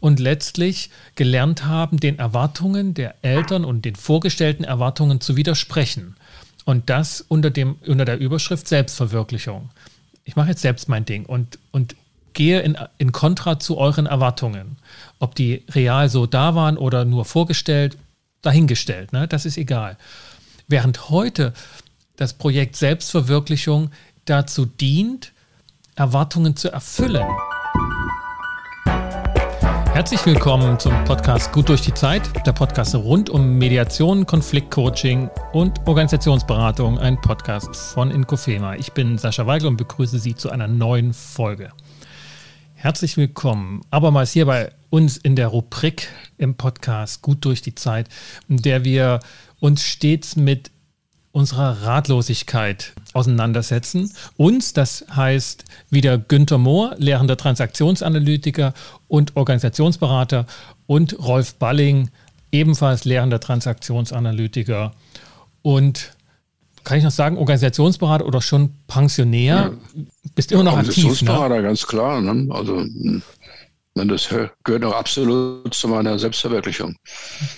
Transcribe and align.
und 0.00 0.20
letztlich 0.20 0.90
gelernt 1.14 1.64
haben, 1.64 1.98
den 1.98 2.18
Erwartungen 2.18 2.94
der 2.94 3.14
Eltern 3.22 3.64
und 3.64 3.84
den 3.84 3.96
vorgestellten 3.96 4.64
Erwartungen 4.64 5.20
zu 5.20 5.36
widersprechen. 5.36 6.16
Und 6.64 6.90
das 6.90 7.20
unter, 7.20 7.50
dem, 7.50 7.76
unter 7.86 8.04
der 8.04 8.18
Überschrift 8.18 8.68
Selbstverwirklichung. 8.68 9.70
Ich 10.24 10.36
mache 10.36 10.50
jetzt 10.50 10.62
selbst 10.62 10.88
mein 10.88 11.04
Ding 11.04 11.24
und, 11.24 11.58
und 11.70 11.94
gehe 12.32 12.60
in, 12.60 12.76
in 12.98 13.12
Kontra 13.12 13.58
zu 13.58 13.78
euren 13.78 14.06
Erwartungen. 14.06 14.76
Ob 15.18 15.34
die 15.34 15.64
real 15.70 16.08
so 16.08 16.26
da 16.26 16.54
waren 16.54 16.76
oder 16.76 17.04
nur 17.04 17.24
vorgestellt, 17.24 17.96
dahingestellt, 18.42 19.12
ne? 19.12 19.26
das 19.26 19.46
ist 19.46 19.56
egal. 19.56 19.96
Während 20.68 21.08
heute 21.08 21.54
das 22.16 22.34
Projekt 22.34 22.76
Selbstverwirklichung 22.76 23.90
dazu 24.24 24.66
dient, 24.66 25.32
Erwartungen 25.94 26.56
zu 26.56 26.70
erfüllen. 26.70 27.26
Herzlich 29.96 30.26
willkommen 30.26 30.78
zum 30.78 30.92
Podcast 31.04 31.52
Gut 31.52 31.70
durch 31.70 31.80
die 31.80 31.94
Zeit, 31.94 32.46
der 32.46 32.52
Podcast 32.52 32.94
rund 32.94 33.30
um 33.30 33.56
Mediation, 33.56 34.26
Konfliktcoaching 34.26 35.30
und 35.54 35.78
Organisationsberatung, 35.86 36.98
ein 36.98 37.18
Podcast 37.18 37.74
von 37.74 38.10
Inkofema. 38.10 38.74
Ich 38.74 38.92
bin 38.92 39.16
Sascha 39.16 39.46
Weigel 39.46 39.68
und 39.68 39.78
begrüße 39.78 40.18
Sie 40.18 40.34
zu 40.34 40.50
einer 40.50 40.68
neuen 40.68 41.14
Folge. 41.14 41.72
Herzlich 42.74 43.16
willkommen, 43.16 43.80
abermals 43.90 44.32
hier 44.32 44.44
bei 44.44 44.70
uns 44.90 45.16
in 45.16 45.34
der 45.34 45.48
Rubrik 45.48 46.08
im 46.36 46.56
Podcast 46.56 47.22
Gut 47.22 47.42
durch 47.46 47.62
die 47.62 47.74
Zeit, 47.74 48.10
in 48.50 48.58
der 48.58 48.84
wir 48.84 49.20
uns 49.60 49.82
stets 49.82 50.36
mit 50.36 50.72
unserer 51.36 51.82
Ratlosigkeit 51.82 52.94
auseinandersetzen. 53.12 54.10
Uns, 54.38 54.72
das 54.72 55.04
heißt 55.14 55.64
wieder 55.90 56.16
Günter 56.16 56.56
Mohr, 56.56 56.94
lehrender 56.96 57.36
Transaktionsanalytiker 57.36 58.72
und 59.06 59.36
Organisationsberater 59.36 60.46
und 60.86 61.18
Rolf 61.18 61.56
Balling, 61.56 62.08
ebenfalls 62.52 63.04
lehrender 63.04 63.38
Transaktionsanalytiker 63.38 64.94
und 65.60 66.12
kann 66.84 66.96
ich 66.96 67.04
noch 67.04 67.10
sagen, 67.10 67.36
Organisationsberater 67.36 68.24
oder 68.24 68.40
schon 68.40 68.70
Pensionär? 68.86 69.72
Ja. 69.94 70.02
Bist 70.34 70.52
immer 70.52 70.62
noch 70.62 70.78
aktiv, 70.78 71.04
ne? 71.04 71.32
Organisationsberater, 71.32 71.62
ganz 71.62 71.86
klar. 71.86 72.22
Ne? 72.22 72.46
Also 72.54 72.82
das 74.04 74.28
gehört 74.64 74.84
auch 74.84 74.94
absolut 74.94 75.72
zu 75.72 75.88
meiner 75.88 76.18
Selbstverwirklichung. 76.18 76.96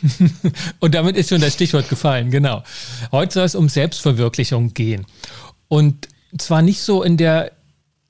und 0.79 0.95
damit 0.95 1.17
ist 1.17 1.31
schon 1.31 1.41
das 1.41 1.55
Stichwort 1.55 1.89
gefallen, 1.89 2.31
genau. 2.31 2.63
Heute 3.11 3.35
soll 3.35 3.45
es 3.45 3.55
um 3.55 3.69
Selbstverwirklichung 3.69 4.73
gehen. 4.73 5.05
Und 5.67 6.09
zwar 6.39 6.63
nicht 6.63 6.81
so 6.81 7.03
in 7.03 7.17
der 7.17 7.53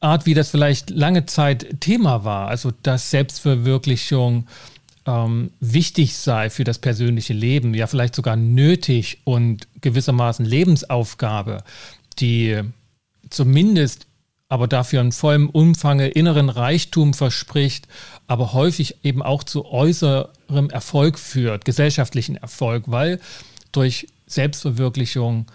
Art, 0.01 0.27
wie 0.27 0.35
das 0.35 0.51
vielleicht 0.51 0.91
lange 0.91 1.27
Zeit 1.27 1.81
Thema 1.81 2.25
war, 2.25 2.49
also 2.49 2.71
dass 2.83 3.11
Selbstverwirklichung 3.11 4.47
ähm, 5.07 5.51
wichtig 5.61 6.15
sei 6.17 6.51
für 6.51 6.65
das 6.65 6.79
persönliche 6.79 7.33
Leben, 7.33 7.75
ja 7.75 7.87
vielleicht 7.87 8.15
sogar 8.15 8.37
nötig 8.37 9.23
und 9.25 9.67
gewissermaßen 9.81 10.45
Lebensaufgabe, 10.45 11.65
die 12.19 12.61
zumindest 13.31 14.07
aber 14.49 14.67
dafür 14.67 15.01
in 15.01 15.13
vollem 15.13 15.51
Umfange 15.51 16.09
inneren 16.09 16.49
Reichtum 16.49 17.13
verspricht, 17.13 17.87
aber 18.29 18.53
häufig 18.53 18.97
eben 19.03 19.23
auch 19.23 19.43
zu 19.43 19.65
äußerem 19.65 20.71
Erfolg 20.71 21.19
führt, 21.19 21.65
gesellschaftlichen 21.65 22.37
Erfolg, 22.37 22.85
weil 22.87 23.21
durch 23.73 24.07
Selbstverwirklichung 24.27 25.47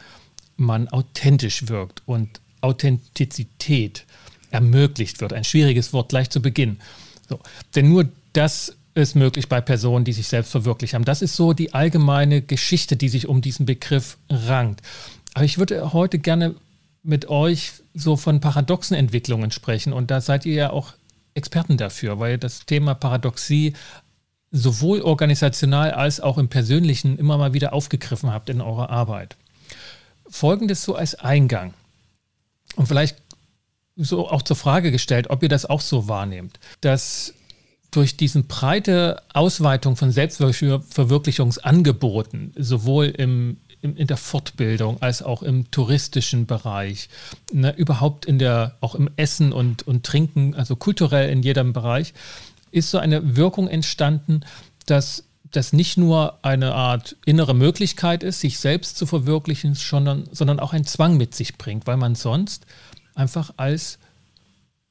man 0.58 0.90
authentisch 0.90 1.70
wirkt 1.70 2.02
und 2.06 2.42
Authentizität 2.62 4.06
ermöglicht 4.52 5.22
wird. 5.22 5.34
Ein 5.34 5.44
schwieriges 5.44 5.94
Wort 5.94 6.10
gleich 6.10 6.30
zu 6.30 6.42
Beginn. 6.42 6.80
So. 7.30 7.40
Denn 7.76 7.90
nur 7.90 8.10
das 8.34 8.76
ist 8.96 9.16
möglich 9.16 9.50
bei 9.50 9.62
Personen, 9.62 10.06
die 10.06 10.14
sich 10.14 10.28
selbst 10.28 10.52
verwirklicht 10.52 10.94
haben. 10.94 11.06
Das 11.06 11.22
ist 11.22 11.36
so 11.36 11.54
die 11.54 11.74
allgemeine 11.74 12.42
Geschichte, 12.42 12.96
die 12.96 13.10
sich 13.10 13.28
um 13.28 13.42
diesen 13.42 13.66
Begriff 13.66 14.18
rankt. 14.30 14.82
Aber 15.34 15.46
ich 15.46 15.58
würde 15.58 15.94
heute 15.94 16.20
gerne 16.20 16.56
mit 17.04 17.28
euch 17.28 17.72
so 17.94 18.16
von 18.16 18.40
paradoxen 18.40 18.96
Entwicklungen 18.96 19.52
sprechen. 19.52 19.94
Und 19.94 20.10
da 20.10 20.22
seid 20.22 20.46
ihr 20.46 20.54
ja 20.54 20.70
auch 20.72 20.94
Experten 21.34 21.78
dafür, 21.78 22.20
weil 22.20 22.38
das 22.38 22.66
Thema 22.66 22.94
Paradoxie 22.94 23.74
sowohl 24.52 25.02
organisational 25.02 25.92
als 25.92 26.20
auch 26.20 26.38
im 26.38 26.48
Persönlichen 26.48 27.18
immer 27.18 27.38
mal 27.38 27.54
wieder 27.54 27.74
aufgegriffen 27.74 28.32
habt 28.32 28.50
in 28.50 28.62
eurer 28.62 28.90
Arbeit. 28.90 29.36
Folgendes 30.28 30.84
so 30.84 30.96
als 30.96 31.16
Eingang. 31.16 31.74
Und 32.76 32.88
vielleicht 32.88 33.18
so 33.96 34.30
auch 34.30 34.44
zur 34.44 34.56
Frage 34.56 34.92
gestellt, 34.92 35.30
ob 35.30 35.44
ihr 35.44 35.50
das 35.50 35.66
auch 35.66 35.82
so 35.82 36.08
wahrnehmt, 36.08 36.60
dass 36.82 37.34
durch 37.92 38.18
diesen 38.18 38.48
breite 38.48 39.22
Ausweitung 39.34 39.96
von 39.96 40.12
Selbstverwirklichungsangeboten, 40.12 42.54
sowohl 42.58 43.06
im 43.06 43.58
in 43.84 44.08
der 44.08 44.18
Fortbildung 44.18 45.02
als 45.02 45.22
auch 45.22 45.44
im 45.44 45.70
touristischen 45.70 46.46
Bereich, 46.46 47.10
ne, 47.52 47.76
überhaupt 47.76 48.26
in 48.26 48.40
der, 48.40 48.78
auch 48.80 48.96
im 48.96 49.10
Essen 49.18 49.52
und, 49.52 49.86
und 49.86 50.06
Trinken, 50.06 50.56
also 50.56 50.76
kulturell 50.76 51.30
in 51.30 51.44
jedem 51.44 51.74
Bereich, 51.74 52.14
ist 52.72 52.90
so 52.90 52.98
eine 52.98 53.36
Wirkung 53.36 53.68
entstanden, 53.68 54.42
dass 54.86 55.26
das 55.52 55.74
nicht 55.74 55.98
nur 55.98 56.40
eine 56.42 56.74
Art 56.74 57.16
innere 57.26 57.54
Möglichkeit 57.54 58.24
ist, 58.24 58.40
sich 58.40 58.58
selbst 58.58 58.98
zu 58.98 59.06
verwirklichen, 59.06 59.76
sondern, 59.76 60.28
sondern 60.32 60.60
auch 60.60 60.74
einen 60.74 60.86
Zwang 60.86 61.18
mit 61.18 61.36
sich 61.36 61.58
bringt, 61.58 61.86
weil 61.86 61.98
man 61.98 62.16
sonst 62.16 62.66
einfach 63.14 63.54
als 63.58 64.00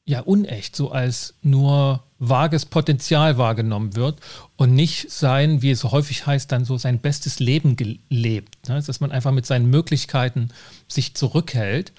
ja 0.05 0.21
unecht, 0.21 0.77
so 0.77 0.91
als 0.91 1.35
nur 1.43 2.05
vages 2.25 2.67
Potenzial 2.67 3.37
wahrgenommen 3.37 3.97
wird 3.97 4.21
und 4.57 4.75
nicht 4.75 5.11
sein, 5.11 5.61
wie 5.61 5.73
es 5.73 5.83
häufig 5.83 6.25
heißt, 6.25 6.53
dann 6.53 6.65
so 6.65 6.79
sein 6.79 7.01
bestes 7.01 7.41
Leben 7.41 7.75
gelebt. 7.75 8.69
Ne? 8.69 8.81
Dass 8.81 9.01
man 9.01 9.11
einfach 9.11 9.33
mit 9.33 9.45
seinen 9.45 9.69
Möglichkeiten 9.69 10.51
sich 10.87 11.15
zurückhält 11.15 11.93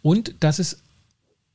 und 0.00 0.32
dass 0.40 0.60
es 0.60 0.78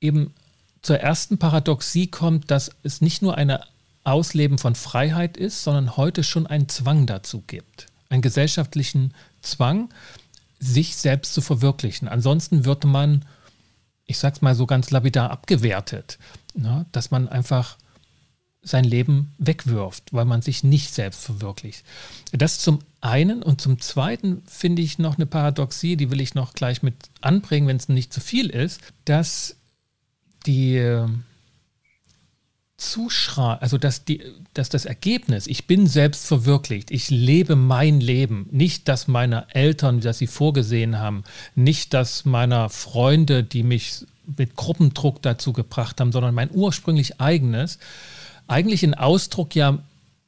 eben 0.02 0.34
zur 0.82 1.00
ersten 1.00 1.38
Paradoxie 1.38 2.08
kommt, 2.08 2.52
dass 2.52 2.72
es 2.84 3.00
nicht 3.00 3.22
nur 3.22 3.38
ein 3.38 3.58
Ausleben 4.04 4.58
von 4.58 4.76
Freiheit 4.76 5.38
ist, 5.38 5.64
sondern 5.64 5.96
heute 5.96 6.26
schon 6.26 6.46
einen 6.46 6.68
Zwang 6.68 7.06
dazu 7.06 7.42
gibt. 7.48 7.88
Einen 8.10 8.22
gesellschaftlichen 8.22 9.14
Zwang, 9.42 9.88
sich 10.60 10.98
selbst 10.98 11.34
zu 11.34 11.40
verwirklichen. 11.40 12.10
Ansonsten 12.10 12.66
wird 12.66 12.84
man, 12.84 13.24
ich 14.06 14.18
sag's 14.18 14.42
mal 14.42 14.56
so 14.56 14.66
ganz 14.66 14.92
lapidar, 14.92 15.32
abgewertet. 15.32 16.20
Ne? 16.54 16.86
Dass 16.92 17.10
man 17.10 17.30
einfach 17.30 17.78
sein 18.64 18.86
Leben 18.86 19.34
wegwirft, 19.38 20.14
weil 20.14 20.26
man 20.26 20.42
sich 20.42 20.64
nicht 20.64 20.94
selbst 20.94 21.24
verwirklicht. 21.24 21.84
Das 22.32 22.60
zum 22.60 22.80
einen 23.02 23.44
und 23.44 23.60
zum 23.60 23.80
zweiten 23.80 24.42
finde 24.48 24.82
ich 24.82 25.00
noch 25.00 25.18
eine 25.18 25.26
Paradoxie, 25.26 25.98
die 25.98 26.10
will 26.10 26.22
ich 26.22 26.34
noch 26.34 26.54
gleich 26.54 26.82
mit 26.82 26.96
anbringen, 27.22 27.68
wenn 27.68 27.78
es 27.78 27.90
nicht 27.90 28.14
zu 28.14 28.22
viel 28.22 28.50
ist, 28.50 28.80
dass 29.06 29.58
die 30.46 30.78
äh, 30.78 31.08
Zuschrei, 32.78 33.54
also 33.56 33.78
dass, 33.78 34.04
die, 34.04 34.22
dass 34.54 34.70
das 34.70 34.86
Ergebnis, 34.86 35.48
ich 35.48 35.68
bin 35.68 35.88
selbst 35.88 36.26
verwirklicht, 36.26 36.92
ich 36.92 37.10
lebe 37.10 37.56
mein 37.56 38.00
Leben, 38.00 38.48
nicht 38.52 38.88
das 38.88 39.08
meiner 39.08 39.48
Eltern, 39.54 40.00
das 40.02 40.18
sie 40.18 40.28
vorgesehen 40.28 41.00
haben, 41.00 41.24
nicht 41.56 41.94
das 41.94 42.26
meiner 42.26 42.70
Freunde, 42.70 43.44
die 43.44 43.64
mich 43.64 44.06
mit 44.38 44.56
Gruppendruck 44.56 45.22
dazu 45.22 45.54
gebracht 45.54 46.00
haben, 46.00 46.12
sondern 46.12 46.34
mein 46.34 46.50
ursprünglich 46.52 47.20
eigenes, 47.22 47.78
eigentlich 48.48 48.84
ein 48.84 48.94
Ausdruck 48.94 49.56
ja 49.56 49.80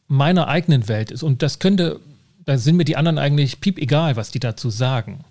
meiner 0.08 0.48
eigenen 0.48 0.88
Welt 0.88 1.12
ist. 1.12 1.24
Und 1.24 1.42
das 1.42 1.59
könnte, 1.59 2.00
da 2.46 2.58
sind 2.58 2.78
mir 2.78 2.86
die 2.86 2.98
anderen 2.98 3.18
eigentlich 3.18 3.59
piep 3.59 3.78
egal, 3.80 4.16
was 4.16 4.31
die 4.31 4.40
dazu 4.40 4.70
sagen. 4.70 5.24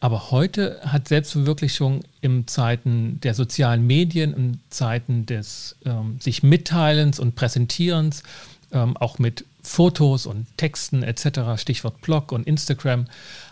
Aber 0.00 0.32
heute 0.32 0.80
hat 0.84 1.06
Selbstverwirklichung 1.06 2.00
in 2.20 2.48
Zeiten 2.48 3.20
der 3.20 3.34
sozialen 3.34 3.86
Medien, 3.86 4.34
in 4.34 4.60
Zeiten 4.68 5.26
des 5.26 5.76
ähm, 5.84 6.18
sich 6.20 6.42
Mitteilens 6.42 7.20
und 7.20 7.36
Präsentierens, 7.36 8.24
ähm, 8.72 8.96
auch 8.96 9.20
mit 9.20 9.44
Fotos 9.62 10.26
und 10.26 10.46
Texten 10.56 11.04
etc., 11.04 11.56
Stichwort 11.56 12.00
Blog 12.00 12.32
und 12.32 12.48
Instagram, 12.48 13.06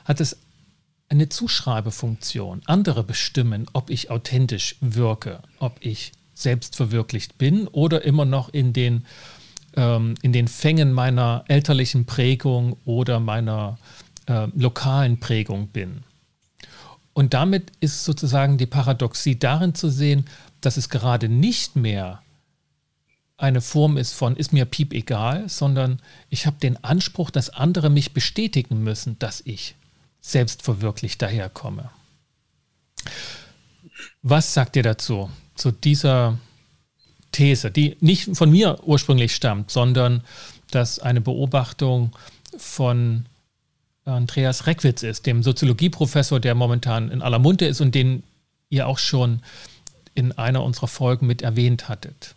hat 0.04 0.20
es 0.20 0.38
eine 1.08 1.28
Zuschreibefunktion. 1.28 2.62
Andere 2.64 3.04
bestimmen, 3.04 3.66
ob 3.72 3.88
ich 3.90 4.10
authentisch 4.10 4.74
wirke, 4.80 5.40
ob 5.60 5.76
ich 5.80 6.10
selbst 6.40 6.76
verwirklicht 6.76 7.38
bin 7.38 7.66
oder 7.68 8.04
immer 8.04 8.24
noch 8.24 8.48
in 8.48 8.72
den, 8.72 9.06
ähm, 9.76 10.14
in 10.22 10.32
den 10.32 10.48
Fängen 10.48 10.92
meiner 10.92 11.44
elterlichen 11.48 12.06
Prägung 12.06 12.76
oder 12.84 13.20
meiner 13.20 13.78
äh, 14.26 14.48
lokalen 14.54 15.20
Prägung 15.20 15.68
bin. 15.68 16.02
Und 17.12 17.34
damit 17.34 17.72
ist 17.80 18.04
sozusagen 18.04 18.58
die 18.58 18.66
Paradoxie 18.66 19.38
darin 19.38 19.74
zu 19.74 19.90
sehen, 19.90 20.26
dass 20.60 20.76
es 20.76 20.88
gerade 20.88 21.28
nicht 21.28 21.76
mehr 21.76 22.22
eine 23.36 23.62
Form 23.62 23.96
ist 23.96 24.12
von 24.12 24.36
ist 24.36 24.52
mir 24.52 24.66
piep 24.66 24.92
egal, 24.92 25.48
sondern 25.48 26.00
ich 26.28 26.46
habe 26.46 26.58
den 26.58 26.82
Anspruch, 26.84 27.30
dass 27.30 27.48
andere 27.50 27.88
mich 27.88 28.12
bestätigen 28.12 28.82
müssen, 28.82 29.18
dass 29.18 29.40
ich 29.44 29.74
selbstverwirklicht 30.20 31.20
daherkomme. 31.22 31.90
Was 34.22 34.52
sagt 34.52 34.76
ihr 34.76 34.82
dazu? 34.82 35.30
Zu 35.60 35.70
dieser 35.70 36.38
These, 37.32 37.70
die 37.70 37.96
nicht 38.00 38.36
von 38.36 38.50
mir 38.50 38.78
ursprünglich 38.82 39.34
stammt, 39.34 39.70
sondern 39.70 40.22
dass 40.70 40.98
eine 40.98 41.20
Beobachtung 41.20 42.12
von 42.56 43.26
Andreas 44.04 44.66
Reckwitz 44.66 45.02
ist, 45.02 45.26
dem 45.26 45.42
Soziologieprofessor, 45.42 46.40
der 46.40 46.54
momentan 46.54 47.10
in 47.10 47.22
aller 47.22 47.38
Munde 47.38 47.66
ist 47.66 47.80
und 47.80 47.94
den 47.94 48.22
ihr 48.70 48.88
auch 48.88 48.98
schon 48.98 49.42
in 50.14 50.32
einer 50.32 50.64
unserer 50.64 50.88
Folgen 50.88 51.26
mit 51.26 51.42
erwähnt 51.42 51.88
hattet. 51.88 52.34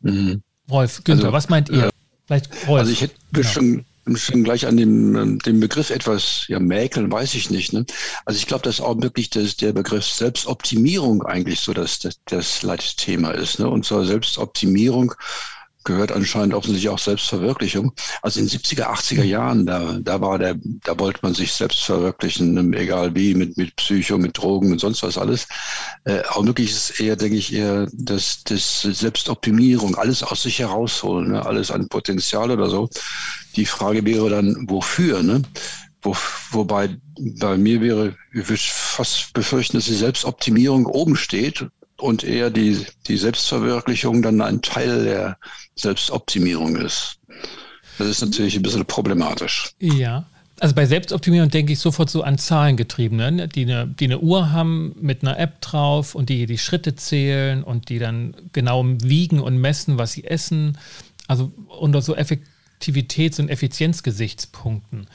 Mhm. 0.00 0.42
Rolf, 0.70 1.04
Günther, 1.04 1.26
also, 1.26 1.32
was 1.32 1.48
meint 1.48 1.68
ihr? 1.70 1.84
Äh, 1.84 1.90
Vielleicht 2.26 2.50
Rolf. 2.66 2.80
Also 2.80 2.92
ich 2.92 3.00
hätte 3.00 3.14
genau. 3.32 3.48
schon, 3.48 3.84
schon 4.16 4.44
gleich 4.44 4.66
an 4.66 4.76
dem, 4.76 5.38
dem 5.40 5.60
Begriff 5.60 5.90
etwas 5.90 6.44
ja, 6.48 6.58
mäkeln, 6.58 7.10
weiß 7.10 7.34
ich 7.34 7.50
nicht. 7.50 7.72
Ne? 7.72 7.84
Also 8.24 8.38
ich 8.38 8.46
glaube, 8.46 8.62
dass 8.62 8.80
auch 8.80 9.00
wirklich 9.00 9.30
das, 9.30 9.56
der 9.56 9.72
Begriff 9.72 10.04
Selbstoptimierung 10.04 11.22
eigentlich 11.22 11.60
so 11.60 11.72
das, 11.72 11.98
das, 11.98 12.20
das 12.24 12.62
Leitthema 12.62 13.30
ist. 13.30 13.58
Ne? 13.58 13.68
Und 13.68 13.84
zwar 13.84 14.04
Selbstoptimierung 14.04 15.14
gehört 15.88 16.12
anscheinend 16.12 16.54
offensichtlich 16.54 16.90
auch 16.90 16.98
Selbstverwirklichung. 16.98 17.92
Also 18.22 18.40
in 18.40 18.46
den 18.46 18.58
70er, 18.58 18.84
80er 18.84 19.24
Jahren, 19.24 19.66
da, 19.66 19.98
da 20.00 20.20
war 20.20 20.38
der, 20.38 20.54
da 20.62 20.98
wollte 20.98 21.20
man 21.22 21.34
sich 21.34 21.52
selbst 21.52 21.80
verwirklichen, 21.80 22.72
egal 22.74 23.14
wie, 23.16 23.34
mit, 23.34 23.56
mit 23.56 23.74
Psycho, 23.76 24.18
mit 24.18 24.36
Drogen 24.36 24.70
und 24.70 24.80
sonst 24.80 25.02
was 25.02 25.16
alles. 25.16 25.48
Äh, 26.04 26.20
auch 26.28 26.44
wirklich 26.44 26.70
ist 26.70 27.00
eher, 27.00 27.16
denke 27.16 27.36
ich, 27.36 27.52
eher 27.54 27.88
das, 27.92 28.44
das 28.44 28.82
Selbstoptimierung, 28.82 29.96
alles 29.96 30.22
aus 30.22 30.42
sich 30.42 30.58
herausholen, 30.58 31.32
ne? 31.32 31.44
alles 31.44 31.70
an 31.70 31.88
Potenzial 31.88 32.50
oder 32.50 32.68
so. 32.68 32.90
Die 33.56 33.66
Frage 33.66 34.04
wäre 34.04 34.28
dann, 34.28 34.66
wofür, 34.68 35.22
ne? 35.22 35.42
Wo, 36.02 36.14
wobei 36.52 36.96
bei 37.40 37.56
mir 37.56 37.80
wäre, 37.80 38.14
ich 38.32 38.48
würde 38.48 38.62
fast 38.62 39.32
befürchten, 39.32 39.78
dass 39.78 39.86
die 39.86 39.94
Selbstoptimierung 39.94 40.86
oben 40.86 41.16
steht 41.16 41.66
und 42.00 42.24
eher 42.24 42.50
die, 42.50 42.86
die 43.06 43.16
Selbstverwirklichung 43.16 44.22
dann 44.22 44.40
ein 44.40 44.62
Teil 44.62 45.04
der 45.04 45.38
Selbstoptimierung 45.74 46.76
ist. 46.76 47.18
Das 47.98 48.06
ist 48.06 48.20
natürlich 48.20 48.56
ein 48.56 48.62
bisschen 48.62 48.86
problematisch. 48.86 49.72
Ja. 49.80 50.26
Also 50.60 50.74
bei 50.74 50.86
Selbstoptimierung 50.86 51.50
denke 51.50 51.72
ich 51.72 51.78
sofort 51.78 52.10
so 52.10 52.22
an 52.22 52.36
Zahlengetriebene, 52.38 53.30
ne? 53.30 53.48
die 53.48 53.62
eine, 53.62 53.86
die 53.86 54.06
eine 54.06 54.18
Uhr 54.18 54.50
haben 54.50 54.94
mit 55.00 55.22
einer 55.22 55.38
App 55.38 55.60
drauf 55.60 56.14
und 56.14 56.28
die 56.30 56.46
die 56.46 56.58
Schritte 56.58 56.96
zählen 56.96 57.62
und 57.62 57.88
die 57.88 57.98
dann 57.98 58.34
genau 58.52 58.84
wiegen 58.84 59.40
und 59.40 59.58
messen, 59.58 59.98
was 59.98 60.12
sie 60.12 60.24
essen. 60.24 60.76
Also 61.28 61.52
unter 61.78 62.02
so 62.02 62.16
Effektivitäts- 62.16 63.40
und 63.40 63.50
Effizienzgesichtspunkten. 63.50 65.06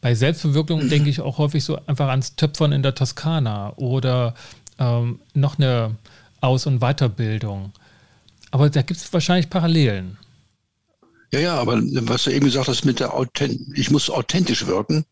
Bei 0.00 0.14
Selbstverwirklichung 0.14 0.88
denke 0.88 1.10
ich 1.10 1.20
auch 1.20 1.38
häufig 1.38 1.64
so 1.64 1.78
einfach 1.86 2.08
ans 2.08 2.36
Töpfern 2.36 2.72
in 2.72 2.82
der 2.82 2.94
Toskana 2.94 3.72
oder 3.76 4.34
ähm, 4.78 5.20
noch 5.34 5.58
eine 5.58 5.96
aus- 6.42 6.66
und 6.66 6.80
Weiterbildung. 6.80 7.72
Aber 8.50 8.68
da 8.68 8.82
gibt 8.82 9.00
es 9.00 9.12
wahrscheinlich 9.12 9.48
Parallelen. 9.48 10.18
Ja, 11.32 11.40
ja, 11.40 11.54
aber 11.54 11.80
was 11.82 12.24
du 12.24 12.30
eben 12.30 12.44
gesagt 12.44 12.68
hast 12.68 12.84
mit 12.84 13.00
der 13.00 13.14
Authent 13.14 13.58
ich 13.74 13.90
muss 13.90 14.10
authentisch 14.10 14.66
wirken, 14.66 15.06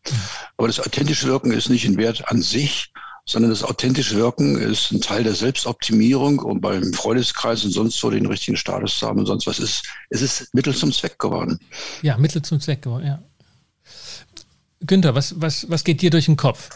aber 0.55 0.67
das 0.67 0.79
authentische 0.79 1.25
Wirken 1.27 1.51
ist 1.51 1.69
nicht 1.69 1.85
ein 1.85 1.97
Wert 1.97 2.29
an 2.29 2.43
sich, 2.43 2.93
sondern 3.25 3.49
das 3.49 3.63
authentische 3.63 4.17
Wirken 4.17 4.55
ist 4.55 4.91
ein 4.91 5.01
Teil 5.01 5.23
der 5.23 5.33
Selbstoptimierung 5.33 6.37
und 6.37 6.61
beim 6.61 6.93
Freundeskreis 6.93 7.63
und 7.63 7.71
sonst 7.71 8.03
wo 8.03 8.11
den 8.11 8.27
richtigen 8.27 8.55
Status 8.55 8.99
zu 8.99 9.07
haben 9.07 9.19
und 9.19 9.25
sonst 9.25 9.47
was 9.47 9.57
ist, 9.57 9.83
es 10.11 10.21
ist 10.21 10.53
Mittel 10.53 10.75
zum 10.75 10.91
Zweck 10.91 11.17
geworden. 11.17 11.59
Ja, 12.03 12.17
Mittel 12.17 12.43
zum 12.43 12.59
Zweck 12.59 12.83
geworden, 12.83 13.07
ja. 13.07 13.23
Günther, 14.85 15.15
was, 15.15 15.41
was, 15.41 15.67
was 15.69 15.83
geht 15.83 16.03
dir 16.03 16.11
durch 16.11 16.25
den 16.25 16.37
Kopf? 16.37 16.69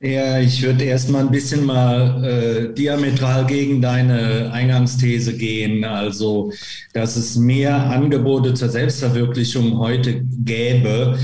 Ja, 0.00 0.38
ich 0.38 0.60
würde 0.62 0.84
erstmal 0.84 1.22
ein 1.22 1.30
bisschen 1.30 1.64
mal 1.64 2.22
äh, 2.22 2.74
diametral 2.74 3.46
gegen 3.46 3.80
deine 3.80 4.52
Eingangsthese 4.52 5.34
gehen. 5.36 5.82
Also, 5.84 6.52
dass 6.92 7.16
es 7.16 7.36
mehr 7.36 7.74
Angebote 7.74 8.52
zur 8.52 8.68
Selbstverwirklichung 8.68 9.78
heute 9.78 10.22
gäbe, 10.44 11.18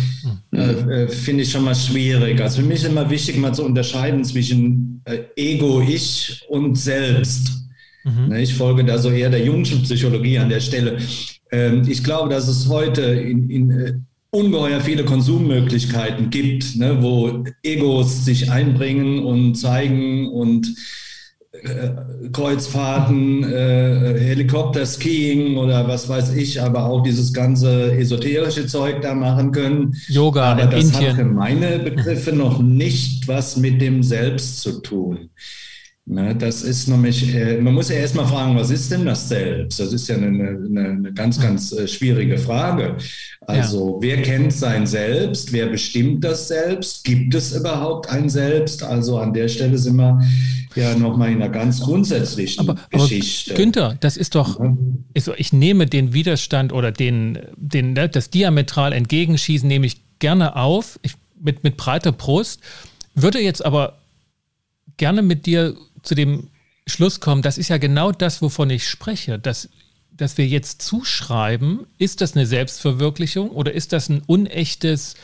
äh, 0.54 0.58
äh, 0.58 1.08
finde 1.08 1.42
ich 1.42 1.50
schon 1.50 1.64
mal 1.64 1.74
schwierig. 1.74 2.40
Also 2.40 2.62
für 2.62 2.66
mich 2.66 2.78
ist 2.78 2.86
immer 2.86 3.10
wichtig, 3.10 3.36
mal 3.36 3.52
zu 3.52 3.64
unterscheiden 3.64 4.24
zwischen 4.24 5.02
äh, 5.04 5.24
Ego, 5.36 5.82
Ich 5.82 6.42
und 6.48 6.76
Selbst. 6.76 7.60
Mhm. 8.04 8.28
Ne, 8.28 8.40
ich 8.40 8.54
folge 8.54 8.84
da 8.84 8.96
so 8.96 9.10
eher 9.10 9.28
der 9.28 9.44
jungschen 9.44 9.82
Psychologie 9.82 10.38
an 10.38 10.48
der 10.48 10.60
Stelle. 10.60 10.96
Ähm, 11.50 11.82
ich 11.86 12.02
glaube, 12.02 12.30
dass 12.30 12.48
es 12.48 12.66
heute 12.68 13.02
in, 13.02 13.50
in 13.50 13.70
äh, 13.70 13.92
ungeheuer 14.30 14.80
viele 14.80 15.04
Konsummöglichkeiten 15.04 16.30
gibt, 16.30 16.76
ne, 16.76 16.98
wo 17.02 17.44
Egos 17.62 18.24
sich 18.24 18.50
einbringen 18.50 19.24
und 19.24 19.56
zeigen 19.56 20.28
und 20.28 20.74
äh, 21.52 21.90
Kreuzfahrten, 22.32 23.42
äh, 23.42 24.18
Helikopter-Skiing 24.20 25.56
oder 25.56 25.88
was 25.88 26.08
weiß 26.08 26.34
ich, 26.34 26.62
aber 26.62 26.84
auch 26.84 27.02
dieses 27.02 27.32
ganze 27.32 27.92
esoterische 27.92 28.66
Zeug 28.66 29.02
da 29.02 29.14
machen 29.14 29.50
können. 29.50 29.96
Yoga 30.06 30.52
aber 30.52 30.66
das 30.66 30.84
Indien. 30.84 31.08
hat 31.08 31.16
für 31.16 31.24
meine 31.24 31.80
Begriffe 31.80 32.32
noch 32.32 32.60
nicht 32.60 33.26
was 33.26 33.56
mit 33.56 33.80
dem 33.80 34.04
Selbst 34.04 34.60
zu 34.60 34.80
tun. 34.80 35.30
Ne, 36.06 36.34
das 36.34 36.62
ist 36.62 36.88
nämlich, 36.88 37.32
äh, 37.34 37.58
man 37.58 37.74
muss 37.74 37.88
ja 37.88 37.96
erstmal 37.96 38.26
fragen, 38.26 38.56
was 38.56 38.70
ist 38.70 38.90
denn 38.90 39.04
das 39.04 39.28
Selbst? 39.28 39.78
Das 39.78 39.92
ist 39.92 40.08
ja 40.08 40.16
eine, 40.16 40.26
eine, 40.26 40.88
eine 40.88 41.12
ganz, 41.12 41.40
ganz 41.40 41.70
äh, 41.72 41.86
schwierige 41.86 42.36
Frage. 42.36 42.96
Also, 43.42 44.00
ja. 44.00 44.08
wer 44.08 44.22
kennt 44.22 44.52
sein 44.52 44.86
Selbst? 44.86 45.52
Wer 45.52 45.66
bestimmt 45.66 46.24
das 46.24 46.48
Selbst? 46.48 47.04
Gibt 47.04 47.34
es 47.34 47.54
überhaupt 47.54 48.08
ein 48.08 48.28
Selbst? 48.28 48.82
Also, 48.82 49.18
an 49.18 49.32
der 49.32 49.46
Stelle 49.48 49.78
sind 49.78 49.98
wir 49.98 50.20
ja 50.74 50.96
nochmal 50.96 51.30
in 51.30 51.42
einer 51.42 51.50
ganz 51.50 51.80
grundsätzlichen 51.80 52.68
aber, 52.68 52.80
Geschichte. 52.90 53.52
Aber 53.52 53.62
Günther, 53.62 53.96
das 54.00 54.16
ist 54.16 54.34
doch, 54.34 54.60
also 55.14 55.34
ich 55.36 55.52
nehme 55.52 55.86
den 55.86 56.12
Widerstand 56.12 56.72
oder 56.72 56.92
den, 56.92 57.38
den, 57.56 57.92
ne, 57.92 58.08
das 58.08 58.30
diametral 58.30 58.92
entgegenschießen 58.92 59.68
nehme 59.68 59.86
ich 59.86 60.00
gerne 60.18 60.56
auf, 60.56 60.98
ich, 61.02 61.14
mit, 61.40 61.62
mit 61.62 61.76
breiter 61.76 62.12
Brust, 62.12 62.60
würde 63.14 63.40
jetzt 63.40 63.64
aber 63.64 63.98
gerne 64.96 65.22
mit 65.22 65.46
dir 65.46 65.74
zu 66.02 66.14
dem 66.14 66.48
Schluss 66.86 67.20
kommen, 67.20 67.42
das 67.42 67.58
ist 67.58 67.68
ja 67.68 67.78
genau 67.78 68.12
das, 68.12 68.42
wovon 68.42 68.70
ich 68.70 68.88
spreche, 68.88 69.38
dass, 69.38 69.68
dass 70.10 70.38
wir 70.38 70.46
jetzt 70.46 70.82
zuschreiben, 70.82 71.86
ist 71.98 72.20
das 72.20 72.34
eine 72.34 72.46
Selbstverwirklichung 72.46 73.50
oder 73.50 73.72
ist 73.72 73.92
das 73.92 74.08
ein 74.08 74.22
unechtes, 74.26 75.14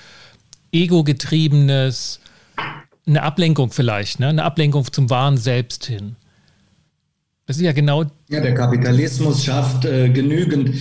ego-getriebenes, 0.73 2.20
eine 3.06 3.23
Ablenkung 3.23 3.70
vielleicht, 3.70 4.20
ne? 4.20 4.28
eine 4.28 4.44
Ablenkung 4.44 4.90
zum 4.93 5.11
wahren 5.11 5.38
Selbst 5.38 5.87
hin? 5.87 6.17
Das 7.46 7.56
ist 7.56 7.62
ja 7.62 7.72
genau. 7.72 8.05
Ja, 8.29 8.40
der 8.40 8.55
Kapitalismus 8.55 9.44
schafft 9.44 9.84
äh, 9.84 10.08
genügend 10.08 10.75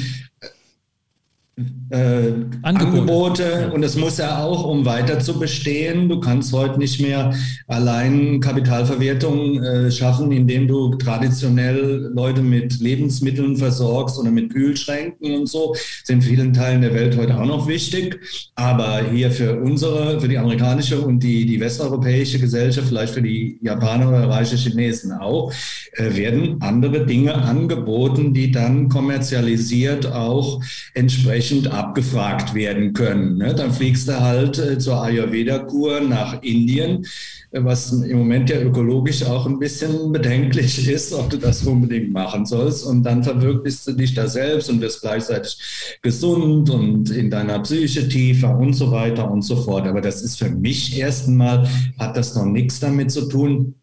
äh, 1.90 2.34
Angebote. 2.63 2.63
Angebote. 2.63 3.72
und 3.74 3.82
das 3.82 3.96
muss 3.96 4.18
er 4.18 4.44
auch, 4.44 4.65
um 4.65 4.86
weiter 4.86 5.20
zu 5.20 5.38
bestehen. 5.38 6.10
Du 6.10 6.20
kannst 6.20 6.51
heute 6.51 6.80
nicht 6.80 7.00
mehr 7.00 7.34
allein 7.68 8.39
Kapitalverwertung 8.39 9.62
äh, 9.62 9.92
schaffen, 9.92 10.32
indem 10.32 10.68
du 10.68 10.96
traditionell 10.96 12.12
Leute 12.13 12.42
mit 12.42 12.80
Lebensmitteln 12.80 13.58
versorgst 13.58 14.18
oder 14.18 14.32
mit 14.32 14.51
Kühlschränken 14.51 15.36
und 15.36 15.48
so. 15.48 15.75
Sind 16.04 16.15
in 16.15 16.22
vielen 16.22 16.54
Teilen 16.54 16.82
der 16.82 16.94
Welt 16.94 17.18
heute 17.18 17.38
auch 17.38 17.46
noch 17.46 17.68
wichtig. 17.68 18.20
Aber 18.56 19.01
hier 19.12 19.30
für 19.30 19.60
unsere, 19.60 20.20
für 20.20 20.27
die 20.27 20.38
amerikanische 20.38 21.00
und 21.00 21.22
die, 21.22 21.46
die 21.46 21.60
westeuropäische 21.60 22.39
Gesellschaft, 22.39 22.88
vielleicht 22.88 23.13
für 23.13 23.22
die 23.22 23.60
Japaner 23.62 24.10
oder 24.10 24.30
reiche 24.30 24.56
Chinesen 24.56 25.12
auch, 25.12 25.51
äh, 25.94 26.15
werden 26.15 26.58
andere 26.62 27.06
Dinge 27.06 27.36
angeboten, 27.36 28.34
die 28.34 28.51
dann 28.51 28.89
kommerzialisiert 28.89 30.12
auch 30.12 30.62
entsprechend 30.94 31.70
abgefragt 31.86 32.54
werden 32.54 32.94
können. 32.94 33.38
Ne? 33.38 33.54
Dann 33.54 33.72
fliegst 33.72 34.08
du 34.08 34.20
halt 34.20 34.58
äh, 34.58 34.77
zur 34.77 35.01
Ayurveda-Kur 35.01 36.01
nach 36.01 36.42
Indien, 36.42 37.06
äh, 37.51 37.63
was 37.63 37.92
im 37.92 38.18
Moment 38.18 38.50
ja 38.50 38.60
ökologisch 38.60 39.24
auch 39.24 39.46
ein 39.46 39.60
bisschen 39.60 40.12
bedenklich 40.12 40.88
ist, 40.89 41.13
ob 41.13 41.30
du 41.30 41.38
das 41.38 41.63
unbedingt 41.63 42.12
machen 42.12 42.46
sollst. 42.46 42.86
Und 42.86 43.04
dann 43.04 43.24
verwirklichst 43.24 43.88
du 43.88 43.94
dich 43.94 44.13
da 44.13 44.27
selbst 44.27 44.70
und 44.70 44.82
wirst 44.82 45.01
gleichzeitig 45.01 45.58
gesund 46.01 46.70
und 46.70 47.10
in 47.12 47.30
deiner 47.30 47.60
Psyche 47.60 48.08
tiefer 48.08 48.58
und 48.58 48.74
so 48.74 48.92
weiter 48.92 49.30
und 49.30 49.44
so 49.44 49.56
fort. 49.56 49.88
Aber 49.88 50.01
das 50.01 50.22
ist 50.22 50.39
für 50.39 50.50
mich 50.50 50.98
erstmal, 50.98 51.68
hat 52.00 52.18
das 52.18 52.36
noch 52.36 52.46
nichts 52.46 52.80
damit 52.80 53.12
zu 53.12 53.27
tun, 53.30 53.75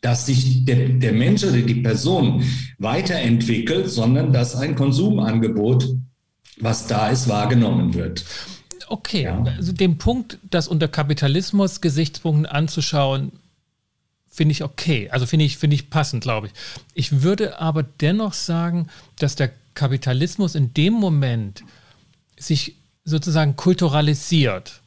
dass 0.00 0.26
sich 0.26 0.64
der, 0.64 0.88
der 0.88 1.12
Mensch 1.12 1.44
oder 1.44 1.58
die 1.58 1.76
Person 1.76 2.42
weiterentwickelt, 2.78 3.88
sondern 3.88 4.32
dass 4.32 4.56
ein 4.56 4.74
Konsumangebot, 4.74 5.88
was 6.62 6.86
da 6.86 7.08
ist, 7.08 7.28
wahrgenommen 7.28 7.94
wird. 7.94 8.24
Okay, 8.88 9.24
ja. 9.24 9.42
also 9.56 9.72
den 9.72 9.98
Punkt, 9.98 10.38
das 10.50 10.68
unter 10.68 10.88
Kapitalismus-Gesichtspunkten 10.88 12.46
anzuschauen, 12.46 13.32
finde 14.28 14.52
ich 14.52 14.62
okay. 14.62 15.08
Also 15.10 15.26
finde 15.26 15.44
ich, 15.44 15.58
finde 15.58 15.74
ich 15.74 15.90
passend, 15.90 16.22
glaube 16.22 16.48
ich. 16.48 16.52
Ich 16.94 17.22
würde 17.22 17.60
aber 17.60 17.82
dennoch 17.82 18.32
sagen, 18.32 18.88
dass 19.18 19.36
der 19.36 19.50
Kapitalismus 19.74 20.54
in 20.54 20.74
dem 20.74 20.94
Moment 20.94 21.62
sich 22.38 22.76
sozusagen 23.04 23.56
kulturalisiert 23.56 24.81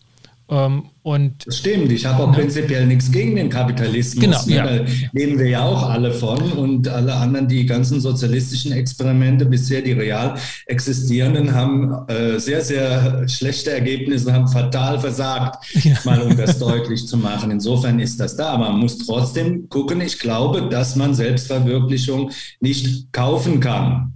Ähm, 0.48 0.84
und 1.02 1.48
das 1.48 1.58
stimmt, 1.58 1.92
ich 1.92 2.06
habe 2.06 2.24
auch 2.24 2.32
ne? 2.32 2.38
prinzipiell 2.38 2.86
nichts 2.86 3.12
gegen 3.12 3.36
den 3.36 3.50
Kapitalismus. 3.50 4.24
Genau, 4.24 4.46
ne? 4.46 4.56
ja. 4.56 4.66
Da 4.66 4.86
leben 5.14 5.40
wir 5.40 5.48
ja 5.48 5.64
auch 5.64 5.90
alle 5.90 6.12
von 6.12 6.40
und 6.54 6.88
alle 6.88 7.16
anderen, 7.16 7.48
die 7.48 7.66
ganzen 7.66 8.00
sozialistischen 8.00 8.72
Experimente 8.72 9.46
bisher, 9.46 9.82
die 9.82 9.94
real 9.94 10.36
existierenden, 10.68 11.54
haben 11.54 12.08
äh, 12.08 12.40
sehr, 12.40 12.62
sehr 12.62 13.28
schlechte 13.28 13.72
Ergebnisse, 13.72 14.34
haben 14.34 14.48
fatal 14.48 15.00
versagt, 15.00 15.66
ja. 15.84 15.98
mal 16.06 16.22
um 16.22 16.38
das 16.38 16.60
deutlich 16.60 17.08
zu 17.08 17.18
machen. 17.18 17.50
Insofern 17.52 18.00
ist 18.00 18.20
das 18.20 18.36
da, 18.36 18.50
aber 18.50 18.70
man 18.70 18.82
muss 18.82 19.00
trotzdem 19.00 19.68
gucken. 19.70 20.02
Ich 20.02 20.20
glaube, 20.20 20.70
dass 20.70 20.96
man 20.96 21.16
Selbstverwirklichung 21.16 22.32
nicht 22.60 23.12
kaufen 23.12 23.60
kann 23.60 24.15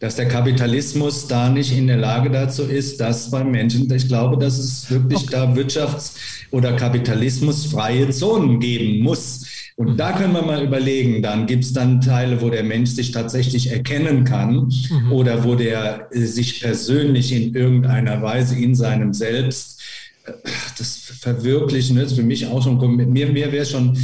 dass 0.00 0.14
der 0.14 0.28
Kapitalismus 0.28 1.26
da 1.26 1.48
nicht 1.48 1.76
in 1.76 1.88
der 1.88 1.96
Lage 1.96 2.30
dazu 2.30 2.62
ist, 2.62 3.00
dass 3.00 3.30
beim 3.30 3.50
Menschen, 3.50 3.92
ich 3.92 4.06
glaube, 4.06 4.38
dass 4.38 4.58
es 4.58 4.90
wirklich 4.90 5.22
okay. 5.22 5.30
da 5.32 5.52
Wirtschafts- 5.54 6.12
oder 6.50 6.72
Kapitalismusfreie 6.74 8.10
Zonen 8.10 8.60
geben 8.60 9.02
muss. 9.02 9.44
Und 9.76 9.96
da 9.98 10.12
können 10.12 10.32
wir 10.32 10.42
mal 10.42 10.62
überlegen, 10.62 11.22
dann 11.22 11.46
gibt 11.46 11.64
es 11.64 11.72
dann 11.72 12.00
Teile, 12.00 12.40
wo 12.40 12.50
der 12.50 12.64
Mensch 12.64 12.90
sich 12.90 13.10
tatsächlich 13.10 13.70
erkennen 13.70 14.24
kann 14.24 14.72
mhm. 14.90 15.12
oder 15.12 15.44
wo 15.44 15.54
der 15.54 16.08
äh, 16.12 16.24
sich 16.24 16.60
persönlich 16.60 17.32
in 17.32 17.54
irgendeiner 17.54 18.22
Weise 18.22 18.56
in 18.56 18.74
seinem 18.74 19.12
Selbst 19.12 19.80
äh, 20.24 20.32
das 20.78 20.96
Verwirklichen 21.20 21.96
ist 21.96 22.14
für 22.14 22.22
mich 22.22 22.46
auch 22.46 22.62
schon, 22.62 22.96
mir, 23.12 23.26
mir 23.26 23.52
wäre 23.52 23.66
schon 23.66 23.96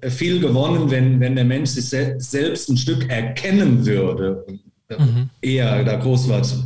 äh, 0.00 0.10
viel 0.10 0.38
gewonnen, 0.40 0.90
wenn, 0.90 1.18
wenn 1.18 1.34
der 1.34 1.44
Mensch 1.44 1.70
sich 1.70 1.86
selbst 1.86 2.68
ein 2.68 2.76
Stück 2.76 3.08
erkennen 3.08 3.84
würde 3.84 4.44
mhm. 4.90 5.30
eher 5.40 5.84
da 5.84 5.96
groß 5.96 6.28
was 6.28 6.64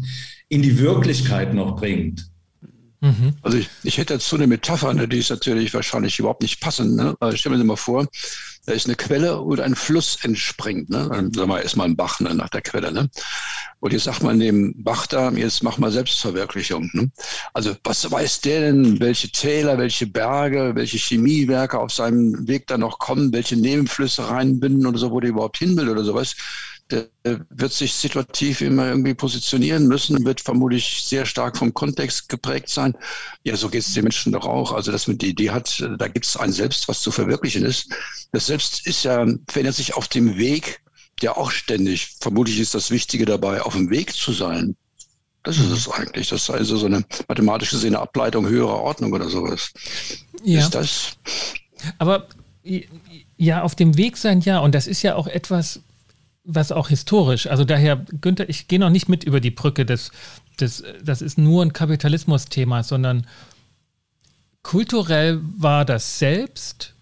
in 0.49 0.63
die 0.63 0.79
Wirklichkeit 0.79 1.55
noch 1.55 1.77
bringt. 1.77 2.31
Mhm. 3.01 3.35
Also 3.43 3.57
ich, 3.57 3.71
ich, 3.83 3.97
hätte 3.97 4.15
dazu 4.15 4.37
eine 4.37 4.47
Metapher, 4.47 4.93
ne, 4.93 5.09
die 5.09 5.19
ist 5.19 5.31
natürlich 5.31 5.73
wahrscheinlich 5.73 6.19
überhaupt 6.19 6.43
nicht 6.43 6.61
passend. 6.61 6.97
Ne? 6.97 7.17
Also 7.21 7.37
stell 7.37 7.57
mir 7.57 7.65
mal 7.65 7.77
vor, 7.77 8.07
da 8.67 8.73
ist 8.73 8.87
eine 8.87 8.95
Quelle 8.95 9.41
oder 9.41 9.65
ein 9.65 9.75
Fluss 9.75 10.19
entspringt. 10.23 10.91
Ne? 10.91 11.09
Dann 11.11 11.33
sagen 11.33 11.49
wir 11.49 11.63
erstmal 11.63 11.89
ein 11.89 11.97
Bach 11.97 12.21
ne, 12.21 12.35
nach 12.35 12.51
der 12.51 12.61
Quelle. 12.61 12.93
Ne? 12.93 13.09
Und 13.81 13.95
jetzt 13.95 14.05
sagt 14.05 14.23
man 14.23 14.39
dem 14.39 14.75
Bach 14.77 15.07
da, 15.07 15.31
jetzt 15.31 15.63
mach 15.63 15.79
mal 15.79 15.91
Selbstverwirklichung. 15.91 16.91
Ne? 16.93 17.11
Also 17.55 17.75
was 17.85 18.11
weiß 18.11 18.43
der 18.43 18.61
denn, 18.61 19.01
welche 19.01 19.31
Täler, 19.31 19.79
welche 19.79 20.07
Berge, 20.07 20.73
welche 20.75 20.99
Chemiewerke 20.99 21.79
auf 21.79 21.93
seinem 21.93 22.47
Weg 22.47 22.67
da 22.67 22.77
noch 22.77 22.99
kommen, 22.99 23.33
welche 23.33 23.57
Nebenflüsse 23.57 24.29
reinbinden 24.29 24.87
oder 24.87 24.99
so, 24.99 25.11
wo 25.11 25.21
der 25.21 25.31
überhaupt 25.31 25.57
hin 25.57 25.75
will 25.79 25.89
oder 25.89 26.05
sowas 26.05 26.37
der 26.91 27.09
wird 27.51 27.73
sich 27.73 27.95
situativ 27.95 28.61
immer 28.61 28.89
irgendwie 28.89 29.15
positionieren 29.15 29.87
müssen, 29.87 30.25
wird 30.25 30.41
vermutlich 30.41 31.03
sehr 31.05 31.27
stark 31.27 31.57
vom 31.57 31.73
Kontext 31.73 32.29
geprägt 32.29 32.69
sein. 32.69 32.97
Ja, 33.45 33.57
so 33.57 33.69
geht 33.69 33.83
es 33.83 33.95
den 33.95 34.05
Menschen 34.05 34.33
doch 34.33 34.47
auch. 34.47 34.73
Also, 34.73 34.93
dass 34.93 35.07
man 35.07 35.19
die 35.19 35.31
Idee 35.31 35.51
hat, 35.51 35.83
da 35.99 36.09
gibt 36.09 36.27
es 36.27 36.37
ein 36.37 36.53
Selbst, 36.53 36.89
was 36.89 37.01
zu 37.03 37.11
verwirklichen 37.11 37.65
ist. 37.65 37.89
Das 38.33 38.47
Selbst 38.47 38.87
ist 38.87 39.05
ja, 39.05 39.27
verändert 39.49 39.77
sich 39.77 39.95
auf 39.95 40.09
dem 40.09 40.37
Weg, 40.37 40.81
ja 41.23 41.37
auch 41.37 41.51
ständig. 41.51 42.17
Vermutlich 42.21 42.59
ist 42.61 42.75
das 42.75 42.91
Wichtige 42.91 43.25
dabei, 43.25 43.63
auf 43.63 43.75
dem 43.75 43.91
Weg 43.91 44.15
zu 44.15 44.33
sein. 44.33 44.77
Das 45.43 45.59
ist 45.59 45.71
es 45.71 45.89
eigentlich. 45.89 46.29
Das 46.29 46.43
ist 46.43 46.51
also 46.51 46.77
so 46.77 46.87
eine 46.87 47.05
mathematisch 47.29 47.71
gesehene 47.71 47.99
Ableitung 47.99 48.47
höherer 48.47 48.81
Ordnung 48.81 49.13
oder 49.13 49.29
sowas. 49.29 49.73
Ja. 50.45 50.61
Ist 50.61 50.75
das? 50.75 51.17
Aber 51.99 52.27
ja, 53.37 53.63
auf 53.63 53.75
dem 53.75 53.97
Weg 53.97 54.17
sein, 54.19 54.41
ja. 54.43 54.59
Und 54.61 54.75
das 54.75 54.87
ist 54.87 55.03
ja 55.03 55.15
auch 55.15 55.27
etwas, 55.27 55.81
was 56.45 56.73
auch 56.73 56.89
historisch, 56.89 57.47
also 57.47 57.65
daher, 57.65 57.97
Günther, 58.21 58.49
ich 58.49 58.67
gehe 58.69 58.79
noch 58.79 58.91
nicht 58.91 59.09
mit 59.09 59.25
über 59.25 59.41
die 59.41 59.51
Brücke, 59.51 59.85
des, 59.85 60.11
des, 60.59 60.83
das 61.03 61.23
ist 61.23 61.39
nur 61.39 61.63
ein 61.63 61.73
Kapitalismus-Thema, 61.73 62.83
sondern 62.83 63.27
kulturell 64.63 65.41
war 65.43 65.85
das 65.85 66.19
selbst, 66.19 66.95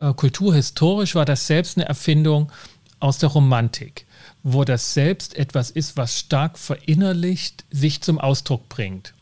äh, 0.00 0.12
kulturhistorisch 0.12 1.14
war 1.14 1.24
das 1.24 1.46
selbst 1.46 1.76
eine 1.76 1.86
Erfindung 1.86 2.52
aus 3.00 3.18
der 3.18 3.30
Romantik, 3.30 4.06
wo 4.42 4.64
das 4.64 4.94
selbst 4.94 5.36
etwas 5.36 5.70
ist, 5.70 5.96
was 5.96 6.18
stark 6.18 6.58
verinnerlicht 6.58 7.64
sich 7.70 8.02
zum 8.02 8.18
Ausdruck 8.18 8.68
bringt 8.68 9.15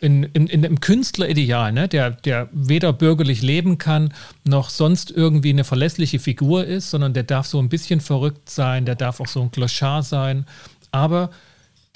in, 0.00 0.24
in, 0.24 0.46
in, 0.46 0.64
im 0.64 0.80
Künstlerideal, 0.80 1.72
ne, 1.72 1.88
der, 1.88 2.10
der 2.10 2.48
weder 2.52 2.92
bürgerlich 2.92 3.42
leben 3.42 3.78
kann, 3.78 4.12
noch 4.44 4.70
sonst 4.70 5.10
irgendwie 5.10 5.50
eine 5.50 5.64
verlässliche 5.64 6.18
Figur 6.18 6.64
ist, 6.64 6.90
sondern 6.90 7.14
der 7.14 7.24
darf 7.24 7.46
so 7.46 7.58
ein 7.58 7.68
bisschen 7.68 8.00
verrückt 8.00 8.50
sein, 8.50 8.84
der 8.84 8.94
darf 8.94 9.20
auch 9.20 9.26
so 9.26 9.42
ein 9.42 9.50
Clochard 9.50 10.04
sein, 10.04 10.46
aber 10.90 11.30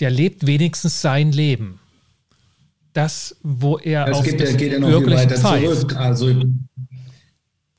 der 0.00 0.10
lebt 0.10 0.46
wenigstens 0.46 1.00
sein 1.00 1.32
Leben. 1.32 1.78
Das, 2.92 3.36
wo 3.42 3.78
er 3.78 4.08
es 4.08 4.18
auf 4.18 4.24
geht, 4.24 4.40
das 4.40 4.56
geht 4.56 4.72
ja 4.72 4.78
noch 4.78 4.88
viel 4.88 5.10
weiter 5.10 5.36
pfeift. 5.36 5.64
zurück. 5.64 5.96
Also 5.96 6.34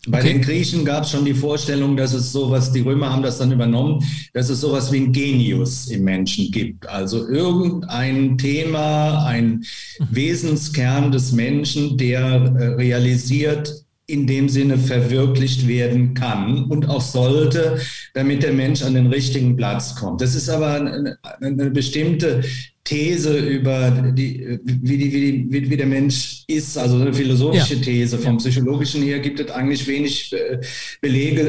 bei 0.08 0.20
okay. 0.20 0.34
den 0.34 0.42
Griechen 0.42 0.84
gab 0.84 1.06
es 1.06 1.12
schon 1.12 1.24
die 1.24 1.34
Vorstellung, 1.34 1.96
dass 1.96 2.14
es 2.14 2.34
sowas, 2.34 2.74
die 2.74 2.82
Römer 2.82 3.12
haben 3.12 3.24
das 3.24 3.38
dann 3.38 3.54
übernommen, 3.54 4.04
dass 4.34 4.50
es 4.50 4.60
sowas 4.60 4.92
wie 4.92 4.98
ein 4.98 5.14
Genius 5.14 5.88
im 5.88 6.04
Menschen 6.04 6.52
gibt. 6.52 6.88
Also 6.90 7.26
irgendein 7.28 8.38
Thema, 8.38 9.26
ein 9.26 9.64
mhm. 10.00 10.08
Wesenskern 10.12 11.12
des 11.12 11.32
Menschen, 11.32 11.98
der 11.98 12.22
äh, 12.22 12.68
realisiert, 12.76 13.86
in 14.06 14.28
dem 14.28 14.50
Sinne 14.50 14.78
verwirklicht 14.78 15.66
werden 15.70 16.14
kann 16.14 16.66
und 16.66 16.90
auch 16.90 17.02
sollte, 17.02 17.80
damit 18.14 18.44
der 18.44 18.52
Mensch 18.52 18.84
an 18.84 18.96
den 18.96 19.08
richtigen 19.08 19.56
Platz 19.56 19.96
kommt. 19.96 20.20
Das 20.20 20.36
ist 20.36 20.50
aber 20.50 20.74
eine, 20.74 21.18
eine 21.40 21.72
bestimmte 21.72 22.44
These 22.84 23.38
über 23.38 23.92
die, 23.92 24.60
wie, 24.64 24.98
die, 24.98 25.14
wie, 25.14 25.60
die, 25.62 25.70
wie 25.70 25.78
der 25.78 25.86
Mensch 25.86 26.44
ist, 26.48 26.78
also 26.78 26.98
eine 26.98 27.14
philosophische 27.14 27.76
ja. 27.76 27.82
These. 27.82 28.18
Vom 28.18 28.38
Psychologischen 28.38 29.02
her 29.04 29.20
gibt 29.20 29.40
es 29.40 29.50
eigentlich 29.52 29.88
wenig 29.88 30.34
äh, 30.34 30.60
Belege 31.00 31.42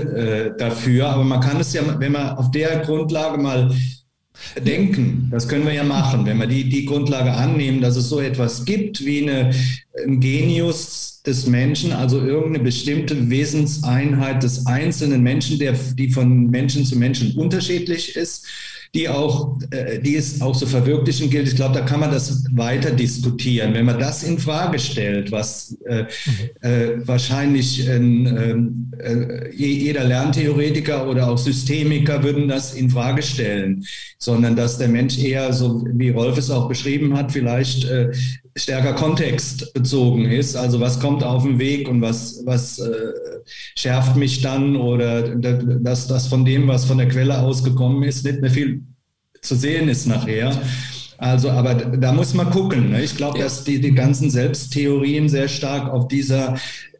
äh, 0.55 0.59
dafür, 0.59 1.09
aber 1.09 1.25
man 1.25 1.41
kann 1.41 1.61
es 1.61 1.73
ja, 1.73 1.83
wenn 1.99 2.13
man 2.13 2.37
auf 2.37 2.53
der 2.53 2.81
Grundlage 2.81 3.39
mal 3.39 3.75
denken, 4.65 5.29
das 5.31 5.49
können 5.49 5.67
wir 5.67 5.73
ja 5.73 5.85
machen, 5.85 6.25
wenn 6.25 6.39
wir 6.39 6.47
die, 6.47 6.69
die 6.69 6.85
Grundlage 6.85 7.33
annehmen, 7.33 7.81
dass 7.81 7.97
es 7.97 8.09
so 8.09 8.21
etwas 8.21 8.65
gibt 8.65 9.05
wie 9.05 9.23
eine, 9.23 9.51
ein 10.07 10.21
Genius 10.21 11.23
des 11.27 11.47
Menschen, 11.47 11.93
also 11.93 12.21
irgendeine 12.21 12.63
bestimmte 12.63 13.31
Wesenseinheit 13.31 14.43
des 14.43 14.67
einzelnen 14.67 15.23
Menschen, 15.23 15.59
der, 15.59 15.73
die 15.73 16.11
von 16.11 16.49
Menschen 16.51 16.85
zu 16.85 16.97
Menschen 16.97 17.37
unterschiedlich 17.37 18.15
ist 18.15 18.47
die 18.95 19.09
auch, 19.09 19.59
äh, 19.71 19.99
die 19.99 20.17
es 20.17 20.41
auch 20.41 20.57
zu 20.57 20.67
verwirklichen 20.67 21.29
gilt. 21.29 21.49
Ich 21.49 21.57
glaube, 21.57 21.75
da 21.75 21.81
kann 21.85 22.01
man 22.01 22.13
das 22.13 22.45
weiter 22.53 22.93
diskutieren. 22.93 23.75
Wenn 23.75 23.87
man 23.87 23.99
das 23.99 24.23
in 24.23 24.39
Frage 24.39 24.79
stellt, 24.79 25.33
was 25.33 25.77
äh, 25.87 26.05
mhm. 26.05 26.69
äh, 26.69 27.07
wahrscheinlich 27.07 27.89
ähm, 27.89 28.91
äh, 28.99 29.51
jeder 29.55 30.05
Lerntheoretiker 30.05 31.09
oder 31.09 31.29
auch 31.29 31.39
Systemiker 31.39 32.23
würden 32.23 32.47
das 32.47 32.75
in 32.75 32.89
Frage 32.89 33.23
stellen, 33.23 33.85
sondern 34.19 34.55
dass 34.55 34.79
der 34.79 34.89
Mensch 34.89 35.19
eher 35.19 35.53
so, 35.53 35.85
wie 35.93 36.11
Rolf 36.11 36.39
es 36.39 36.51
auch 36.51 36.69
beschrieben 36.69 37.17
hat, 37.17 37.33
vielleicht 37.33 37.85
äh, 37.85 38.13
stärker 38.57 38.93
kontextbezogen 38.93 40.27
ist. 40.27 40.57
Also 40.57 40.81
was 40.81 41.01
kommt 41.01 41.25
auf 41.25 41.43
den 41.43 41.59
Weg 41.59 41.89
und 41.89 42.01
was, 42.01 42.43
was 42.45 42.79
äh, 42.79 43.13
schärft 43.75 44.17
mich 44.17 44.43
dann 44.43 44.77
oder 44.77 45.35
dass 45.37 46.07
das 46.07 46.29
von 46.29 46.45
dem, 46.45 46.69
was 46.69 46.85
von 46.85 46.99
der 46.99 47.09
Quelle 47.09 47.41
ausgekommen 47.41 48.03
ist, 48.05 48.25
nicht 48.25 48.41
mehr 48.41 48.51
viel 48.51 48.83
zu 49.41 49.57
sehen 49.57 49.89
ist 49.89 50.07
nachher. 50.07 50.57
Also, 51.19 51.51
aber 51.51 51.75
da 51.75 52.13
muss 52.13 52.35
man 52.35 52.51
gucken. 52.51 52.91
Ne? 52.91 53.03
Ich 53.03 53.17
glaube, 53.17 53.39
dass 53.39 53.65
die, 53.65 53.81
die 53.81 53.95
ganzen 53.95 54.31
Selbsttheorien 54.31 55.29
sehr 55.29 55.49
stark 55.49 55.93
auf 55.93 56.09
dieser 56.09 56.57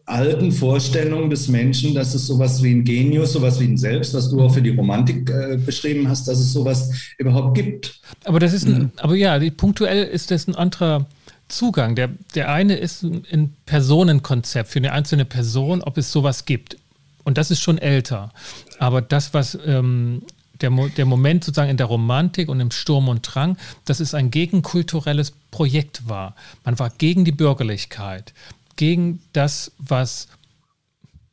alten 0.07 0.53
Vorstellung 0.53 1.31
des 1.31 1.49
Menschen, 1.49 1.95
dass 1.95 2.15
es 2.15 2.27
sowas 2.27 2.63
wie 2.63 2.73
ein 2.73 2.85
Genius, 2.85 3.33
sowas 3.33 3.59
wie 3.59 3.65
ein 3.65 3.79
Selbst, 3.79 4.13
was 4.13 4.31
du 4.31 4.41
auch 4.43 4.53
für 4.53 4.61
die 4.61 4.71
Romantik 4.71 5.31
äh, 5.31 5.57
beschrieben 5.57 6.09
hast, 6.09 6.29
dass 6.29 6.39
es 6.39 6.53
sowas 6.53 6.91
überhaupt 7.17 7.57
gibt. 7.57 8.01
Aber 8.25 8.39
das 8.39 8.53
ist 8.53 8.67
ein, 8.67 8.75
mhm. 8.75 8.91
aber 8.99 9.15
ja, 9.15 9.39
punktuell 9.57 10.05
ist 10.05 10.31
das 10.31 10.47
ein 10.47 10.55
anderer 10.55 11.07
Zugang. 11.49 11.95
Der, 11.95 12.09
der 12.35 12.51
eine 12.51 12.77
ist 12.77 13.03
ein 13.03 13.55
Personenkonzept 13.67 14.71
für 14.71 14.79
eine 14.79 14.93
einzelne 14.93 15.25
Person, 15.25 15.83
ob 15.83 15.99
es 15.99 16.11
sowas 16.11 16.45
gibt. 16.45 16.77
Und 17.25 17.39
das 17.39 17.51
ist 17.51 17.61
schon 17.61 17.79
älter. 17.79 18.33
Aber 18.79 19.03
das, 19.03 19.35
was 19.35 19.59
ähm, 19.67 20.23
der, 20.61 20.71
der 20.71 21.07
Moment 21.07 21.45
sozusagen 21.45 21.71
in 21.71 21.77
der 21.77 21.87
Romantik 21.87 22.49
und 22.49 22.61
im 22.61 22.71
Sturm 22.71 23.09
und 23.09 23.23
Drang, 23.23 23.57
dass 23.85 24.01
es 24.01 24.15
ein 24.15 24.31
gegenkulturelles 24.31 25.33
Projekt 25.51 26.09
war. 26.09 26.35
Man 26.65 26.79
war 26.79 26.91
gegen 26.91 27.25
die 27.25 27.33
Bürgerlichkeit, 27.33 28.33
gegen 28.77 29.21
das, 29.33 29.73
was 29.79 30.29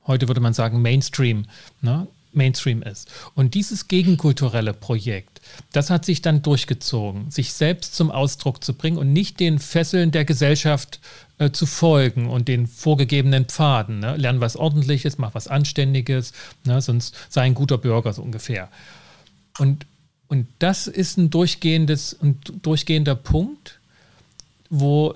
heute 0.08 0.28
würde 0.28 0.42
man 0.42 0.54
sagen 0.54 0.82
Mainstream, 0.82 1.46
ne? 1.82 2.08
Mainstream 2.34 2.82
ist. 2.82 3.10
Und 3.36 3.54
dieses 3.54 3.88
gegenkulturelle 3.88 4.74
Projekt, 4.74 5.42
das 5.72 5.90
hat 5.90 6.06
sich 6.06 6.22
dann 6.22 6.42
durchgezogen, 6.42 7.30
sich 7.32 7.54
selbst 7.54 7.96
zum 7.96 8.12
Ausdruck 8.12 8.64
zu 8.64 8.74
bringen 8.74 8.98
und 8.98 9.14
nicht 9.14 9.40
den 9.40 9.60
Fesseln 9.60 10.12
der 10.12 10.26
Gesellschaft 10.26 11.00
äh, 11.38 11.52
zu 11.52 11.66
folgen 11.66 12.30
und 12.30 12.48
den 12.48 12.68
vorgegebenen 12.68 13.46
Pfaden. 13.46 14.00
Ne? 14.00 14.16
Lern 14.18 14.42
was 14.42 14.56
Ordentliches, 14.56 15.18
mach 15.18 15.34
was 15.34 15.48
Anständiges, 15.48 16.34
ne? 16.66 16.82
sonst 16.82 17.16
sei 17.30 17.42
ein 17.42 17.54
guter 17.54 17.78
Bürger 17.78 18.14
so 18.14 18.22
ungefähr. 18.22 18.70
Und, 19.58 19.86
und 20.28 20.48
das 20.60 20.88
ist 20.88 21.18
ein 21.18 21.30
durchgehendes, 21.30 22.18
ein 22.22 22.40
durchgehender 22.62 23.16
Punkt, 23.16 23.80
wo 24.70 25.16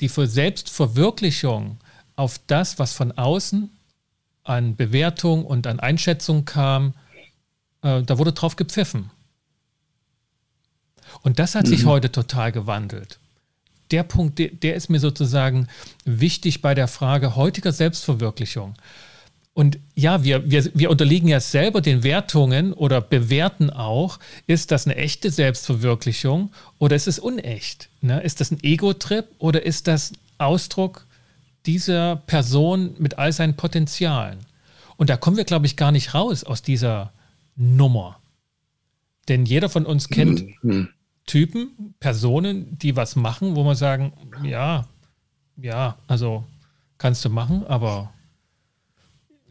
die 0.00 0.08
Selbstverwirklichung 0.08 1.78
auf 2.16 2.40
das, 2.46 2.78
was 2.78 2.92
von 2.92 3.12
außen 3.12 3.70
an 4.44 4.76
Bewertung 4.76 5.44
und 5.44 5.66
an 5.66 5.80
Einschätzung 5.80 6.44
kam, 6.44 6.94
äh, 7.82 8.02
da 8.02 8.18
wurde 8.18 8.32
drauf 8.32 8.56
gepfiffen. 8.56 9.10
Und 11.22 11.38
das 11.38 11.54
hat 11.54 11.66
mhm. 11.66 11.70
sich 11.70 11.84
heute 11.86 12.12
total 12.12 12.52
gewandelt. 12.52 13.18
Der 13.90 14.02
Punkt, 14.02 14.38
der, 14.38 14.48
der 14.48 14.74
ist 14.74 14.88
mir 14.88 15.00
sozusagen 15.00 15.68
wichtig 16.04 16.62
bei 16.62 16.74
der 16.74 16.88
Frage 16.88 17.36
heutiger 17.36 17.72
Selbstverwirklichung. 17.72 18.74
Und 19.54 19.78
ja, 19.94 20.24
wir, 20.24 20.50
wir, 20.50 20.68
wir 20.74 20.90
unterliegen 20.90 21.28
ja 21.28 21.38
selber 21.38 21.80
den 21.80 22.02
Wertungen 22.02 22.72
oder 22.72 23.00
bewerten 23.00 23.70
auch, 23.70 24.18
ist 24.48 24.72
das 24.72 24.86
eine 24.86 24.96
echte 24.96 25.30
Selbstverwirklichung 25.30 26.50
oder 26.78 26.96
ist 26.96 27.06
es 27.06 27.20
unecht? 27.20 27.88
Ne? 28.00 28.20
Ist 28.22 28.40
das 28.40 28.50
ein 28.50 28.62
Ego-Trip 28.62 29.26
oder 29.38 29.64
ist 29.64 29.86
das 29.86 30.12
Ausdruck 30.38 31.06
dieser 31.66 32.16
Person 32.16 32.94
mit 32.98 33.18
all 33.18 33.32
seinen 33.32 33.56
Potenzialen? 33.56 34.38
Und 34.96 35.10
da 35.10 35.16
kommen 35.16 35.36
wir, 35.36 35.44
glaube 35.44 35.66
ich, 35.66 35.76
gar 35.76 35.92
nicht 35.92 36.14
raus 36.14 36.44
aus 36.44 36.62
dieser 36.62 37.12
Nummer. 37.56 38.20
Denn 39.28 39.46
jeder 39.46 39.68
von 39.68 39.86
uns 39.86 40.08
kennt 40.08 40.44
mhm. 40.62 40.88
Typen, 41.26 41.94
Personen, 42.00 42.78
die 42.78 42.96
was 42.96 43.16
machen, 43.16 43.56
wo 43.56 43.64
man 43.64 43.76
sagen, 43.76 44.12
ja, 44.42 44.86
ja, 45.56 45.96
also 46.06 46.44
kannst 46.98 47.24
du 47.24 47.30
machen, 47.30 47.66
aber 47.66 48.12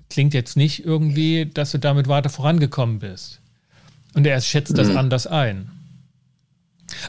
klingt 0.10 0.34
jetzt 0.34 0.55
nicht 0.55 0.86
irgendwie, 0.86 1.48
dass 1.48 1.72
du 1.72 1.79
damit 1.79 2.08
weiter 2.08 2.29
vorangekommen 2.29 3.00
bist. 3.00 3.41
Und 4.13 4.27
er 4.27 4.39
schätzt 4.41 4.77
das 4.77 4.89
mhm. 4.89 4.98
anders 4.98 5.25
ein. 5.25 5.72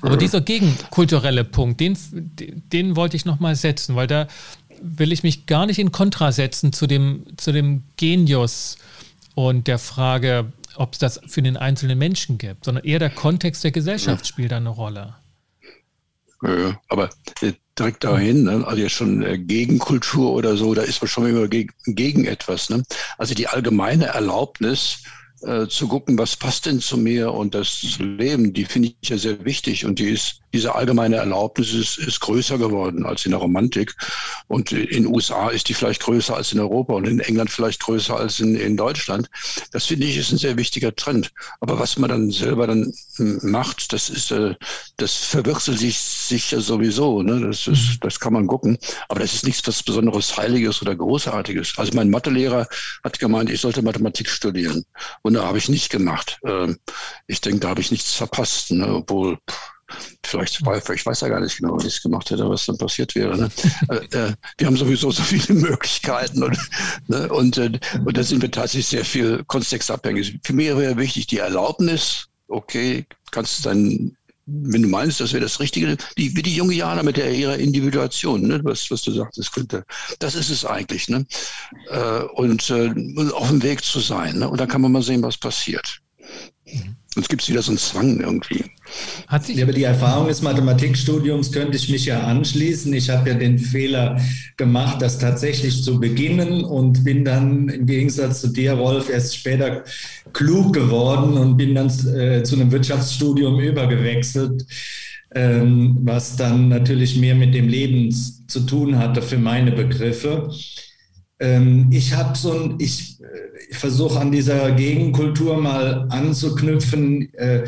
Aber 0.00 0.14
mhm. 0.14 0.20
dieser 0.20 0.40
gegenkulturelle 0.40 1.44
Punkt, 1.44 1.80
den, 1.80 1.96
den 2.72 2.96
wollte 2.96 3.16
ich 3.16 3.26
nochmal 3.26 3.56
setzen, 3.56 3.96
weil 3.96 4.06
da 4.06 4.26
will 4.84 5.12
ich 5.12 5.22
mich 5.22 5.46
gar 5.46 5.66
nicht 5.66 5.78
in 5.78 5.92
Kontra 5.92 6.30
setzen 6.30 6.72
zu 6.72 6.86
dem, 6.86 7.24
zu 7.36 7.52
dem 7.52 7.82
Genius 7.96 8.76
und 9.34 9.66
der 9.66 9.78
Frage, 9.78 10.52
ob 10.76 10.92
es 10.92 10.98
das 10.98 11.20
für 11.26 11.42
den 11.42 11.56
einzelnen 11.56 11.98
Menschen 11.98 12.38
gibt, 12.38 12.64
sondern 12.64 12.84
eher 12.84 12.98
der 12.98 13.10
Kontext 13.10 13.64
der 13.64 13.70
Gesellschaft 13.70 14.26
spielt 14.26 14.52
da 14.52 14.58
eine 14.58 14.68
Rolle. 14.68 15.14
Ja, 16.42 16.78
aber 16.88 17.08
äh, 17.40 17.52
direkt 17.78 18.04
dahin, 18.04 18.44
ne? 18.44 18.66
also 18.66 18.82
ja 18.82 18.88
schon 18.90 19.22
äh, 19.22 19.38
Gegenkultur 19.38 20.32
oder 20.32 20.56
so, 20.56 20.74
da 20.74 20.82
ist 20.82 21.00
man 21.00 21.08
schon 21.08 21.26
immer 21.26 21.48
gegen, 21.48 21.72
gegen 21.86 22.26
etwas. 22.26 22.68
Ne? 22.68 22.82
Also 23.16 23.34
die 23.34 23.48
allgemeine 23.48 24.06
Erlaubnis, 24.06 25.02
äh, 25.46 25.68
zu 25.68 25.88
gucken, 25.88 26.16
was 26.16 26.36
passt 26.36 26.66
denn 26.66 26.80
zu 26.80 26.96
mir 26.96 27.32
und 27.32 27.54
das 27.54 27.80
zu 27.80 28.02
leben, 28.02 28.52
die 28.52 28.64
finde 28.64 28.94
ich 29.00 29.08
ja 29.08 29.18
sehr 29.18 29.44
wichtig 29.44 29.84
und 29.84 29.98
die 29.98 30.08
ist, 30.08 30.40
diese 30.54 30.74
allgemeine 30.74 31.16
Erlaubnis 31.16 31.74
ist, 31.74 31.98
ist 31.98 32.20
größer 32.20 32.58
geworden 32.58 33.04
als 33.04 33.24
in 33.24 33.32
der 33.32 33.40
Romantik 33.40 33.92
und 34.46 34.70
in 34.70 35.02
den 35.02 35.06
USA 35.06 35.50
ist 35.50 35.68
die 35.68 35.74
vielleicht 35.74 36.02
größer 36.02 36.36
als 36.36 36.52
in 36.52 36.60
Europa 36.60 36.94
und 36.94 37.08
in 37.08 37.18
England 37.18 37.50
vielleicht 37.50 37.80
größer 37.80 38.16
als 38.16 38.38
in, 38.38 38.54
in 38.54 38.76
Deutschland. 38.76 39.28
Das 39.72 39.86
finde 39.86 40.06
ich 40.06 40.16
ist 40.16 40.30
ein 40.30 40.38
sehr 40.38 40.56
wichtiger 40.56 40.94
Trend. 40.94 41.32
Aber 41.60 41.80
was 41.80 41.98
man 41.98 42.08
dann 42.08 42.30
selber 42.30 42.68
dann 42.68 42.92
macht, 43.18 43.92
das 43.92 44.08
ist, 44.08 44.30
äh, 44.30 44.54
das 44.96 45.12
verwechselt 45.16 45.80
sich, 45.80 45.98
sich 45.98 46.52
ja 46.52 46.60
sowieso, 46.60 47.22
ne? 47.22 47.40
das, 47.48 47.66
ist, 47.66 47.88
mhm. 47.88 47.96
das 48.02 48.20
kann 48.20 48.32
man 48.32 48.46
gucken, 48.46 48.78
aber 49.08 49.20
das 49.20 49.34
ist 49.34 49.44
nichts 49.44 49.66
was 49.66 49.82
Besonderes 49.82 50.36
Heiliges 50.36 50.80
oder 50.82 50.94
Großartiges. 50.94 51.74
Also 51.78 51.92
mein 51.94 52.10
Mathelehrer 52.10 52.68
hat 53.02 53.18
gemeint, 53.18 53.50
ich 53.50 53.60
sollte 53.60 53.82
Mathematik 53.82 54.28
studieren 54.28 54.84
und 55.22 55.34
da 55.34 55.44
habe 55.44 55.58
ich 55.58 55.68
nicht 55.68 55.90
gemacht. 55.90 56.38
Ähm, 56.46 56.78
ich 57.26 57.40
denke, 57.40 57.58
da 57.58 57.70
habe 57.70 57.80
ich 57.80 57.90
nichts 57.90 58.14
verpasst, 58.14 58.70
ne? 58.70 58.86
obwohl 58.94 59.38
vielleicht, 60.24 60.60
ich 60.94 61.06
weiß 61.06 61.20
ja 61.20 61.28
gar 61.28 61.40
nicht 61.40 61.58
genau, 61.58 61.76
was 61.76 61.84
ich 61.84 62.02
gemacht 62.02 62.30
hätte, 62.30 62.48
was 62.48 62.66
dann 62.66 62.78
passiert 62.78 63.14
wäre. 63.14 63.36
Ne? 63.36 63.50
Äh, 63.88 64.16
äh, 64.16 64.32
wir 64.58 64.66
haben 64.66 64.76
sowieso 64.76 65.10
so 65.10 65.22
viele 65.22 65.54
Möglichkeiten 65.60 66.42
und, 66.42 66.58
ne? 67.08 67.28
und, 67.32 67.58
äh, 67.58 67.78
und 68.04 68.16
da 68.16 68.22
sind 68.22 68.42
wir 68.42 68.50
tatsächlich 68.50 68.86
sehr 68.86 69.04
viel 69.04 69.44
kontextabhängig. 69.44 70.38
Für 70.42 70.52
mich 70.52 70.68
wäre 70.68 70.96
wichtig 70.96 71.26
die 71.26 71.38
Erlaubnis, 71.38 72.26
okay, 72.48 73.06
kannst 73.30 73.66
dein 73.66 74.16
wenn 74.46 74.82
du 74.82 74.88
meinst, 74.88 75.20
das 75.20 75.32
wäre 75.32 75.42
das 75.42 75.58
Richtige, 75.58 75.96
die, 76.18 76.36
wie 76.36 76.42
die 76.42 76.54
junge 76.54 76.74
Jana 76.74 77.02
mit 77.02 77.16
der 77.16 77.32
ihrer 77.32 77.56
Individuation, 77.56 78.42
ne, 78.42 78.60
was, 78.62 78.90
was 78.90 79.02
du 79.02 79.10
sagtest, 79.10 79.52
könnte. 79.52 79.84
Das 80.18 80.34
ist 80.34 80.50
es 80.50 80.64
eigentlich, 80.64 81.08
ne? 81.08 81.24
Äh, 81.88 82.24
und 82.34 82.68
äh, 82.70 82.92
auf 83.32 83.48
dem 83.48 83.62
Weg 83.62 83.82
zu 83.82 84.00
sein. 84.00 84.38
Ne? 84.38 84.48
Und 84.48 84.60
dann 84.60 84.68
kann 84.68 84.82
man 84.82 84.92
mal 84.92 85.02
sehen, 85.02 85.22
was 85.22 85.38
passiert. 85.38 86.00
Mhm. 86.66 86.96
Sonst 87.14 87.28
gibt 87.28 87.42
es 87.42 87.48
wieder 87.48 87.62
so 87.62 87.70
einen 87.70 87.78
Zwang 87.78 88.18
irgendwie. 88.18 88.64
Hat 89.28 89.46
sich 89.46 89.58
ja, 89.58 89.64
aber 89.64 89.72
die 89.72 89.84
Erfahrung 89.84 90.26
des 90.26 90.42
Mathematikstudiums 90.42 91.52
könnte 91.52 91.76
ich 91.76 91.88
mich 91.88 92.06
ja 92.06 92.24
anschließen. 92.24 92.92
Ich 92.92 93.08
habe 93.08 93.30
ja 93.30 93.36
den 93.36 93.56
Fehler 93.56 94.20
gemacht, 94.56 95.00
das 95.00 95.20
tatsächlich 95.20 95.84
zu 95.84 96.00
beginnen 96.00 96.64
und 96.64 97.04
bin 97.04 97.24
dann 97.24 97.68
im 97.68 97.86
Gegensatz 97.86 98.40
zu 98.40 98.48
dir, 98.48 98.72
Rolf, 98.72 99.10
erst 99.10 99.36
später 99.36 99.84
klug 100.32 100.72
geworden 100.72 101.34
und 101.34 101.56
bin 101.56 101.76
dann 101.76 101.86
äh, 102.16 102.42
zu 102.42 102.56
einem 102.56 102.72
Wirtschaftsstudium 102.72 103.60
übergewechselt, 103.60 104.66
ähm, 105.36 105.98
was 106.00 106.34
dann 106.34 106.68
natürlich 106.68 107.16
mehr 107.16 107.36
mit 107.36 107.54
dem 107.54 107.68
Leben 107.68 108.10
zu 108.10 108.60
tun 108.66 108.98
hatte 108.98 109.22
für 109.22 109.38
meine 109.38 109.70
Begriffe. 109.70 110.50
Ähm, 111.38 111.90
ich 111.92 112.14
habe 112.14 112.36
so 112.36 112.52
ein, 112.52 112.74
ich, 112.78 113.20
äh, 113.20 113.53
ich 113.74 113.80
versuche 113.80 114.20
an 114.20 114.30
dieser 114.30 114.70
Gegenkultur 114.70 115.60
mal 115.60 116.06
anzuknüpfen. 116.08 117.34
Äh, 117.34 117.64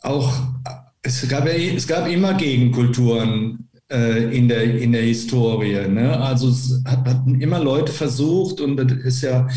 auch 0.00 0.32
es 1.02 1.28
gab, 1.28 1.46
es 1.46 1.86
gab 1.88 2.08
immer 2.08 2.34
Gegenkulturen 2.34 3.68
äh, 3.90 4.36
in, 4.36 4.46
der, 4.48 4.62
in 4.62 4.92
der 4.92 5.02
Historie. 5.02 5.88
Ne? 5.88 6.16
Also 6.16 6.48
es 6.48 6.80
hat, 6.84 7.04
hatten 7.06 7.40
immer 7.40 7.58
Leute 7.58 7.90
versucht 7.90 8.60
und 8.60 8.76
das 8.76 8.92
ist 9.04 9.22
ja 9.22 9.48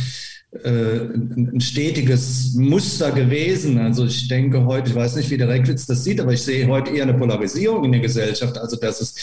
äh, 0.63 1.02
ein 1.13 1.62
stetiges 1.62 2.56
Muster 2.56 3.12
gewesen. 3.12 3.78
Also 3.78 4.06
ich 4.06 4.28
denke 4.28 4.65
heute, 4.65 4.89
ich 4.89 4.95
weiß 4.95 5.17
nicht, 5.17 5.30
wie 5.30 5.38
der 5.38 5.50
Reckwitz 5.50 5.86
das 5.86 6.04
sieht, 6.04 6.19
aber 6.19 6.34
ich 6.34 6.41
sehe 6.41 6.67
heute 6.67 6.89
eher 6.89 7.04
eine 7.04 7.13
Polarisierung 7.13 7.84
in 7.84 7.91
der 7.91 8.02
Gesellschaft. 8.02 8.58
Also 8.58 8.76
dass 8.78 9.02
es 9.02 9.13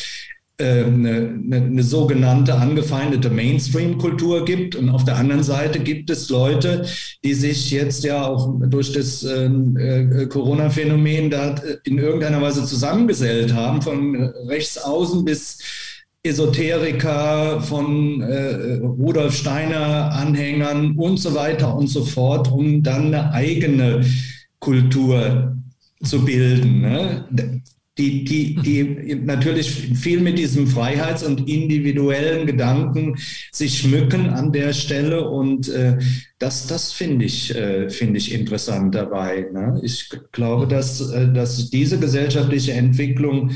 eine, 0.63 1.41
eine, 1.45 1.57
eine, 1.57 1.83
sogenannte 1.83 2.55
angefeindete 2.55 3.31
Mainstream-Kultur 3.31 4.45
gibt. 4.45 4.77
Und 4.77 4.89
auf 4.89 5.05
der 5.05 5.17
anderen 5.17 5.43
Seite 5.43 5.81
gibt 5.81 6.11
es 6.11 6.31
Leute, 6.31 6.87
die 7.25 7.35
sich 7.35 7.71
jetzt 7.71 8.05
ja 8.05 8.27
auch 8.27 8.55
durch 8.61 8.93
das 8.93 9.25
ähm, 9.25 9.77
äh, 9.77 10.27
Corona-Phänomen 10.27 11.31
da 11.31 11.55
in 11.85 11.99
irgendeiner 11.99 12.41
Weise 12.41 12.65
zusammengesellt 12.65 13.53
haben, 13.53 13.83
von 13.83 14.17
rechts 14.47 14.79
außen 14.79 15.25
bis 15.25 15.59
Esoteriker, 16.25 17.61
von 17.63 18.21
äh, 18.21 18.75
Rudolf 18.75 19.35
Steiner 19.35 20.13
Anhängern 20.13 20.97
und 20.97 21.19
so 21.19 21.35
weiter 21.35 21.77
und 21.77 21.89
so 21.89 22.05
fort, 22.05 22.51
um 22.53 22.83
dann 22.83 23.07
eine 23.07 23.33
eigene 23.33 24.05
Kultur 24.61 25.57
zu 26.05 26.25
bilden. 26.25 26.81
Ne? 26.81 27.62
Die, 27.99 28.25
die, 28.25 28.55
die 28.55 29.15
natürlich 29.17 29.71
viel 29.71 30.21
mit 30.21 30.39
diesem 30.39 30.67
Freiheits- 30.67 31.25
und 31.25 31.47
individuellen 31.47 32.47
Gedanken 32.47 33.17
sich 33.51 33.81
schmücken 33.81 34.31
an 34.31 34.51
der 34.51 34.73
Stelle. 34.73 35.29
Und 35.29 35.69
äh, 35.69 35.99
das, 36.39 36.67
das 36.67 36.93
finde 36.93 37.27
ich, 37.27 37.55
äh, 37.55 37.91
finde 37.91 38.17
ich 38.17 38.33
interessant 38.33 38.95
dabei. 38.95 39.47
Ne? 39.53 39.79
Ich 39.83 40.09
glaube, 40.33 40.67
dass, 40.67 41.13
äh, 41.13 41.31
dass 41.33 41.69
diese 41.69 41.99
gesellschaftliche 41.99 42.73
Entwicklung 42.73 43.51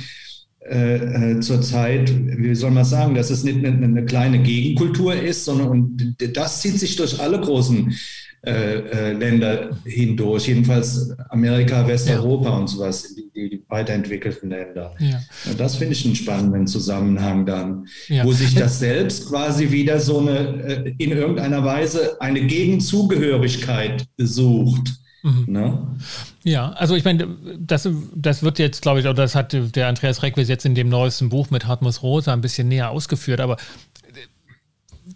äh, 0.61 0.97
äh 1.33 1.41
zurzeit, 1.41 2.13
wie 2.13 2.55
soll 2.55 2.73
man 2.73 2.85
sagen, 2.85 3.15
dass 3.15 3.31
es 3.31 3.43
nicht 3.43 3.65
eine, 3.65 3.69
eine, 3.69 4.05
kleine 4.05 4.41
Gegenkultur 4.41 5.15
ist, 5.15 5.47
sondern 5.47 5.69
und 5.69 6.17
das 6.35 6.61
zieht 6.61 6.79
sich 6.79 6.97
durch 6.97 7.21
alle 7.21 7.41
großen 7.41 7.95
äh, 8.43 8.51
äh, 8.51 9.13
Länder 9.13 9.71
hindurch, 9.85 10.47
jedenfalls 10.47 11.11
Amerika, 11.31 11.87
Westeuropa 11.87 12.51
ja. 12.51 12.57
und 12.57 12.69
sowas, 12.69 13.15
die, 13.15 13.31
die 13.35 13.63
weiterentwickelten 13.69 14.51
Länder. 14.51 14.95
Ja. 15.01 15.21
Das 15.59 15.77
finde 15.77 15.95
ich 15.95 16.05
einen 16.05 16.15
spannenden 16.15 16.67
Zusammenhang 16.67 17.45
dann, 17.45 17.87
ja. 18.09 18.25
wo 18.25 18.33
sich 18.33 18.55
das 18.55 18.79
selbst 18.79 19.29
quasi 19.29 19.73
wieder 19.73 19.99
so 19.99 20.21
eine, 20.21 20.39
äh, 20.63 20.95
in 20.99 21.11
irgendeiner 21.11 21.65
Weise 21.65 22.21
eine 22.21 22.43
Gegenzugehörigkeit 22.43 24.07
sucht. 24.19 24.93
Mhm. 25.25 25.45
Ne? 25.49 25.97
Ja, 26.45 26.71
also 26.73 26.95
ich 26.95 27.05
meine, 27.05 27.27
das, 27.59 27.89
das 28.15 28.45
wird 28.45 28.61
jetzt, 28.61 28.83
glaube 28.83 29.01
ich, 29.01 29.07
oder 29.07 29.15
das 29.15 29.35
hat 29.35 29.57
der 29.75 29.89
Andreas 29.89 30.23
Reckwitz 30.23 30.49
jetzt 30.49 30.65
in 30.65 30.77
dem 30.77 30.89
neuesten 30.89 31.31
Buch 31.31 31.51
mit 31.51 31.67
Hartmus 31.67 32.03
Rosa 32.03 32.33
ein 32.33 32.43
bisschen 32.43 32.69
näher 32.69 32.91
ausgeführt, 32.91 33.41
aber 33.41 33.57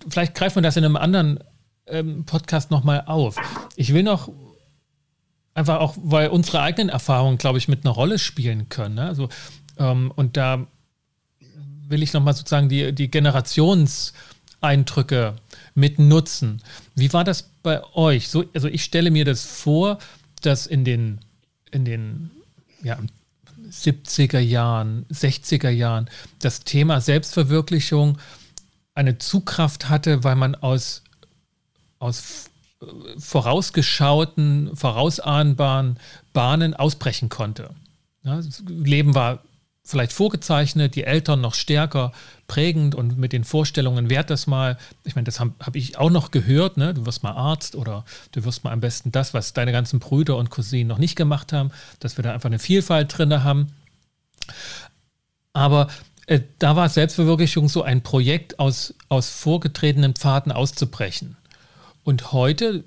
vielleicht 0.09 0.35
greift 0.35 0.57
man 0.57 0.65
das 0.65 0.77
in 0.77 0.85
einem 0.85 0.97
anderen 0.97 1.39
ähm, 1.91 2.25
Podcast 2.25 2.71
nochmal 2.71 3.03
auf. 3.07 3.37
Ich 3.77 3.93
will 3.93 4.03
noch 4.03 4.31
einfach 5.55 5.81
auch, 5.81 5.97
weil 6.03 6.29
unsere 6.29 6.63
eigenen 6.63 6.89
Erfahrungen, 6.89 7.37
glaube 7.39 7.59
ich, 7.59 7.69
mit 7.69 7.85
einer 7.85 7.95
Rolle 7.95 8.19
spielen 8.19 8.69
können. 8.69 8.97
Ne? 8.97 9.07
Also, 9.07 9.29
ähm, 9.79 10.13
und 10.15 10.37
da 10.37 10.67
will 11.89 12.03
ich 12.03 12.13
nochmal 12.13 12.35
sozusagen 12.35 12.69
die, 12.69 12.93
die 12.95 13.11
Generationseindrücke 13.11 15.37
mit 15.75 15.99
nutzen. 15.99 16.63
Wie 16.95 17.11
war 17.13 17.25
das 17.25 17.51
bei 17.63 17.83
euch? 17.95 18.29
So, 18.29 18.45
also 18.55 18.69
ich 18.69 18.85
stelle 18.85 19.11
mir 19.11 19.25
das 19.25 19.45
vor, 19.45 19.99
dass 20.43 20.67
in 20.67 20.85
den, 20.85 21.19
in 21.71 21.85
den 21.85 22.31
ja, 22.83 22.99
70er 23.71 24.39
Jahren, 24.39 25.07
60er 25.13 25.71
Jahren 25.71 26.09
das 26.39 26.61
Thema 26.61 27.01
Selbstverwirklichung 27.01 28.19
eine 28.95 29.19
Zugkraft 29.19 29.89
hatte, 29.89 30.25
weil 30.25 30.37
man 30.37 30.55
aus, 30.55 31.03
aus 32.01 32.51
vorausgeschauten, 33.19 34.75
vorausahnbaren 34.75 35.99
Bahnen 36.33 36.75
ausbrechen 36.75 37.29
konnte. 37.29 37.71
Ja, 38.23 38.37
das 38.37 38.63
Leben 38.67 39.15
war 39.15 39.43
vielleicht 39.85 40.13
vorgezeichnet, 40.13 40.95
die 40.95 41.05
Eltern 41.05 41.41
noch 41.41 41.55
stärker 41.55 42.13
prägend 42.47 42.95
und 42.95 43.19
mit 43.19 43.33
den 43.33 43.45
Vorstellungen, 43.45 44.09
werd 44.09 44.31
das 44.31 44.47
mal. 44.47 44.79
Ich 45.05 45.15
meine, 45.15 45.25
das 45.25 45.41
habe 45.41 45.53
hab 45.61 45.77
ich 45.77 45.99
auch 45.99 46.11
noch 46.11 46.31
gehört, 46.31 46.77
ne? 46.77 46.95
du 46.95 47.07
wirst 47.07 47.23
mal 47.23 47.33
Arzt 47.33 47.77
oder 47.77 48.05
du 48.33 48.45
wirst 48.45 48.65
mal 48.65 48.73
am 48.73 48.81
besten 48.81 49.13
das, 49.13 49.35
was 49.35 49.53
deine 49.53 49.73
ganzen 49.73 50.01
Brüder 50.01 50.37
und 50.37 50.51
Cousinen 50.51 50.89
noch 50.89 50.99
nicht 50.99 51.17
gemacht 51.17 51.53
haben, 51.53 51.71
dass 51.99 52.17
wir 52.17 52.23
da 52.23 52.33
einfach 52.33 52.49
eine 52.49 52.59
Vielfalt 52.59 53.17
drin 53.17 53.43
haben. 53.43 53.73
Aber 55.53 55.89
äh, 56.27 56.41
da 56.59 56.77
war 56.77 56.89
Selbstverwirklichung 56.89 57.69
so 57.69 57.83
ein 57.83 58.03
Projekt, 58.03 58.59
aus, 58.59 58.95
aus 59.09 59.29
vorgetretenen 59.29 60.15
Pfaden 60.15 60.53
auszubrechen. 60.53 61.37
Und 62.05 62.33
heute, 62.33 62.85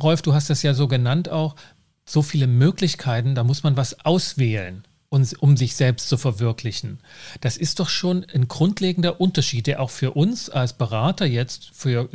Rolf, 0.00 0.22
du 0.22 0.34
hast 0.34 0.50
das 0.50 0.62
ja 0.62 0.74
so 0.74 0.88
genannt 0.88 1.28
auch, 1.28 1.56
so 2.04 2.22
viele 2.22 2.46
Möglichkeiten, 2.46 3.34
da 3.34 3.44
muss 3.44 3.62
man 3.62 3.76
was 3.76 4.04
auswählen, 4.04 4.84
um 5.08 5.56
sich 5.56 5.74
selbst 5.76 6.08
zu 6.08 6.16
verwirklichen. 6.16 6.98
Das 7.40 7.56
ist 7.56 7.80
doch 7.80 7.88
schon 7.88 8.24
ein 8.34 8.48
grundlegender 8.48 9.20
Unterschied, 9.20 9.66
der 9.66 9.80
auch 9.80 9.90
für 9.90 10.12
uns 10.12 10.48
als 10.48 10.72
Berater 10.72 11.26
jetzt, 11.26 11.70
für 11.72 12.08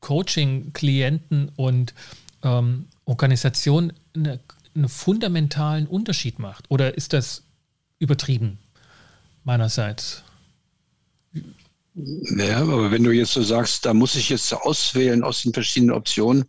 Coaching, 0.00 0.72
Klienten 0.72 1.50
und 1.56 1.94
ähm, 2.42 2.88
Organisationen 3.04 3.92
eine, 4.14 4.40
einen 4.74 4.88
fundamentalen 4.88 5.86
Unterschied 5.86 6.38
macht. 6.38 6.70
Oder 6.70 6.96
ist 6.96 7.12
das 7.12 7.42
übertrieben 7.98 8.58
meinerseits? 9.44 10.24
Naja, 11.94 12.62
aber 12.62 12.90
wenn 12.90 13.04
du 13.04 13.10
jetzt 13.10 13.32
so 13.32 13.42
sagst, 13.42 13.84
da 13.84 13.92
muss 13.92 14.14
ich 14.14 14.30
jetzt 14.30 14.52
auswählen 14.54 15.22
aus 15.22 15.42
den 15.42 15.52
verschiedenen 15.52 15.94
Optionen, 15.94 16.44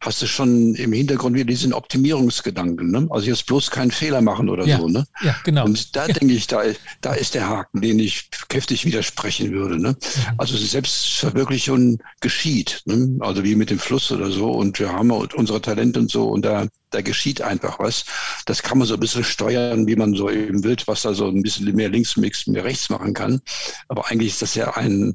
hast 0.00 0.22
du 0.22 0.26
schon 0.26 0.74
im 0.74 0.92
Hintergrund 0.92 1.34
wieder 1.34 1.44
diesen 1.44 1.74
Optimierungsgedanken. 1.74 2.90
Ne? 2.90 3.06
Also 3.10 3.26
jetzt 3.26 3.46
bloß 3.46 3.70
keinen 3.70 3.90
Fehler 3.90 4.22
machen 4.22 4.48
oder 4.48 4.66
ja, 4.66 4.78
so. 4.78 4.88
Ne? 4.88 5.06
Ja, 5.22 5.36
genau. 5.44 5.66
Und 5.66 5.94
da 5.94 6.06
ja. 6.06 6.14
denke 6.14 6.34
ich, 6.34 6.46
da, 6.46 6.62
da 7.02 7.12
ist 7.12 7.34
der 7.34 7.48
Haken, 7.48 7.82
den 7.82 7.98
ich 7.98 8.30
kräftig 8.48 8.86
widersprechen 8.86 9.52
würde. 9.52 9.80
Ne? 9.80 9.90
Mhm. 9.90 10.34
Also 10.38 10.56
Selbstverwirklichung 10.56 11.98
geschieht. 12.20 12.82
Ne? 12.86 13.18
Also 13.20 13.44
wie 13.44 13.54
mit 13.54 13.68
dem 13.68 13.78
Fluss 13.78 14.10
oder 14.10 14.30
so. 14.30 14.50
Und 14.50 14.78
wir 14.78 14.90
haben 14.90 15.10
unsere 15.10 15.60
Talente 15.60 16.00
und 16.00 16.10
so. 16.10 16.28
Und 16.28 16.46
da, 16.46 16.66
da 16.90 17.02
geschieht 17.02 17.42
einfach 17.42 17.78
was. 17.78 18.06
Das 18.46 18.62
kann 18.62 18.78
man 18.78 18.86
so 18.86 18.94
ein 18.94 19.00
bisschen 19.00 19.24
steuern, 19.24 19.86
wie 19.86 19.96
man 19.96 20.14
so 20.14 20.28
im 20.28 20.64
Wildwasser 20.64 21.12
so 21.12 21.28
ein 21.28 21.42
bisschen 21.42 21.74
mehr 21.74 21.90
links, 21.90 22.16
mehr 22.16 22.64
rechts 22.64 22.88
machen 22.88 23.12
kann. 23.12 23.42
Aber 23.88 24.10
eigentlich 24.10 24.32
ist 24.32 24.42
das 24.42 24.54
ja 24.54 24.74
ein, 24.76 25.14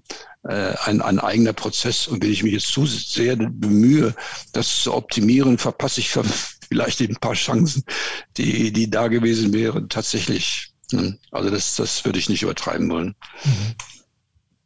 ein, 0.54 1.02
ein 1.02 1.20
eigener 1.20 1.54
Prozess. 1.54 2.08
Und 2.08 2.24
wenn 2.24 2.32
ich 2.32 2.44
mich 2.44 2.54
jetzt 2.54 2.68
zu 2.68 2.86
sehr 2.86 3.36
bemühe, 3.36 4.16
das 4.54 4.84
zu 4.84 4.94
optimieren, 4.94 5.58
verpasse 5.58 6.02
ich 6.02 6.10
vielleicht 6.70 7.02
ein 7.02 7.16
paar 7.16 7.34
Chancen, 7.34 7.84
die, 8.38 8.72
die 8.72 8.90
da 8.90 9.08
gewesen 9.08 9.54
wären, 9.54 9.90
tatsächlich. 9.90 10.72
Hm, 10.92 11.18
also 11.32 11.50
das, 11.50 11.76
das 11.76 12.06
würde 12.06 12.20
ich 12.20 12.30
nicht 12.30 12.44
übertreiben 12.44 12.90
wollen. 12.90 13.16
Mhm. 13.44 13.76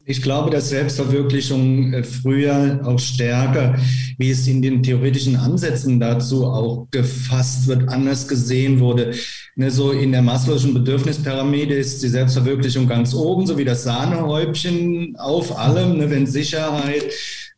Ich 0.10 0.24
glaube, 0.24 0.50
dass 0.50 0.69
Selbstverwirklichung 0.69 1.93
äh, 1.93 2.04
früher 2.04 2.82
auch 2.84 2.98
stärker, 2.98 3.76
wie 4.17 4.32
es 4.32 4.48
in 4.48 4.60
den 4.60 4.82
theoretischen 4.82 5.36
Ansätzen 5.36 6.00
dazu 6.00 6.48
auch 6.48 6.88
gefasst 6.89 7.67
wird, 7.67 7.88
anders 7.89 8.28
gesehen 8.28 8.80
wurde. 8.80 9.12
Ne, 9.56 9.69
so 9.69 9.91
in 9.91 10.12
der 10.12 10.24
Maslow'schen 10.24 10.74
Bedürfnispyramide 10.74 11.76
ist 11.76 12.02
die 12.02 12.08
Selbstverwirklichung 12.08 12.88
ganz 12.88 13.13
oben, 13.13 13.45
so 13.45 13.56
wie 13.60 13.65
das 13.65 13.84
Sahnehäubchen 13.84 15.15
auf 15.15 15.56
allem, 15.56 16.00
ne, 16.00 16.10
wenn 16.10 16.26
Sicherheit, 16.26 17.06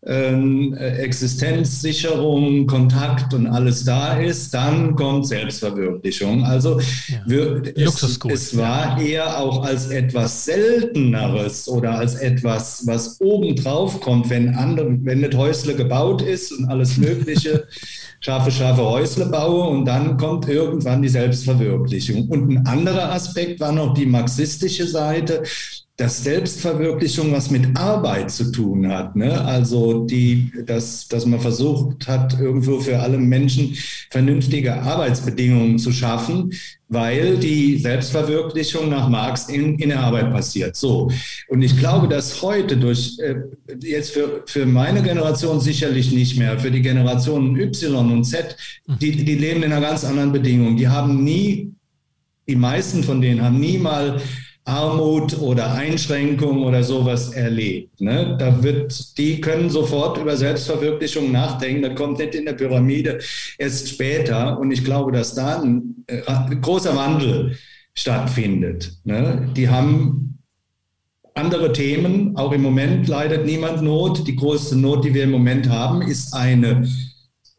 ähm, 0.03 0.73
äh, 0.73 0.97
Existenzsicherung, 0.97 2.65
Kontakt 2.65 3.33
und 3.33 3.45
alles 3.47 3.83
da 3.83 4.13
ist, 4.13 4.53
dann 4.53 4.95
kommt 4.95 5.27
Selbstverwirklichung. 5.27 6.43
Also 6.43 6.79
ja. 6.79 7.21
wir, 7.25 7.61
es, 7.75 8.19
es, 8.27 8.57
war 8.57 8.99
eher 8.99 9.39
auch 9.39 9.63
als 9.63 9.87
etwas 9.87 10.45
Selteneres 10.45 11.67
oder 11.67 11.99
als 11.99 12.15
etwas, 12.15 12.85
was 12.87 13.21
obendrauf 13.21 13.99
kommt, 14.01 14.29
wenn 14.31 14.55
andere, 14.55 14.97
wenn 15.03 15.21
das 15.21 15.35
Häusle 15.35 15.75
gebaut 15.75 16.21
ist 16.23 16.51
und 16.51 16.65
alles 16.65 16.97
Mögliche. 16.97 17.67
scharfe, 18.21 18.51
scharfe 18.51 18.83
Häusle 18.83 19.25
baue 19.25 19.67
und 19.69 19.85
dann 19.85 20.15
kommt 20.15 20.47
irgendwann 20.47 21.01
die 21.01 21.09
Selbstverwirklichung. 21.09 22.27
Und 22.29 22.49
ein 22.49 22.67
anderer 22.67 23.11
Aspekt 23.11 23.59
war 23.59 23.71
noch 23.71 23.93
die 23.93 24.05
marxistische 24.05 24.87
Seite, 24.87 25.43
dass 26.01 26.23
Selbstverwirklichung 26.23 27.31
was 27.31 27.51
mit 27.51 27.77
Arbeit 27.77 28.31
zu 28.31 28.51
tun 28.51 28.87
hat. 28.87 29.15
Ne? 29.15 29.39
Also 29.39 30.03
die, 30.03 30.51
dass, 30.65 31.07
dass 31.07 31.27
man 31.27 31.39
versucht 31.39 32.07
hat, 32.07 32.39
irgendwo 32.39 32.79
für 32.79 32.97
alle 32.97 33.19
Menschen 33.19 33.75
vernünftige 34.09 34.81
Arbeitsbedingungen 34.81 35.77
zu 35.77 35.91
schaffen, 35.91 36.53
weil 36.87 37.37
die 37.37 37.77
Selbstverwirklichung 37.77 38.89
nach 38.89 39.09
Marx 39.09 39.47
in, 39.47 39.77
in 39.77 39.89
der 39.89 39.99
Arbeit 39.99 40.31
passiert. 40.31 40.75
So. 40.75 41.11
Und 41.49 41.61
ich 41.61 41.77
glaube, 41.77 42.07
dass 42.07 42.41
heute 42.41 42.77
durch, 42.77 43.19
äh, 43.19 43.35
jetzt 43.83 44.13
für, 44.13 44.41
für 44.47 44.65
meine 44.65 45.03
Generation 45.03 45.59
sicherlich 45.59 46.11
nicht 46.11 46.35
mehr, 46.35 46.57
für 46.57 46.71
die 46.71 46.81
Generationen 46.81 47.55
Y 47.55 48.11
und 48.11 48.23
Z, 48.23 48.57
die, 48.99 49.23
die 49.23 49.35
leben 49.35 49.61
in 49.61 49.71
einer 49.71 49.85
ganz 49.85 50.03
anderen 50.03 50.31
Bedingung. 50.31 50.77
Die 50.77 50.87
haben 50.87 51.23
nie, 51.23 51.73
die 52.47 52.55
meisten 52.55 53.03
von 53.03 53.21
denen 53.21 53.43
haben 53.43 53.59
nie 53.59 53.77
mal 53.77 54.19
Armut 54.71 55.37
oder 55.41 55.73
Einschränkung 55.73 56.63
oder 56.63 56.81
sowas 56.81 57.33
erlebt. 57.33 57.99
Ne? 57.99 58.37
Da 58.39 58.63
wird, 58.63 59.17
die 59.17 59.41
können 59.41 59.69
sofort 59.69 60.17
über 60.17 60.37
Selbstverwirklichung 60.37 61.31
nachdenken. 61.31 61.81
Das 61.81 61.95
kommt 61.95 62.19
nicht 62.19 62.35
in 62.35 62.45
der 62.45 62.53
Pyramide, 62.53 63.19
erst 63.57 63.89
später. 63.89 64.57
Und 64.57 64.71
ich 64.71 64.85
glaube, 64.85 65.11
dass 65.11 65.35
da 65.35 65.61
ein, 65.61 66.05
äh, 66.07 66.21
großer 66.61 66.95
Wandel 66.95 67.57
stattfindet. 67.93 68.93
Ne? 69.03 69.49
Die 69.57 69.67
haben 69.67 70.39
andere 71.33 71.73
Themen. 71.73 72.37
Auch 72.37 72.53
im 72.53 72.61
Moment 72.61 73.09
leidet 73.09 73.45
niemand 73.45 73.81
Not. 73.81 74.25
Die 74.25 74.37
größte 74.37 74.77
Not, 74.77 75.03
die 75.03 75.13
wir 75.13 75.23
im 75.23 75.31
Moment 75.31 75.67
haben, 75.67 76.01
ist 76.01 76.33
eine 76.33 76.87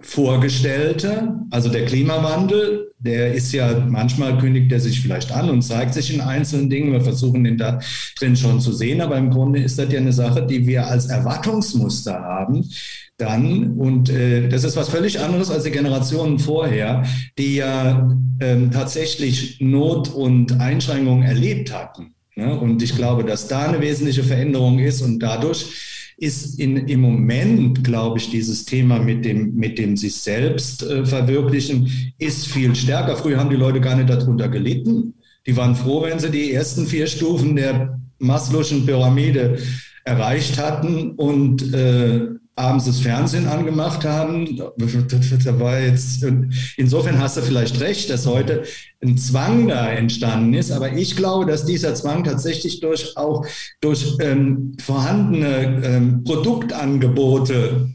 vorgestellte, 0.02 1.34
also 1.50 1.68
der 1.68 1.84
Klimawandel, 1.84 2.92
der 2.98 3.34
ist 3.34 3.52
ja, 3.52 3.86
manchmal 3.88 4.38
kündigt 4.38 4.70
er 4.72 4.80
sich 4.80 5.00
vielleicht 5.00 5.32
an 5.32 5.50
und 5.50 5.62
zeigt 5.62 5.94
sich 5.94 6.12
in 6.12 6.20
einzelnen 6.20 6.70
Dingen. 6.70 6.92
Wir 6.92 7.00
versuchen 7.00 7.44
den 7.44 7.58
da 7.58 7.80
drin 8.18 8.36
schon 8.36 8.60
zu 8.60 8.72
sehen, 8.72 9.00
aber 9.00 9.16
im 9.16 9.30
Grunde 9.30 9.60
ist 9.60 9.78
das 9.78 9.92
ja 9.92 9.98
eine 9.98 10.12
Sache, 10.12 10.46
die 10.46 10.66
wir 10.66 10.86
als 10.86 11.06
Erwartungsmuster 11.06 12.20
haben. 12.20 12.68
Dann, 13.16 13.78
und 13.78 14.08
äh, 14.10 14.48
das 14.48 14.64
ist 14.64 14.76
was 14.76 14.88
völlig 14.88 15.20
anderes 15.20 15.50
als 15.50 15.64
die 15.64 15.70
Generationen 15.70 16.38
vorher, 16.38 17.04
die 17.38 17.56
ja 17.56 18.08
äh, 18.38 18.56
tatsächlich 18.72 19.60
Not 19.60 20.08
und 20.08 20.60
Einschränkungen 20.60 21.22
erlebt 21.22 21.72
hatten. 21.72 22.14
Ne? 22.34 22.58
Und 22.58 22.82
ich 22.82 22.96
glaube, 22.96 23.24
dass 23.24 23.48
da 23.48 23.68
eine 23.68 23.80
wesentliche 23.80 24.24
Veränderung 24.24 24.78
ist 24.78 25.02
und 25.02 25.20
dadurch 25.20 26.01
ist 26.16 26.58
in, 26.58 26.76
im 26.88 27.00
Moment, 27.00 27.84
glaube 27.84 28.18
ich, 28.18 28.30
dieses 28.30 28.64
Thema 28.64 28.98
mit 28.98 29.24
dem, 29.24 29.54
mit 29.54 29.78
dem 29.78 29.96
sich 29.96 30.16
selbst 30.16 30.82
äh, 30.82 31.04
verwirklichen, 31.04 31.90
ist 32.18 32.46
viel 32.46 32.74
stärker. 32.74 33.16
Früher 33.16 33.38
haben 33.38 33.50
die 33.50 33.56
Leute 33.56 33.80
gar 33.80 33.96
nicht 33.96 34.10
darunter 34.10 34.48
gelitten. 34.48 35.14
Die 35.46 35.56
waren 35.56 35.74
froh, 35.74 36.02
wenn 36.02 36.18
sie 36.18 36.30
die 36.30 36.52
ersten 36.52 36.86
vier 36.86 37.06
Stufen 37.06 37.56
der 37.56 37.98
Maslow'schen 38.20 38.86
Pyramide 38.86 39.58
erreicht 40.04 40.58
hatten 40.58 41.12
und 41.12 41.74
äh, 41.74 42.28
abends 42.54 42.84
das 42.84 43.00
Fernsehen 43.00 43.48
angemacht 43.48 44.04
haben. 44.04 44.56
Da 44.56 45.60
war 45.60 45.80
jetzt, 45.80 46.24
insofern 46.76 47.18
hast 47.18 47.36
du 47.36 47.42
vielleicht 47.42 47.80
recht, 47.80 48.10
dass 48.10 48.26
heute 48.26 48.64
ein 49.02 49.16
Zwang 49.16 49.68
da 49.68 49.90
entstanden 49.90 50.54
ist. 50.54 50.70
Aber 50.70 50.92
ich 50.92 51.16
glaube, 51.16 51.46
dass 51.46 51.64
dieser 51.64 51.94
Zwang 51.94 52.24
tatsächlich 52.24 52.80
durch 52.80 53.16
auch 53.16 53.46
durch 53.80 54.16
ähm, 54.20 54.76
vorhandene 54.78 55.82
ähm, 55.84 56.24
Produktangebote 56.24 57.88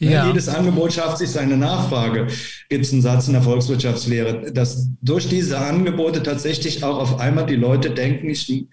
ja. 0.00 0.26
Jedes 0.26 0.48
Angebot 0.48 0.94
schafft 0.94 1.18
sich 1.18 1.28
seine 1.28 1.58
Nachfrage, 1.58 2.28
gibt 2.70 2.86
es 2.86 2.92
einen 2.92 3.02
Satz 3.02 3.26
in 3.26 3.34
der 3.34 3.42
Volkswirtschaftslehre, 3.42 4.50
dass 4.50 4.88
durch 5.02 5.28
diese 5.28 5.58
Angebote 5.58 6.22
tatsächlich 6.22 6.82
auch 6.82 6.98
auf 6.98 7.20
einmal 7.20 7.44
die 7.44 7.56
Leute 7.56 7.90
denken, 7.90 8.30
ich, 8.30 8.66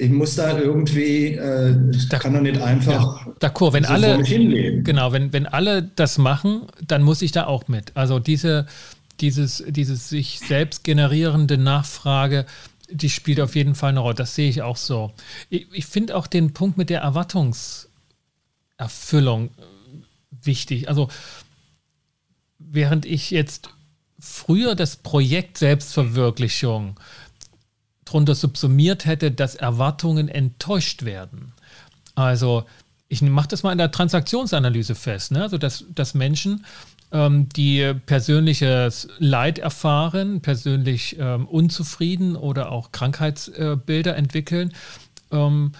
ich 0.00 0.10
muss 0.10 0.34
da 0.34 0.58
irgendwie, 0.58 1.34
äh, 1.34 1.76
da, 2.08 2.18
kann 2.18 2.32
doch 2.32 2.40
nicht 2.40 2.58
einfach 2.60 3.26
ja, 3.26 3.32
d'accord, 3.38 3.74
wenn 3.74 3.84
so 3.84 3.90
alle, 3.90 4.22
Genau, 4.82 5.12
wenn, 5.12 5.34
wenn 5.34 5.46
alle 5.46 5.82
das 5.82 6.16
machen, 6.16 6.62
dann 6.86 7.02
muss 7.02 7.20
ich 7.20 7.32
da 7.32 7.44
auch 7.46 7.68
mit. 7.68 7.94
Also 7.96 8.18
diese, 8.18 8.66
dieses, 9.20 9.62
dieses 9.68 10.08
sich 10.08 10.40
selbst 10.40 10.84
generierende 10.84 11.58
Nachfrage, 11.58 12.46
die 12.90 13.10
spielt 13.10 13.40
auf 13.40 13.54
jeden 13.54 13.74
Fall 13.74 13.90
eine 13.90 14.00
Rolle. 14.00 14.14
Das 14.14 14.34
sehe 14.34 14.48
ich 14.48 14.62
auch 14.62 14.78
so. 14.78 15.12
Ich, 15.50 15.66
ich 15.72 15.84
finde 15.84 16.16
auch 16.16 16.26
den 16.26 16.54
Punkt 16.54 16.78
mit 16.78 16.88
der 16.88 17.02
Erwartungserfüllung 17.02 19.50
wichtig. 20.30 20.88
Also 20.88 21.08
während 22.58 23.04
ich 23.04 23.30
jetzt 23.30 23.68
früher 24.18 24.74
das 24.74 24.96
Projekt 24.96 25.58
Selbstverwirklichung 25.58 26.98
drunter 28.10 28.34
subsumiert 28.34 29.06
hätte, 29.06 29.30
dass 29.30 29.54
Erwartungen 29.54 30.28
enttäuscht 30.28 31.04
werden. 31.04 31.52
Also 32.14 32.64
ich 33.08 33.22
mache 33.22 33.48
das 33.48 33.62
mal 33.62 33.72
in 33.72 33.78
der 33.78 33.90
Transaktionsanalyse 33.90 34.94
fest, 34.94 35.32
ne? 35.32 35.42
also 35.42 35.58
dass, 35.58 35.84
dass 35.94 36.14
Menschen, 36.14 36.64
ähm, 37.12 37.48
die 37.48 37.92
persönliches 38.06 39.08
Leid 39.18 39.58
erfahren, 39.58 40.40
persönlich 40.40 41.16
ähm, 41.18 41.46
unzufrieden 41.46 42.36
oder 42.36 42.70
auch 42.70 42.92
Krankheitsbilder 42.92 44.14
äh, 44.14 44.18
entwickeln, 44.18 44.72
ähm, 45.32 45.72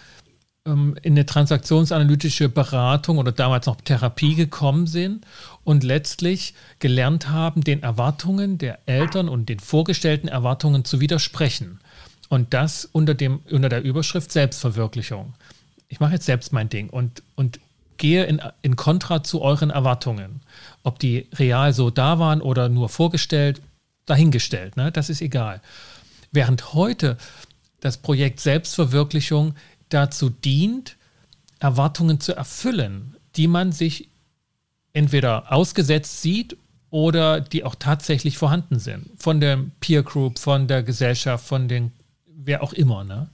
ähm, 0.67 0.97
in 1.03 1.13
eine 1.13 1.27
transaktionsanalytische 1.27 2.49
Beratung 2.49 3.19
oder 3.19 3.33
damals 3.33 3.67
noch 3.67 3.81
Therapie 3.81 4.35
gekommen 4.35 4.87
sind 4.87 5.25
und 5.63 5.85
letztlich 5.85 6.55
gelernt 6.81 7.29
haben, 7.29 7.63
den 7.63 7.83
Erwartungen 7.83 8.59
der 8.59 8.81
Eltern 8.87 9.29
und 9.29 9.49
den 9.49 9.61
vorgestellten 9.61 10.29
Erwartungen 10.29 10.85
zu 10.85 11.01
widersprechen. 11.01 11.81
Und 12.31 12.55
das 12.55 12.87
unter, 12.87 13.15
dem, 13.15 13.41
unter 13.51 13.69
der 13.69 13.83
Überschrift 13.83 14.33
Selbstverwirklichung. 14.33 15.35
Ich 15.89 16.01
mache 16.01 16.13
jetzt 16.13 16.27
selbst 16.27 16.53
mein 16.53 16.69
Ding 16.69 16.89
und, 16.89 17.23
und 17.35 17.61
gehe 17.99 18.25
in, 18.25 18.41
in 18.63 18.77
Kontra 18.77 19.23
zu 19.23 19.43
euren 19.43 19.71
Erwartungen. 19.71 20.41
Ob 20.85 21.01
die 21.01 21.27
real 21.35 21.75
so 21.75 21.91
da 21.91 22.19
waren 22.19 22.41
oder 22.41 22.69
nur 22.69 22.89
vorgestellt, 22.89 23.61
dahingestellt, 24.07 24.77
ne? 24.77 24.91
das 24.93 25.11
ist 25.11 25.21
egal. 25.21 25.61
Während 26.33 26.73
heute 26.73 27.19
das 27.81 27.97
Projekt 27.97 28.41
Selbstverwirklichung 28.41 29.55
dazu 29.89 30.31
dient, 30.31 30.97
Erwartungen 31.59 32.21
zu 32.21 32.35
erfüllen, 32.35 33.17
die 33.37 33.49
man 33.49 33.73
sich 33.73 34.09
entweder 34.93 35.53
ausgesetzt 35.53 36.23
sieht 36.23 36.57
oder 36.91 37.41
die 37.41 37.65
auch 37.65 37.75
tatsächlich 37.75 38.39
vorhanden 38.39 38.79
sind. 38.79 39.11
Von 39.17 39.41
der 39.41 39.59
Peer 39.81 40.03
Group, 40.03 40.39
von 40.39 40.69
der 40.69 40.83
Gesellschaft, 40.83 41.45
von 41.45 41.69
den, 41.69 41.93
wer 42.45 42.63
auch 42.63 42.73
immer. 42.73 43.05
Ne? 43.05 43.29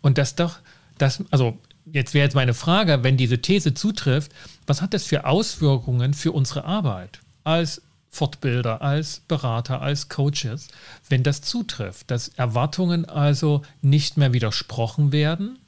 Und 0.00 0.18
das 0.18 0.34
doch, 0.34 0.58
das, 0.98 1.22
also 1.30 1.58
jetzt 1.84 2.14
wäre 2.14 2.24
jetzt 2.24 2.34
meine 2.34 2.54
Frage, 2.54 3.02
wenn 3.02 3.16
diese 3.16 3.40
These 3.40 3.74
zutrifft, 3.74 4.32
was 4.66 4.82
hat 4.82 4.94
das 4.94 5.04
für 5.04 5.26
Auswirkungen 5.26 6.14
für 6.14 6.32
unsere 6.32 6.64
Arbeit 6.64 7.20
als 7.44 7.82
Fortbilder, 8.10 8.82
als 8.82 9.20
Berater, 9.28 9.82
als 9.82 10.08
Coaches, 10.08 10.68
wenn 11.08 11.22
das 11.22 11.42
zutrifft, 11.42 12.10
dass 12.10 12.28
Erwartungen 12.28 13.04
also 13.04 13.62
nicht 13.82 14.16
mehr 14.16 14.32
widersprochen 14.32 15.12
werden, 15.12 15.58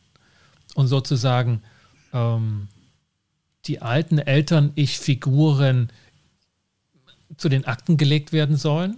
und 0.75 0.87
sozusagen 0.87 1.63
ähm, 2.13 2.69
die 3.67 3.83
alten 3.83 4.19
Eltern-Ich-Figuren 4.19 5.91
zu 7.37 7.49
den 7.49 7.65
Akten 7.65 7.97
gelegt 7.97 8.33
werden 8.33 8.57
sollen 8.57 8.97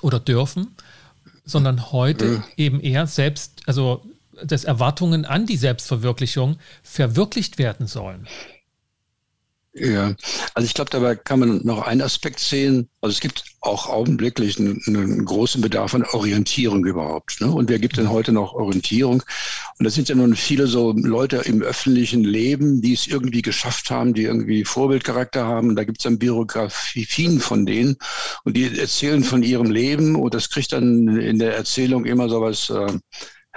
oder 0.00 0.20
dürfen, 0.20 0.76
sondern 1.44 1.92
heute 1.92 2.42
eben 2.56 2.80
eher 2.80 3.06
selbst, 3.06 3.62
also 3.66 4.04
dass 4.42 4.64
Erwartungen 4.64 5.24
an 5.24 5.46
die 5.46 5.56
Selbstverwirklichung 5.56 6.58
verwirklicht 6.82 7.58
werden 7.58 7.86
sollen. 7.86 8.26
Ja, 9.76 10.14
also 10.54 10.66
ich 10.66 10.74
glaube, 10.74 10.90
dabei 10.90 11.16
kann 11.16 11.40
man 11.40 11.60
noch 11.64 11.82
einen 11.82 12.00
Aspekt 12.00 12.38
sehen. 12.38 12.88
Also 13.00 13.14
es 13.14 13.20
gibt 13.20 13.42
auch 13.60 13.88
augenblicklich 13.88 14.56
einen, 14.60 14.80
einen 14.86 15.24
großen 15.24 15.60
Bedarf 15.60 15.94
an 15.96 16.04
Orientierung 16.12 16.84
überhaupt. 16.84 17.40
Ne? 17.40 17.50
Und 17.50 17.68
wer 17.68 17.80
gibt 17.80 17.96
denn 17.96 18.08
heute 18.08 18.30
noch 18.30 18.52
Orientierung? 18.54 19.24
Und 19.78 19.84
das 19.84 19.94
sind 19.94 20.08
ja 20.08 20.14
nun 20.14 20.36
viele 20.36 20.68
so 20.68 20.92
Leute 20.92 21.38
im 21.38 21.60
öffentlichen 21.60 22.22
Leben, 22.22 22.82
die 22.82 22.92
es 22.92 23.08
irgendwie 23.08 23.42
geschafft 23.42 23.90
haben, 23.90 24.14
die 24.14 24.22
irgendwie 24.22 24.64
Vorbildcharakter 24.64 25.44
haben. 25.44 25.74
Da 25.74 25.82
gibt 25.82 25.98
es 25.98 26.04
dann 26.04 26.20
Biografien 26.20 27.40
von 27.40 27.66
denen 27.66 27.96
und 28.44 28.56
die 28.56 28.78
erzählen 28.78 29.24
von 29.24 29.42
ihrem 29.42 29.72
Leben 29.72 30.14
und 30.14 30.34
das 30.34 30.50
kriegt 30.50 30.72
dann 30.72 31.08
in 31.18 31.40
der 31.40 31.56
Erzählung 31.56 32.04
immer 32.04 32.28
so 32.28 32.40
was. 32.40 32.70
Äh, 32.70 32.98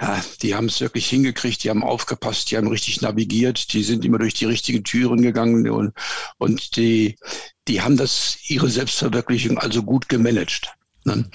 ja, 0.00 0.22
die 0.42 0.54
haben 0.54 0.66
es 0.66 0.80
wirklich 0.80 1.08
hingekriegt, 1.08 1.64
die 1.64 1.70
haben 1.70 1.82
aufgepasst, 1.82 2.50
die 2.50 2.56
haben 2.56 2.68
richtig 2.68 3.00
navigiert, 3.00 3.72
die 3.72 3.82
sind 3.82 4.04
immer 4.04 4.18
durch 4.18 4.34
die 4.34 4.44
richtigen 4.44 4.84
Türen 4.84 5.22
gegangen 5.22 5.68
und, 5.68 5.92
und 6.38 6.76
die, 6.76 7.16
die 7.66 7.82
haben 7.82 7.96
das, 7.96 8.38
ihre 8.46 8.68
Selbstverwirklichung 8.68 9.58
also 9.58 9.82
gut 9.82 10.08
gemanagt. 10.08 10.72
Ne? 11.04 11.28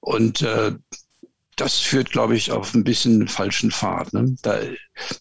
Und 0.00 0.42
äh, 0.42 0.72
das 1.56 1.78
führt, 1.78 2.10
glaube 2.10 2.36
ich, 2.36 2.50
auf 2.50 2.74
ein 2.74 2.84
bisschen 2.84 3.28
falschen 3.28 3.70
Pfad. 3.70 4.12
Ne? 4.12 4.36
Da, 4.42 4.60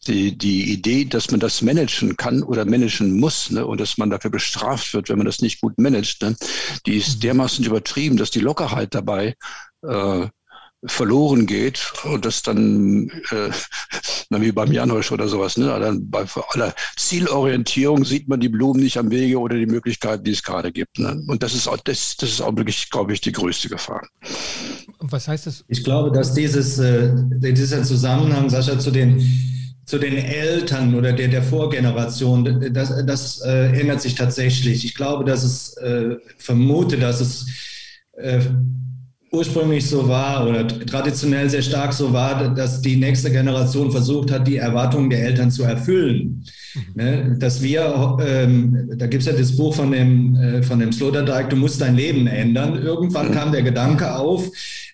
die, 0.07 0.37
die 0.37 0.71
Idee, 0.71 1.05
dass 1.05 1.31
man 1.31 1.39
das 1.39 1.61
managen 1.61 2.17
kann 2.17 2.43
oder 2.43 2.65
managen 2.65 3.19
muss 3.19 3.51
ne? 3.51 3.65
und 3.65 3.79
dass 3.79 3.97
man 3.97 4.09
dafür 4.09 4.31
bestraft 4.31 4.93
wird, 4.93 5.09
wenn 5.09 5.17
man 5.17 5.25
das 5.25 5.41
nicht 5.41 5.61
gut 5.61 5.77
managt, 5.77 6.21
ne? 6.21 6.35
die 6.85 6.97
ist 6.97 7.17
mhm. 7.17 7.19
dermaßen 7.21 7.65
übertrieben, 7.65 8.17
dass 8.17 8.31
die 8.31 8.39
Lockerheit 8.39 8.93
dabei 8.95 9.35
äh, 9.83 10.27
verloren 10.85 11.45
geht 11.45 11.93
und 12.03 12.25
das 12.25 12.41
dann, 12.41 13.09
äh, 13.29 13.51
wie 14.31 14.51
beim 14.51 14.71
Janosch 14.71 15.11
oder 15.11 15.27
sowas, 15.27 15.57
ne? 15.57 15.67
Dann 15.79 16.09
bei 16.09 16.25
aller 16.49 16.73
Zielorientierung 16.97 18.03
sieht 18.03 18.27
man 18.27 18.39
die 18.39 18.49
Blumen 18.49 18.81
nicht 18.81 18.97
am 18.97 19.11
Wege 19.11 19.39
oder 19.39 19.57
die 19.57 19.67
Möglichkeiten, 19.67 20.23
die 20.23 20.31
es 20.31 20.41
gerade 20.41 20.71
gibt. 20.71 20.97
Ne? 20.97 21.21
Und 21.27 21.43
das 21.43 21.53
ist 21.53 21.67
auch, 21.67 21.77
das, 21.77 22.17
das 22.17 22.29
ist 22.29 22.41
auch 22.41 22.55
wirklich, 22.55 22.89
glaube 22.89 23.13
ich, 23.13 23.21
die 23.21 23.31
größte 23.31 23.69
Gefahr. 23.69 24.01
Was 24.99 25.27
heißt 25.27 25.45
das? 25.45 25.63
Ich 25.67 25.83
glaube, 25.83 26.11
dass 26.11 26.33
dieses, 26.33 26.79
äh, 26.79 27.11
dieser 27.29 27.83
Zusammenhang, 27.83 28.49
Sascha, 28.49 28.79
zu 28.79 28.91
den 28.91 29.21
zu 29.83 29.97
den 29.97 30.15
Eltern 30.15 30.95
oder 30.95 31.11
der, 31.11 31.27
der 31.27 31.43
Vorgeneration, 31.43 32.71
das, 32.71 33.05
das 33.05 33.41
äh, 33.41 33.77
ändert 33.77 34.01
sich 34.01 34.15
tatsächlich. 34.15 34.85
Ich 34.85 34.95
glaube, 34.95 35.25
dass 35.25 35.43
es, 35.43 35.75
äh, 35.77 36.15
vermute, 36.37 36.97
dass 36.97 37.19
es 37.19 37.47
äh, 38.13 38.39
ursprünglich 39.31 39.87
so 39.87 40.07
war 40.07 40.45
oder 40.45 40.67
traditionell 40.67 41.49
sehr 41.49 41.61
stark 41.61 41.93
so 41.93 42.11
war, 42.11 42.53
dass 42.53 42.81
die 42.81 42.97
nächste 42.97 43.31
Generation 43.31 43.89
versucht 43.89 44.29
hat, 44.29 44.45
die 44.45 44.57
Erwartungen 44.57 45.09
der 45.09 45.23
Eltern 45.23 45.49
zu 45.49 45.63
erfüllen. 45.63 46.43
Mhm. 46.75 46.81
Ne? 46.95 47.37
Dass 47.39 47.61
wir, 47.61 48.17
ähm, 48.21 48.89
da 48.97 49.07
gibt 49.07 49.21
es 49.21 49.27
ja 49.27 49.33
das 49.33 49.55
Buch 49.55 49.73
von 49.73 49.91
dem, 49.91 50.35
äh, 50.35 50.61
von 50.61 50.79
dem 50.79 50.91
Sloterdijk, 50.91 51.49
du 51.49 51.55
musst 51.55 51.79
dein 51.79 51.95
Leben 51.95 52.27
ändern. 52.27 52.75
Irgendwann 52.75 53.29
mhm. 53.29 53.33
kam 53.33 53.51
der 53.53 53.63
Gedanke 53.63 54.15
auf, 54.15 54.49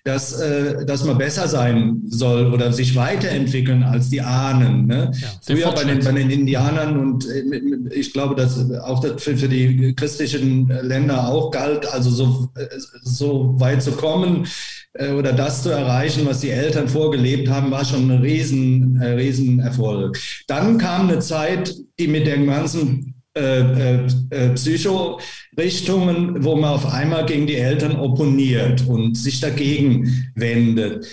dass, 0.08 0.40
äh, 0.40 0.86
dass 0.86 1.04
man 1.04 1.18
besser 1.18 1.46
sein 1.48 2.00
soll 2.06 2.52
oder 2.52 2.72
sich 2.72 2.96
weiterentwickeln 2.96 3.82
als 3.82 4.08
die 4.08 4.22
Ahnen. 4.22 4.86
Ne? 4.86 5.12
Ja, 5.20 5.28
Früher 5.42 5.72
bei 5.72 5.84
den, 5.84 6.02
bei 6.02 6.12
den 6.12 6.30
Indianern 6.30 6.98
und 6.98 7.28
äh, 7.28 7.94
ich 7.94 8.14
glaube, 8.14 8.34
dass 8.34 8.70
auch 8.80 9.00
das 9.00 9.22
für, 9.22 9.36
für 9.36 9.48
die 9.48 9.94
christlichen 9.94 10.68
Länder 10.68 11.28
auch 11.28 11.50
galt, 11.50 11.86
also 11.92 12.08
so, 12.08 12.48
äh, 12.56 12.66
so 13.02 13.54
weit 13.58 13.82
zu 13.82 13.92
kommen 13.92 14.46
äh, 14.94 15.10
oder 15.10 15.34
das 15.34 15.62
zu 15.62 15.68
erreichen, 15.68 16.24
was 16.24 16.40
die 16.40 16.50
Eltern 16.50 16.88
vorgelebt 16.88 17.50
haben, 17.50 17.70
war 17.70 17.84
schon 17.84 18.10
ein 18.10 18.22
riesen, 18.22 18.96
riesen 19.02 19.60
Erfolg. 19.60 20.18
Dann 20.46 20.78
kam 20.78 21.10
eine 21.10 21.18
Zeit, 21.18 21.74
die 21.98 22.08
mit 22.08 22.26
dem 22.26 22.46
ganzen 22.46 23.17
äh, 23.38 23.60
äh, 23.60 24.06
äh, 24.30 24.50
Psychorichtungen, 24.54 26.42
wo 26.44 26.56
man 26.56 26.72
auf 26.72 26.92
einmal 26.92 27.24
gegen 27.24 27.46
die 27.46 27.56
Eltern 27.56 27.96
opponiert 27.96 28.84
und 28.86 29.16
sich 29.16 29.40
dagegen 29.40 30.30
wendet. 30.34 31.06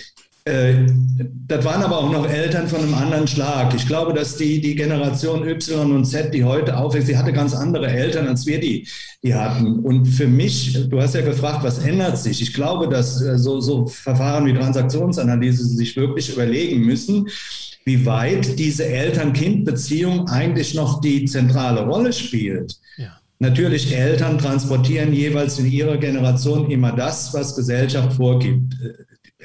Das 1.48 1.64
waren 1.64 1.82
aber 1.82 1.98
auch 1.98 2.12
noch 2.12 2.30
Eltern 2.30 2.68
von 2.68 2.78
einem 2.80 2.94
anderen 2.94 3.26
Schlag. 3.26 3.74
Ich 3.74 3.84
glaube, 3.84 4.14
dass 4.14 4.36
die, 4.36 4.60
die 4.60 4.76
Generation 4.76 5.44
Y 5.44 5.90
und 5.90 6.04
Z, 6.04 6.32
die 6.32 6.44
heute 6.44 6.76
aufwächst, 6.76 7.08
die 7.08 7.16
hatte 7.16 7.32
ganz 7.32 7.52
andere 7.52 7.88
Eltern, 7.88 8.28
als 8.28 8.46
wir 8.46 8.60
die, 8.60 8.86
die 9.24 9.34
hatten. 9.34 9.80
Und 9.80 10.06
für 10.06 10.28
mich, 10.28 10.88
du 10.88 11.00
hast 11.00 11.16
ja 11.16 11.22
gefragt, 11.22 11.64
was 11.64 11.78
ändert 11.78 12.18
sich? 12.18 12.40
Ich 12.42 12.54
glaube, 12.54 12.88
dass 12.88 13.16
so, 13.18 13.60
so 13.60 13.88
Verfahren 13.88 14.46
wie 14.46 14.54
Transaktionsanalyse 14.54 15.64
sich 15.64 15.96
wirklich 15.96 16.32
überlegen 16.32 16.82
müssen, 16.82 17.28
wie 17.86 18.04
weit 18.04 18.58
diese 18.58 18.84
Eltern-Kind-Beziehung 18.84 20.28
eigentlich 20.28 20.74
noch 20.74 21.00
die 21.00 21.24
zentrale 21.24 21.86
Rolle 21.86 22.12
spielt. 22.12 22.76
Ja. 22.96 23.20
Natürlich, 23.38 23.94
Eltern 23.96 24.38
transportieren 24.38 25.12
jeweils 25.12 25.58
in 25.60 25.70
ihrer 25.70 25.96
Generation 25.96 26.68
immer 26.70 26.90
das, 26.90 27.32
was 27.32 27.54
Gesellschaft 27.54 28.16
vorgibt. 28.16 28.74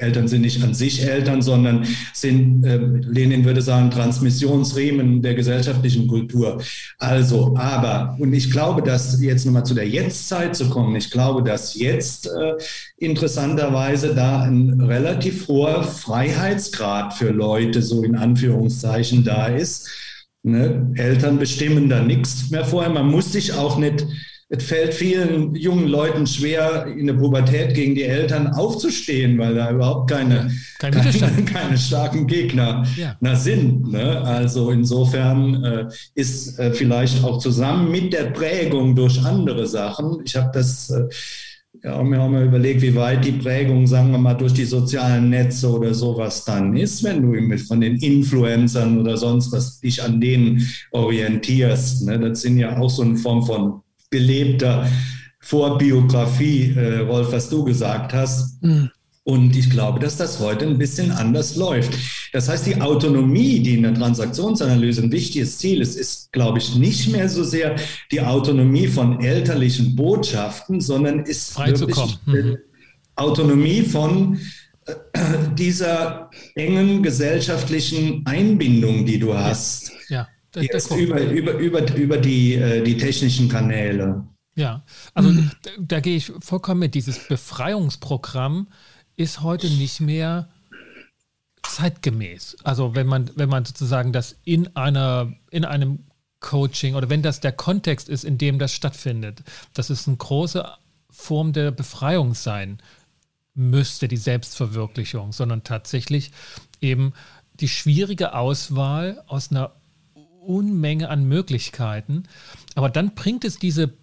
Eltern 0.02 0.28
sind 0.28 0.42
nicht 0.42 0.64
an 0.64 0.74
sich 0.74 1.08
Eltern, 1.08 1.42
sondern 1.42 1.86
sind, 2.14 2.64
äh, 2.66 2.78
Lenin 2.78 3.46
würde 3.46 3.62
sagen, 3.62 3.92
Transmissionsriemen 3.92 5.22
der 5.22 5.36
gesellschaftlichen 5.36 6.08
Kultur. 6.08 6.62
Also, 6.98 7.56
aber, 7.56 8.16
und 8.20 8.34
ich 8.34 8.52
glaube, 8.52 8.82
dass 8.82 9.22
jetzt 9.22 9.46
nochmal 9.46 9.66
zu 9.66 9.74
der 9.74 9.88
Jetztzeit 9.88 10.56
zu 10.56 10.70
kommen, 10.70 10.96
ich 10.96 11.12
glaube, 11.12 11.44
dass 11.44 11.76
jetzt 11.76 12.28
äh, 12.28 12.54
interessanterweise 12.98 14.16
da 14.16 14.42
ein 14.42 14.82
relativ 14.82 15.48
hoher 15.48 15.84
Freiheitsgrad 15.84 17.14
für 17.14 17.32
Leute, 17.32 17.82
so 17.82 18.04
in 18.04 18.16
Anführungszeichen, 18.16 19.24
da 19.24 19.48
ist. 19.48 19.90
Ne? 20.44 20.92
Eltern 20.96 21.38
bestimmen 21.38 21.88
da 21.88 22.02
nichts 22.02 22.50
mehr 22.50 22.66
vorher. 22.66 22.92
Man 22.92 23.08
muss 23.08 23.32
sich 23.32 23.54
auch 23.54 23.78
nicht 23.78 24.06
es 24.54 24.66
fällt 24.66 24.94
vielen 24.94 25.56
jungen 25.56 25.88
Leuten 25.88 26.28
schwer, 26.28 26.86
in 26.86 27.08
der 27.08 27.14
Pubertät 27.14 27.74
gegen 27.74 27.96
die 27.96 28.04
Eltern 28.04 28.48
aufzustehen, 28.48 29.38
weil 29.38 29.56
da 29.56 29.72
überhaupt 29.72 30.12
keine, 30.12 30.52
Kein 30.78 30.92
keine, 30.92 31.46
keine, 31.46 31.78
starken 31.78 32.28
Gegner 32.28 32.86
ja. 32.98 33.36
sind. 33.36 33.94
Ne? 33.94 34.22
Also 34.22 34.72
insofern 34.72 35.64
äh, 35.64 35.86
ist 36.16 36.60
äh, 36.60 36.74
vielleicht 36.74 37.24
auch 37.24 37.40
zusammen 37.40 37.92
mit 37.92 38.12
der 38.12 38.26
Prägung 38.26 38.94
durch 38.94 39.24
andere 39.24 39.66
Sachen, 39.66 40.18
ich 40.26 40.36
habe 40.36 40.52
das 40.54 40.90
äh, 40.90 41.08
ja, 41.84 42.04
wir 42.04 42.20
haben 42.20 42.34
mal 42.34 42.46
überlegt, 42.46 42.82
wie 42.82 42.94
weit 42.94 43.24
die 43.26 43.32
Prägung, 43.32 43.88
sagen 43.88 44.12
wir 44.12 44.18
mal, 44.18 44.34
durch 44.34 44.54
die 44.54 44.66
sozialen 44.66 45.30
Netze 45.30 45.72
oder 45.72 45.94
sowas 45.94 46.44
dann 46.44 46.76
ist, 46.76 47.02
wenn 47.04 47.22
du 47.22 47.30
mit 47.30 47.62
von 47.62 47.80
den 47.80 47.96
Influencern 47.96 49.00
oder 49.00 49.18
sonst 49.18 49.52
was 49.52 49.80
dich 49.80 50.04
an 50.04 50.20
denen 50.20 50.68
orientierst. 50.92 52.06
Ne? 52.06 52.20
Das 52.20 52.42
sind 52.42 52.58
ja 52.58 52.78
auch 52.78 52.90
so 52.90 53.02
eine 53.04 53.16
Form 53.16 53.44
von 53.44 53.81
gelebter 54.12 54.88
Vorbiografie, 55.40 56.76
äh, 56.78 57.00
Rolf, 57.00 57.32
was 57.32 57.50
du 57.50 57.64
gesagt 57.64 58.14
hast. 58.14 58.62
Mhm. 58.62 58.92
Und 59.24 59.56
ich 59.56 59.70
glaube, 59.70 60.00
dass 60.00 60.18
das 60.18 60.40
heute 60.40 60.66
ein 60.66 60.78
bisschen 60.80 61.12
anders 61.12 61.56
läuft. 61.56 61.94
Das 62.34 62.50
heißt, 62.50 62.66
die 62.66 62.82
Autonomie, 62.82 63.60
die 63.60 63.76
in 63.76 63.84
der 63.84 63.94
Transaktionsanalyse 63.94 65.04
ein 65.04 65.12
wichtiges 65.12 65.60
Ziel 65.60 65.82
ist, 65.82 65.96
ist, 65.96 66.32
glaube 66.32 66.58
ich, 66.58 66.76
nicht 66.76 67.12
mehr 67.12 67.30
so 67.30 67.44
sehr 67.44 67.76
die 68.12 68.22
Autonomie 68.22 68.88
von 68.88 69.22
elterlichen 69.22 69.96
Botschaften, 69.96 70.82
sondern 70.82 71.20
ist 71.20 71.58
wirklich 71.58 72.18
hm. 72.26 72.58
Autonomie 73.16 73.84
von 73.84 74.40
äh, 74.86 74.94
dieser 75.56 76.32
engen 76.56 77.04
gesellschaftlichen 77.04 78.26
Einbindung, 78.26 79.06
die 79.06 79.20
du 79.20 79.36
hast. 79.36 79.92
Ja, 80.10 80.28
das, 80.52 80.68
das 80.68 80.92
über, 80.98 81.22
über, 81.22 81.54
über, 81.54 81.96
über 81.96 82.18
die, 82.18 82.56
äh, 82.56 82.84
die 82.84 82.98
technischen 82.98 83.48
Kanäle. 83.48 84.24
Ja, 84.56 84.84
also 85.14 85.30
mhm. 85.30 85.52
da, 85.64 85.72
da, 85.80 86.00
gehe 86.02 86.18
ich 86.18 86.32
vollkommen 86.40 86.82
mit. 86.82 86.94
Dieses 86.94 87.28
Befreiungsprogramm 87.28 88.68
ist 89.16 89.42
heute 89.42 89.70
nicht 89.70 90.02
mehr 90.02 90.50
zeitgemäß. 91.64 92.58
Also 92.64 92.96
wenn 92.96 93.08
man, 93.08 93.32
wenn 93.36 93.50
man 93.50 93.66
sozusagen 93.66 94.12
das 94.12 94.36
in 94.44 94.76
einer, 94.76 95.32
in 95.52 95.64
einem 95.64 96.00
Coaching 96.42 96.96
oder 96.96 97.10
wenn 97.10 97.22
das 97.22 97.40
der 97.40 97.52
Kontext 97.52 98.10
ist, 98.10 98.26
in 98.26 98.38
dem 98.38 98.60
das 98.60 98.74
stattfindet, 98.74 99.44
dass 99.74 99.90
es 99.90 100.08
eine 100.08 100.18
große 100.18 100.68
Form 101.10 101.54
der 101.54 101.72
Befreiung 101.72 102.34
sein 102.34 102.80
müsste, 103.54 104.08
die 104.08 104.18
Selbstverwirklichung, 104.18 105.32
sondern 105.32 105.64
tatsächlich 105.64 106.32
eben 106.82 107.14
die 107.54 107.68
schwierige 107.68 108.34
Auswahl 108.34 109.24
aus 109.28 109.52
einer 109.52 109.72
Unmenge 110.42 111.10
an 111.10 111.24
Möglichkeiten. 111.24 112.24
Aber 112.76 112.90
dann 112.90 113.14
bringt 113.16 113.46
es 113.46 113.60
diese, 113.60 113.94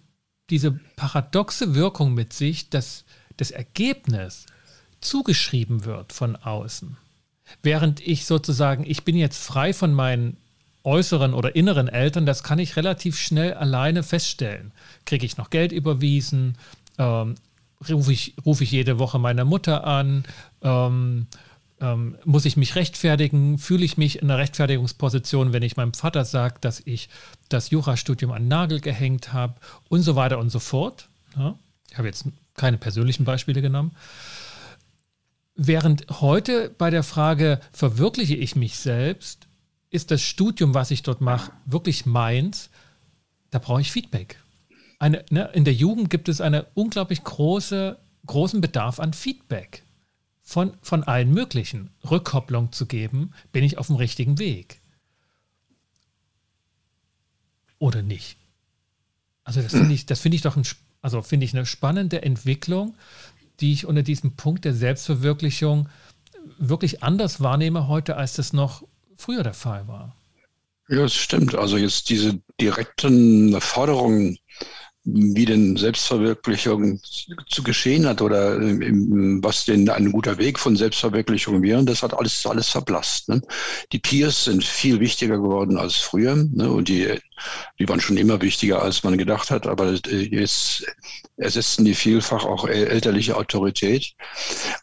diese 0.49 0.71
paradoxe 0.95 1.75
Wirkung 1.75 2.13
mit 2.13 2.33
sich, 2.33 2.69
dass 2.69 3.05
das 3.37 3.51
Ergebnis 3.51 4.45
zugeschrieben 5.01 5.85
wird 5.85 6.13
von 6.13 6.35
außen. 6.35 6.97
Während 7.63 7.99
ich 8.05 8.25
sozusagen, 8.25 8.85
ich 8.85 9.03
bin 9.03 9.15
jetzt 9.15 9.43
frei 9.43 9.73
von 9.73 9.93
meinen 9.93 10.37
äußeren 10.83 11.33
oder 11.33 11.55
inneren 11.55 11.87
Eltern, 11.87 12.25
das 12.25 12.43
kann 12.43 12.59
ich 12.59 12.75
relativ 12.75 13.17
schnell 13.17 13.53
alleine 13.53 14.03
feststellen. 14.03 14.71
Kriege 15.05 15.25
ich 15.25 15.37
noch 15.37 15.49
Geld 15.49 15.71
überwiesen? 15.71 16.57
Ähm, 16.97 17.35
rufe 17.89 18.11
ich, 18.13 18.35
ruf 18.45 18.61
ich 18.61 18.71
jede 18.71 18.99
Woche 18.99 19.19
meine 19.19 19.45
Mutter 19.45 19.85
an? 19.85 20.23
Ähm, 20.61 21.27
ähm, 21.81 22.17
muss 22.25 22.45
ich 22.45 22.57
mich 22.57 22.75
rechtfertigen? 22.75 23.57
Fühle 23.57 23.85
ich 23.85 23.97
mich 23.97 24.21
in 24.21 24.29
einer 24.29 24.39
Rechtfertigungsposition, 24.39 25.53
wenn 25.53 25.63
ich 25.63 25.77
meinem 25.77 25.93
Vater 25.93 26.25
sage, 26.25 26.55
dass 26.61 26.81
ich 26.85 27.09
das 27.47 27.69
Jurastudium 27.69 28.31
an 28.31 28.47
Nagel 28.47 28.79
gehängt 28.79 29.33
habe? 29.33 29.55
Und 29.87 30.01
so 30.01 30.15
weiter 30.15 30.39
und 30.39 30.49
so 30.49 30.59
fort. 30.59 31.07
Ja? 31.37 31.57
Ich 31.89 31.97
habe 31.97 32.07
jetzt 32.07 32.25
keine 32.55 32.77
persönlichen 32.77 33.23
Beispiele 33.23 33.61
genommen. 33.61 33.91
Während 35.55 36.05
heute 36.21 36.69
bei 36.77 36.89
der 36.89 37.03
Frage, 37.03 37.59
verwirkliche 37.71 38.35
ich 38.35 38.55
mich 38.55 38.77
selbst, 38.77 39.47
ist 39.89 40.11
das 40.11 40.21
Studium, 40.21 40.73
was 40.73 40.91
ich 40.91 41.03
dort 41.03 41.21
mache, 41.21 41.51
wirklich 41.65 42.05
meins, 42.05 42.69
da 43.49 43.59
brauche 43.59 43.81
ich 43.81 43.91
Feedback. 43.91 44.39
Eine, 44.99 45.25
ne, 45.29 45.49
in 45.53 45.65
der 45.65 45.73
Jugend 45.73 46.09
gibt 46.09 46.29
es 46.29 46.41
einen 46.41 46.63
unglaublich 46.75 47.23
große, 47.23 47.97
großen 48.25 48.61
Bedarf 48.61 48.99
an 48.99 49.13
Feedback 49.13 49.83
von, 50.49 50.73
von 50.81 51.03
allen 51.03 51.31
möglichen. 51.31 51.91
Rückkopplung 52.09 52.71
zu 52.71 52.87
geben, 52.87 53.33
bin 53.51 53.63
ich 53.63 53.77
auf 53.77 53.85
dem 53.85 53.97
richtigen 53.97 54.39
Weg? 54.39 54.81
Oder 57.77 58.01
nicht? 58.01 58.35
Also 59.43 59.61
das 59.61 59.73
finde 59.73 59.93
ich, 59.93 60.07
das 60.07 60.25
ich 60.25 60.41
doch 60.41 60.57
ein, 60.57 60.63
also 61.01 61.21
finde 61.21 61.45
ich 61.45 61.53
eine 61.53 61.67
spannende 61.67 62.23
Entwicklung, 62.23 62.95
die 63.59 63.73
ich 63.73 63.85
unter 63.85 64.01
diesem 64.01 64.35
Punkt 64.37 64.65
der 64.65 64.73
Selbstverwirklichung 64.73 65.87
wirklich 66.57 67.03
anders 67.03 67.41
wahrnehme 67.41 67.87
heute, 67.87 68.15
als 68.15 68.33
das 68.33 68.51
noch 68.51 68.83
früher 69.15 69.43
der 69.43 69.53
Fall 69.53 69.87
war. 69.87 70.15
Ja, 70.87 71.03
das 71.03 71.13
stimmt. 71.13 71.53
Also 71.53 71.77
jetzt 71.77 72.09
diese 72.09 72.41
direkten 72.59 73.61
Forderungen 73.61 74.39
wie 75.13 75.45
denn 75.45 75.77
Selbstverwirklichung 75.77 76.99
zu 77.47 77.63
geschehen 77.63 78.05
hat 78.05 78.21
oder 78.21 78.59
was 78.59 79.65
denn 79.65 79.89
ein 79.89 80.11
guter 80.11 80.37
Weg 80.37 80.59
von 80.59 80.75
Selbstverwirklichung 80.75 81.61
wäre, 81.61 81.83
das 81.83 82.03
hat 82.03 82.13
alles, 82.13 82.45
alles 82.45 82.69
verblasst. 82.69 83.29
Ne? 83.29 83.41
Die 83.91 83.99
Peers 83.99 84.45
sind 84.45 84.63
viel 84.63 84.99
wichtiger 84.99 85.37
geworden 85.37 85.77
als 85.77 85.95
früher 85.95 86.35
ne? 86.35 86.69
und 86.69 86.87
die, 86.87 87.19
die 87.79 87.87
waren 87.87 88.01
schon 88.01 88.17
immer 88.17 88.41
wichtiger, 88.41 88.81
als 88.81 89.03
man 89.03 89.17
gedacht 89.17 89.51
hat, 89.51 89.67
aber 89.67 89.93
jetzt 90.09 90.85
ersetzen 91.37 91.85
die 91.85 91.95
vielfach 91.95 92.45
auch 92.45 92.67
elterliche 92.67 93.35
Autorität. 93.35 94.13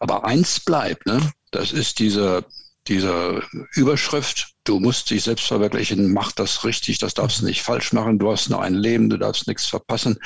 Aber 0.01 0.25
eins 0.25 0.61
bleibt, 0.61 1.07
ne? 1.07 1.21
das 1.51 1.73
ist 1.73 1.99
diese 1.99 2.45
diese 2.89 3.43
Überschrift, 3.75 4.53
du 4.65 4.81
musst 4.81 5.11
dich 5.11 5.25
selbst 5.25 5.47
verwirklichen, 5.47 6.13
mach 6.13 6.33
das 6.33 6.65
richtig, 6.65 6.99
das 6.99 7.15
darfst 7.15 7.41
du 7.41 7.47
nicht 7.47 7.63
falsch 7.63 7.93
machen, 7.93 8.19
du 8.19 8.31
hast 8.31 8.51
nur 8.51 8.63
ein 8.63 8.75
Leben, 8.75 9.09
du 9.09 9.17
darfst 9.17 9.47
nichts 9.47 9.67
verpassen. 9.67 10.19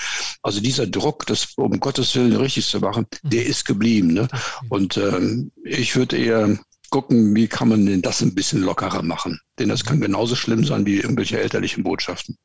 Also 0.43 0.61
dieser 0.61 0.87
Druck, 0.87 1.27
das 1.27 1.55
um 1.57 1.79
Gottes 1.81 2.15
Willen 2.15 2.37
richtig 2.37 2.67
zu 2.67 2.81
machen, 2.81 3.07
der 3.23 3.47
ist 3.47 3.65
geblieben. 3.65 4.13
Ne? 4.13 4.29
Und 4.69 4.97
ähm, 4.97 5.51
ich 5.65 5.97
würde 5.97 6.17
eher 6.17 6.59
gucken, 6.91 7.35
wie 7.35 7.47
kann 7.47 7.69
man 7.69 7.87
denn 7.87 8.03
das 8.03 8.21
ein 8.21 8.35
bisschen 8.35 8.63
lockerer 8.63 9.03
machen. 9.03 9.39
Denn 9.59 9.69
das 9.69 9.85
kann 9.85 10.01
genauso 10.01 10.35
schlimm 10.35 10.65
sein 10.65 10.85
wie 10.87 10.97
irgendwelche 10.97 11.41
elterlichen 11.41 11.85
Botschaften. 11.85 12.37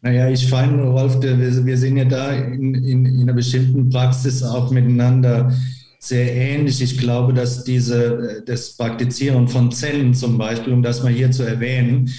Naja, 0.00 0.28
ich 0.28 0.48
feine, 0.48 0.82
Rolf, 0.84 1.20
wir, 1.20 1.66
wir 1.66 1.78
sind 1.78 1.96
ja 1.96 2.04
da 2.04 2.32
in, 2.32 2.74
in, 2.74 3.04
in 3.04 3.22
einer 3.22 3.32
bestimmten 3.32 3.90
Praxis 3.90 4.42
auch 4.42 4.70
miteinander 4.70 5.52
sehr 5.98 6.32
ähnlich. 6.34 6.80
Ich 6.80 6.98
glaube, 6.98 7.34
dass 7.34 7.64
diese, 7.64 8.42
das 8.46 8.76
Praktizieren 8.76 9.48
von 9.48 9.72
Zen 9.72 10.14
zum 10.14 10.38
Beispiel, 10.38 10.72
um 10.72 10.82
das 10.82 11.02
mal 11.02 11.12
hier 11.12 11.30
zu 11.30 11.42
erwähnen, 11.42 12.10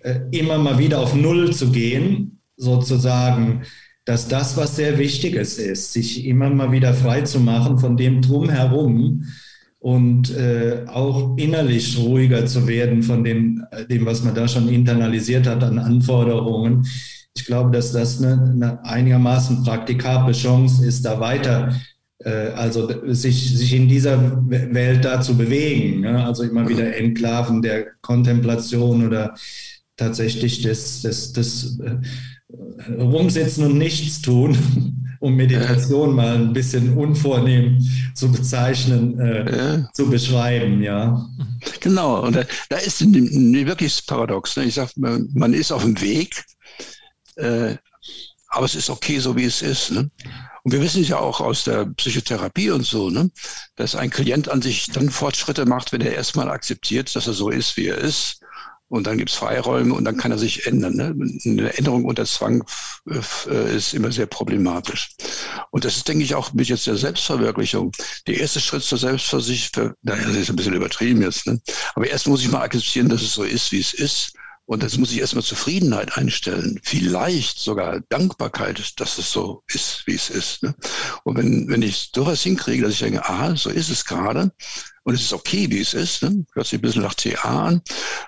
äh, 0.00 0.20
immer 0.30 0.58
mal 0.58 0.78
wieder 0.78 1.00
auf 1.00 1.14
Null 1.14 1.52
zu 1.52 1.70
gehen, 1.70 2.40
sozusagen, 2.56 3.62
dass 4.04 4.28
das, 4.28 4.56
was 4.56 4.76
sehr 4.76 4.98
Wichtiges 4.98 5.58
ist, 5.58 5.92
sich 5.92 6.24
immer 6.24 6.48
mal 6.48 6.72
wieder 6.72 6.94
frei 6.94 7.22
zu 7.22 7.40
machen 7.40 7.78
von 7.78 7.96
dem 7.96 8.22
Drumherum 8.22 9.24
und 9.78 10.34
äh, 10.34 10.84
auch 10.86 11.36
innerlich 11.36 11.98
ruhiger 11.98 12.46
zu 12.46 12.66
werden 12.66 13.02
von 13.02 13.22
dem, 13.24 13.66
äh, 13.70 13.84
dem, 13.84 14.06
was 14.06 14.22
man 14.22 14.34
da 14.34 14.48
schon 14.48 14.68
internalisiert 14.68 15.46
hat 15.46 15.62
an 15.62 15.78
Anforderungen. 15.78 16.86
Ich 17.36 17.44
glaube, 17.44 17.70
dass 17.70 17.92
das 17.92 18.22
eine, 18.22 18.50
eine 18.50 18.84
einigermaßen 18.84 19.62
praktikable 19.62 20.32
Chance 20.32 20.86
ist, 20.86 21.04
da 21.04 21.20
weiter 21.20 21.68
äh, 21.68 21.95
also 22.24 22.88
sich, 23.12 23.56
sich 23.56 23.74
in 23.74 23.88
dieser 23.88 24.42
Welt 24.48 25.04
da 25.04 25.20
zu 25.20 25.36
bewegen. 25.36 26.00
Ne? 26.00 26.24
Also 26.24 26.44
immer 26.44 26.68
wieder 26.68 26.96
Enklaven 26.96 27.62
der 27.62 27.86
Kontemplation 28.00 29.06
oder 29.06 29.34
tatsächlich 29.96 30.62
das, 30.62 31.02
das, 31.02 31.32
das 31.32 31.78
äh, 31.80 32.92
Rumsitzen 32.92 33.64
und 33.64 33.78
nichts 33.78 34.22
tun, 34.22 34.56
um 35.20 35.34
Meditation 35.34 36.14
mal 36.14 36.36
ein 36.36 36.52
bisschen 36.52 36.96
unvornehm 36.96 37.78
zu 38.14 38.30
bezeichnen, 38.30 39.18
äh, 39.18 39.56
ja. 39.56 39.90
zu 39.92 40.08
beschreiben, 40.08 40.82
ja. 40.82 41.26
Genau, 41.80 42.22
und 42.22 42.36
da, 42.36 42.44
da 42.68 42.76
ist 42.76 43.00
wirklich 43.00 44.06
paradox. 44.06 44.56
Ne? 44.56 44.64
Ich 44.64 44.74
sage, 44.74 44.90
man 44.96 45.52
ist 45.52 45.72
auf 45.72 45.82
dem 45.82 46.00
Weg, 46.00 46.44
äh, 47.36 47.76
aber 48.56 48.66
es 48.66 48.74
ist 48.74 48.90
okay, 48.90 49.18
so 49.18 49.36
wie 49.36 49.44
es 49.44 49.62
ist. 49.62 49.90
Ne? 49.90 50.10
Und 50.64 50.72
wir 50.72 50.80
wissen 50.80 51.02
es 51.02 51.08
ja 51.08 51.18
auch 51.18 51.40
aus 51.40 51.64
der 51.64 51.86
Psychotherapie 51.86 52.70
und 52.70 52.84
so, 52.84 53.10
ne, 53.10 53.30
dass 53.76 53.94
ein 53.94 54.10
Klient 54.10 54.48
an 54.48 54.62
sich 54.62 54.90
dann 54.90 55.10
Fortschritte 55.10 55.66
macht, 55.66 55.92
wenn 55.92 56.00
er 56.00 56.14
erstmal 56.14 56.48
akzeptiert, 56.48 57.14
dass 57.14 57.26
er 57.26 57.34
so 57.34 57.50
ist, 57.50 57.76
wie 57.76 57.86
er 57.86 57.98
ist. 57.98 58.40
Und 58.88 59.06
dann 59.06 59.18
gibt 59.18 59.30
es 59.30 59.36
Freiräume 59.36 59.94
und 59.94 60.04
dann 60.04 60.16
kann 60.16 60.30
er 60.30 60.38
sich 60.38 60.66
ändern. 60.66 60.94
Ne? 60.94 61.14
Eine 61.44 61.76
Änderung 61.76 62.04
unter 62.04 62.24
Zwang 62.24 62.64
äh, 63.08 63.76
ist 63.76 63.94
immer 63.94 64.12
sehr 64.12 64.26
problematisch. 64.26 65.10
Und 65.70 65.84
das 65.84 65.96
ist, 65.96 66.08
denke 66.08 66.24
ich, 66.24 66.34
auch 66.34 66.52
mit 66.52 66.68
jetzt 66.68 66.86
der 66.86 66.96
Selbstverwirklichung. 66.96 67.92
Der 68.26 68.38
erste 68.38 68.60
Schritt 68.60 68.84
zur 68.84 68.98
Selbstversicherung, 68.98 69.92
naja, 70.02 70.22
das 70.26 70.36
ist 70.36 70.50
ein 70.50 70.56
bisschen 70.56 70.74
übertrieben 70.74 71.20
jetzt, 71.22 71.46
ne? 71.46 71.60
aber 71.94 72.08
erst 72.08 72.28
muss 72.28 72.42
ich 72.42 72.50
mal 72.50 72.62
akzeptieren, 72.62 73.08
dass 73.08 73.22
es 73.22 73.34
so 73.34 73.42
ist, 73.42 73.70
wie 73.72 73.80
es 73.80 73.92
ist. 73.92 74.32
Und 74.66 74.82
das 74.82 74.98
muss 74.98 75.12
ich 75.12 75.20
erstmal 75.20 75.44
Zufriedenheit 75.44 76.16
einstellen, 76.18 76.80
vielleicht 76.82 77.58
sogar 77.58 78.00
Dankbarkeit, 78.08 79.00
dass 79.00 79.16
es 79.16 79.30
so 79.30 79.62
ist, 79.68 80.04
wie 80.06 80.14
es 80.14 80.28
ist. 80.28 80.64
Ne? 80.64 80.74
Und 81.22 81.36
wenn, 81.36 81.68
wenn 81.68 81.82
ich 81.82 82.10
sowas 82.14 82.42
hinkriege, 82.42 82.82
dass 82.82 82.94
ich 82.94 82.98
denke, 82.98 83.24
aha, 83.24 83.54
so 83.54 83.70
ist 83.70 83.90
es 83.90 84.04
gerade 84.04 84.50
und 85.04 85.14
es 85.14 85.22
ist 85.22 85.32
okay, 85.32 85.70
wie 85.70 85.80
es 85.80 85.94
ist, 85.94 86.22
ne? 86.22 86.44
hört 86.52 86.66
sich 86.66 86.80
ein 86.80 86.82
bisschen 86.82 87.02
nach 87.02 87.14
TA 87.14 87.66
an, 87.66 87.82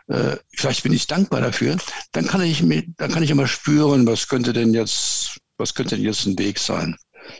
äh, 0.06 0.36
vielleicht 0.56 0.84
bin 0.84 0.92
ich 0.92 1.08
dankbar 1.08 1.40
dafür, 1.40 1.76
dann 2.12 2.26
kann 2.28 2.42
ich 2.42 2.62
mir, 2.62 2.84
dann 2.96 3.10
kann 3.10 3.24
ich 3.24 3.30
immer 3.30 3.48
spüren, 3.48 4.06
was 4.06 4.28
könnte 4.28 4.52
denn 4.52 4.72
jetzt, 4.72 5.40
was 5.56 5.74
könnte 5.74 5.96
denn 5.96 6.04
jetzt 6.04 6.24
ein 6.24 6.38
Weg 6.38 6.60
sein. 6.60 6.96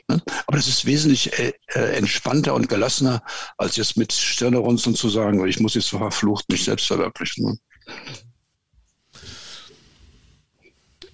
Ne? 0.08 0.20
Aber 0.48 0.56
das 0.56 0.66
ist 0.66 0.86
wesentlich 0.86 1.38
äh, 1.38 1.52
äh, 1.68 1.96
entspannter 1.96 2.52
und 2.52 2.68
gelassener, 2.68 3.22
als 3.58 3.76
jetzt 3.76 3.96
mit 3.96 4.12
Stirnerunzeln 4.12 4.96
zu 4.96 5.08
sagen, 5.08 5.46
ich 5.46 5.60
muss 5.60 5.74
jetzt 5.74 5.90
verflucht 5.90 6.50
mich 6.50 6.64
selbst 6.64 6.88
verwirklichen. 6.88 7.60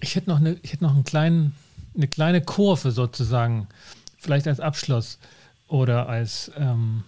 Ne? 0.05 0.09
Ich 0.09 0.15
hätte 0.15 0.29
noch, 0.29 0.39
eine, 0.39 0.57
ich 0.61 0.73
hätte 0.73 0.83
noch 0.83 0.93
einen 0.93 1.03
kleinen, 1.03 1.55
eine 1.95 2.07
kleine 2.07 2.41
Kurve 2.41 2.91
sozusagen, 2.91 3.67
vielleicht 4.17 4.47
als 4.47 4.59
Abschluss 4.59 5.19
oder 5.67 6.07
als 6.09 6.51
ähm, 6.57 7.03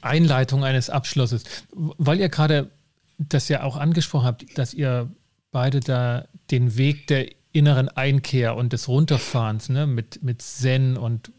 Einleitung 0.00 0.64
eines 0.64 0.90
Abschlusses, 0.90 1.44
weil 1.72 2.20
ihr 2.20 2.28
gerade 2.28 2.70
das 3.18 3.48
ja 3.48 3.62
auch 3.62 3.76
angesprochen 3.76 4.26
habt, 4.26 4.58
dass 4.58 4.74
ihr 4.74 5.10
beide 5.50 5.80
da 5.80 6.26
den 6.50 6.76
Weg 6.76 7.06
der 7.08 7.28
inneren 7.52 7.88
Einkehr 7.88 8.56
und 8.56 8.72
des 8.72 8.88
Runterfahrens 8.88 9.70
ne, 9.70 9.86
mit, 9.86 10.22
mit 10.22 10.42
Zen 10.42 10.96
und 10.96 11.32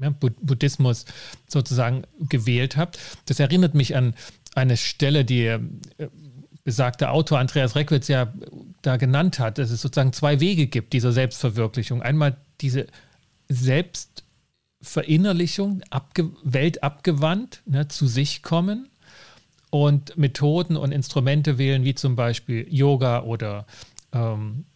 ja, 0.00 0.10
Buddhismus 0.10 1.04
sozusagen 1.48 2.04
gewählt 2.20 2.76
habt. 2.76 2.98
Das 3.26 3.40
erinnert 3.40 3.74
mich 3.74 3.96
an 3.96 4.14
eine 4.54 4.76
Stelle, 4.76 5.24
die 5.24 5.46
äh, 5.46 5.60
besagter 6.64 7.12
Autor 7.12 7.38
Andreas 7.38 7.76
Reckwitz 7.76 8.08
ja 8.08 8.32
da 8.82 8.96
genannt 8.96 9.38
hat, 9.38 9.58
dass 9.58 9.70
es 9.70 9.80
sozusagen 9.82 10.12
zwei 10.12 10.40
Wege 10.40 10.66
gibt 10.66 10.92
dieser 10.92 11.12
Selbstverwirklichung. 11.12 12.02
Einmal 12.02 12.36
diese 12.60 12.88
Selbstverinnerlichung, 13.48 15.82
abge 15.90 16.30
weltabgewandt, 16.44 17.62
ne, 17.66 17.88
zu 17.88 18.06
sich 18.06 18.42
kommen 18.42 18.88
und 19.70 20.16
Methoden 20.16 20.76
und 20.76 20.92
Instrumente 20.92 21.58
wählen, 21.58 21.82
wie 21.84 21.94
zum 21.94 22.14
Beispiel 22.14 22.66
Yoga 22.70 23.22
oder 23.22 23.66
ähm, 24.12 24.66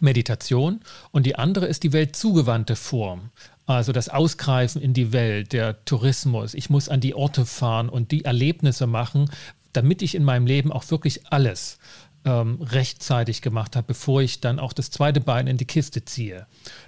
Meditation. 0.00 0.80
Und 1.10 1.26
die 1.26 1.36
andere 1.36 1.66
ist 1.66 1.82
die 1.82 1.92
weltzugewandte 1.92 2.76
Form. 2.76 3.30
Also 3.66 3.92
das 3.92 4.08
Ausgreifen 4.08 4.80
in 4.80 4.94
die 4.94 5.12
Welt, 5.12 5.52
der 5.52 5.84
Tourismus. 5.84 6.54
Ich 6.54 6.70
muss 6.70 6.88
an 6.88 7.00
die 7.00 7.14
Orte 7.14 7.44
fahren 7.44 7.88
und 7.88 8.12
die 8.12 8.24
Erlebnisse 8.24 8.86
machen, 8.86 9.28
damit 9.72 10.02
ich 10.02 10.14
in 10.14 10.24
meinem 10.24 10.46
Leben 10.46 10.72
auch 10.72 10.88
wirklich 10.90 11.26
alles 11.32 11.78
ähm, 12.24 12.62
rechtzeitig 12.62 13.42
gemacht 13.42 13.76
habe, 13.76 13.88
bevor 13.88 14.22
ich 14.22 14.40
dann 14.40 14.58
auch 14.58 14.72
das 14.72 14.90
zweite 14.90 15.20
Bein 15.20 15.46
in 15.46 15.56
die 15.56 15.64
Kiste 15.64 16.04
ziehe. 16.04 16.46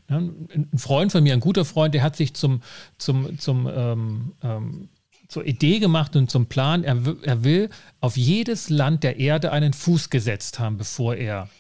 Ne? 0.09 0.33
Ein 0.55 0.79
Freund 0.79 1.13
von 1.13 1.23
mir, 1.23 1.33
ein 1.33 1.41
guter 1.41 1.65
Freund, 1.65 1.95
der 1.95 2.03
hat 2.03 2.17
sich 2.17 2.35
zum, 2.35 2.63
zum, 2.97 3.39
zum 3.39 3.69
ähm, 3.69 4.33
ähm, 4.43 4.89
zur 5.29 5.45
Idee 5.45 5.79
gemacht 5.79 6.17
und 6.17 6.31
zum 6.31 6.47
Plan, 6.47 6.85
er, 6.85 6.97
er 7.23 7.45
will 7.45 7.69
auf 8.01 8.17
jedes 8.17 8.71
Land 8.71 9.05
der 9.05 9.19
Erde 9.19 9.53
einen 9.53 9.75
Fuß 9.75 10.09
gesetzt 10.09 10.59
haben, 10.59 10.79
bevor 10.79 11.15
er 11.15 11.51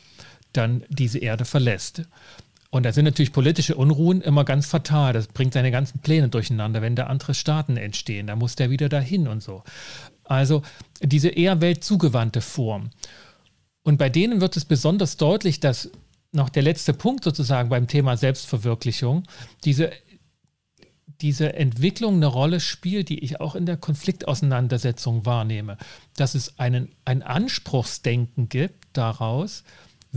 dann 0.54 0.84
diese 0.88 1.18
Erde 1.18 1.44
verlässt. 1.44 2.02
Und 2.70 2.84
da 2.84 2.92
sind 2.92 3.06
natürlich 3.06 3.32
politische 3.32 3.76
Unruhen 3.76 4.20
immer 4.20 4.44
ganz 4.44 4.66
fatal. 4.66 5.14
Das 5.14 5.26
bringt 5.28 5.54
seine 5.54 5.70
ganzen 5.70 6.00
Pläne 6.00 6.28
durcheinander, 6.28 6.82
wenn 6.82 6.96
da 6.96 7.04
andere 7.04 7.34
Staaten 7.34 7.76
entstehen. 7.76 8.26
Da 8.26 8.36
muss 8.36 8.56
der 8.56 8.68
wieder 8.70 8.88
dahin 8.88 9.26
und 9.26 9.42
so. 9.42 9.62
Also 10.24 10.62
diese 11.00 11.30
eher 11.30 11.62
weltzugewandte 11.62 12.42
Form. 12.42 12.90
Und 13.82 13.96
bei 13.96 14.10
denen 14.10 14.42
wird 14.42 14.56
es 14.56 14.66
besonders 14.66 15.16
deutlich, 15.16 15.60
dass 15.60 15.90
noch 16.30 16.50
der 16.50 16.62
letzte 16.62 16.92
Punkt 16.92 17.24
sozusagen 17.24 17.70
beim 17.70 17.86
Thema 17.86 18.18
Selbstverwirklichung, 18.18 19.22
diese 19.64 19.90
diese 21.20 21.54
Entwicklung 21.54 22.16
eine 22.16 22.26
Rolle 22.26 22.60
spielt, 22.60 23.08
die 23.08 23.18
ich 23.18 23.40
auch 23.40 23.54
in 23.54 23.66
der 23.66 23.76
Konfliktauseinandersetzung 23.76 25.26
wahrnehme. 25.26 25.76
Dass 26.16 26.34
es 26.34 26.58
einen, 26.58 26.94
ein 27.04 27.22
Anspruchsdenken 27.22 28.48
gibt 28.48 28.86
daraus, 28.92 29.64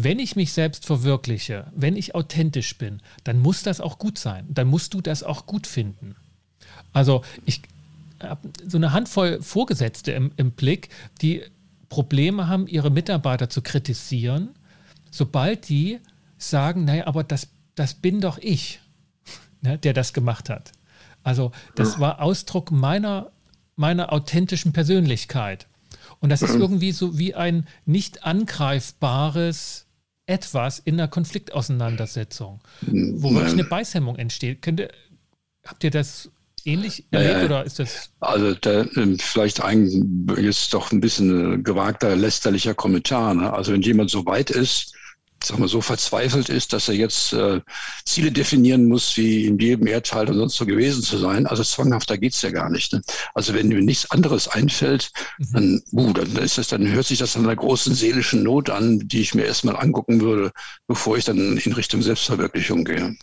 wenn 0.04 0.20
ich 0.20 0.36
mich 0.36 0.54
selbst 0.54 0.86
verwirkliche, 0.86 1.68
wenn 1.76 1.96
ich 1.96 2.16
authentisch 2.16 2.78
bin, 2.78 3.02
dann 3.24 3.40
muss 3.40 3.64
das 3.64 3.82
auch 3.82 4.00
gut 4.00 4.18
sein. 4.18 4.46
Dann 4.50 4.68
musst 4.68 4.94
du 4.94 5.02
das 5.02 5.24
auch 5.24 5.46
gut 5.46 5.68
finden. 5.68 6.16
Also 6.94 7.24
ich 7.46 7.62
habe 8.22 8.50
so 8.68 8.78
eine 8.78 8.94
Handvoll 8.94 9.42
Vorgesetzte 9.42 10.12
im, 10.12 10.32
im 10.38 10.52
Blick, 10.52 10.90
die 11.22 11.44
Probleme 11.90 12.48
haben, 12.48 12.68
ihre 12.68 12.90
Mitarbeiter 12.90 13.50
zu 13.50 13.62
kritisieren, 13.62 14.50
sobald 15.10 15.68
die 15.70 16.00
sagen, 16.38 16.86
naja, 16.86 17.08
aber 17.08 17.24
das, 17.24 17.50
das 17.76 17.94
bin 17.94 18.22
doch 18.22 18.38
ich, 18.38 18.80
ne, 19.62 19.78
der 19.78 19.94
das 19.94 20.14
gemacht 20.14 20.50
hat. 20.50 20.72
Also 21.24 21.52
das 21.76 22.00
war 22.00 22.22
Ausdruck 22.22 22.72
meiner, 22.72 23.32
meiner 23.76 24.12
authentischen 24.12 24.74
Persönlichkeit. 24.74 25.68
Und 26.20 26.30
das 26.30 26.42
ist 26.42 26.56
irgendwie 26.56 26.92
so 26.92 27.18
wie 27.18 27.36
ein 27.36 27.68
nicht 27.86 28.24
angreifbares 28.24 29.86
etwas 30.32 30.80
in 30.80 30.94
einer 30.96 31.10
Konfliktauseinandersetzung, 31.10 32.62
wo 32.82 33.34
wirklich 33.34 33.54
eine 33.54 33.66
Beißhemmung 33.66 34.16
entsteht. 34.16 34.62
Könnt 34.62 34.80
ihr, 34.80 34.90
habt 35.66 35.84
ihr 35.84 35.92
das 35.92 36.32
ähnlich 36.64 37.06
erlebt 37.12 37.34
naja, 37.34 37.46
oder 37.46 37.64
ist 37.66 37.80
das? 37.80 38.12
Also 38.22 38.54
da, 38.54 38.86
ähm, 38.96 39.20
vielleicht 39.20 39.62
ein, 39.62 40.28
ist 40.38 40.74
doch 40.74 40.94
ein 40.94 41.02
bisschen 41.02 41.64
gewagter, 41.66 42.16
lästerlicher 42.16 42.74
Kommentar. 42.74 43.34
Ne? 43.34 43.52
Also 43.52 43.74
wenn 43.74 43.82
jemand 43.82 44.10
so 44.10 44.26
weit 44.26 44.52
ist, 44.52 44.94
sag 45.44 45.60
mal, 45.60 45.68
so 45.68 45.82
verzweifelt 45.82 46.50
ist, 46.50 46.74
dass 46.74 46.88
er 46.88 46.96
jetzt 46.96 47.34
äh, 47.34 47.62
Ziele 48.06 48.32
definieren 48.32 48.88
muss, 48.88 49.18
wie 49.18 49.46
in 49.46 49.58
jedem 49.60 49.88
Erdteil 49.88 50.30
und 50.30 50.38
sonst 50.38 50.56
so 50.56 50.66
gewesen 50.66 51.02
zu 51.02 51.18
sein. 51.18 51.48
Also 51.48 51.64
zwanghafter 51.64 52.18
geht's 52.18 52.42
ja 52.42 52.52
gar 52.52 52.70
nicht. 52.70 52.94
Ne? 52.94 53.02
Also 53.34 53.54
wenn 53.54 53.68
mir 53.68 53.82
nichts 53.82 54.10
anderes 54.12 54.48
einfällt, 54.48 55.12
mhm. 55.40 55.54
dann, 55.54 55.82
uh, 55.92 56.14
dann 56.14 56.36
ist 56.38 56.58
das, 56.58 56.68
dann 56.68 56.88
hört 56.88 57.06
sich 57.06 57.20
das 57.20 57.36
an 57.36 57.46
einer 57.46 57.56
großen 57.56 57.94
seelischen 57.94 58.44
Not 58.44 58.70
an, 58.70 59.00
die 59.08 59.22
ich 59.22 59.34
mir 59.34 59.46
erstmal 59.46 59.76
angucken 59.76 60.22
würde, 60.22 60.52
bevor 60.88 61.18
ich 61.18 61.26
dann 61.26 61.58
in 61.58 61.74
Richtung 61.74 62.02
Selbstverwirklichung 62.02 62.84
gehe. 62.84 63.16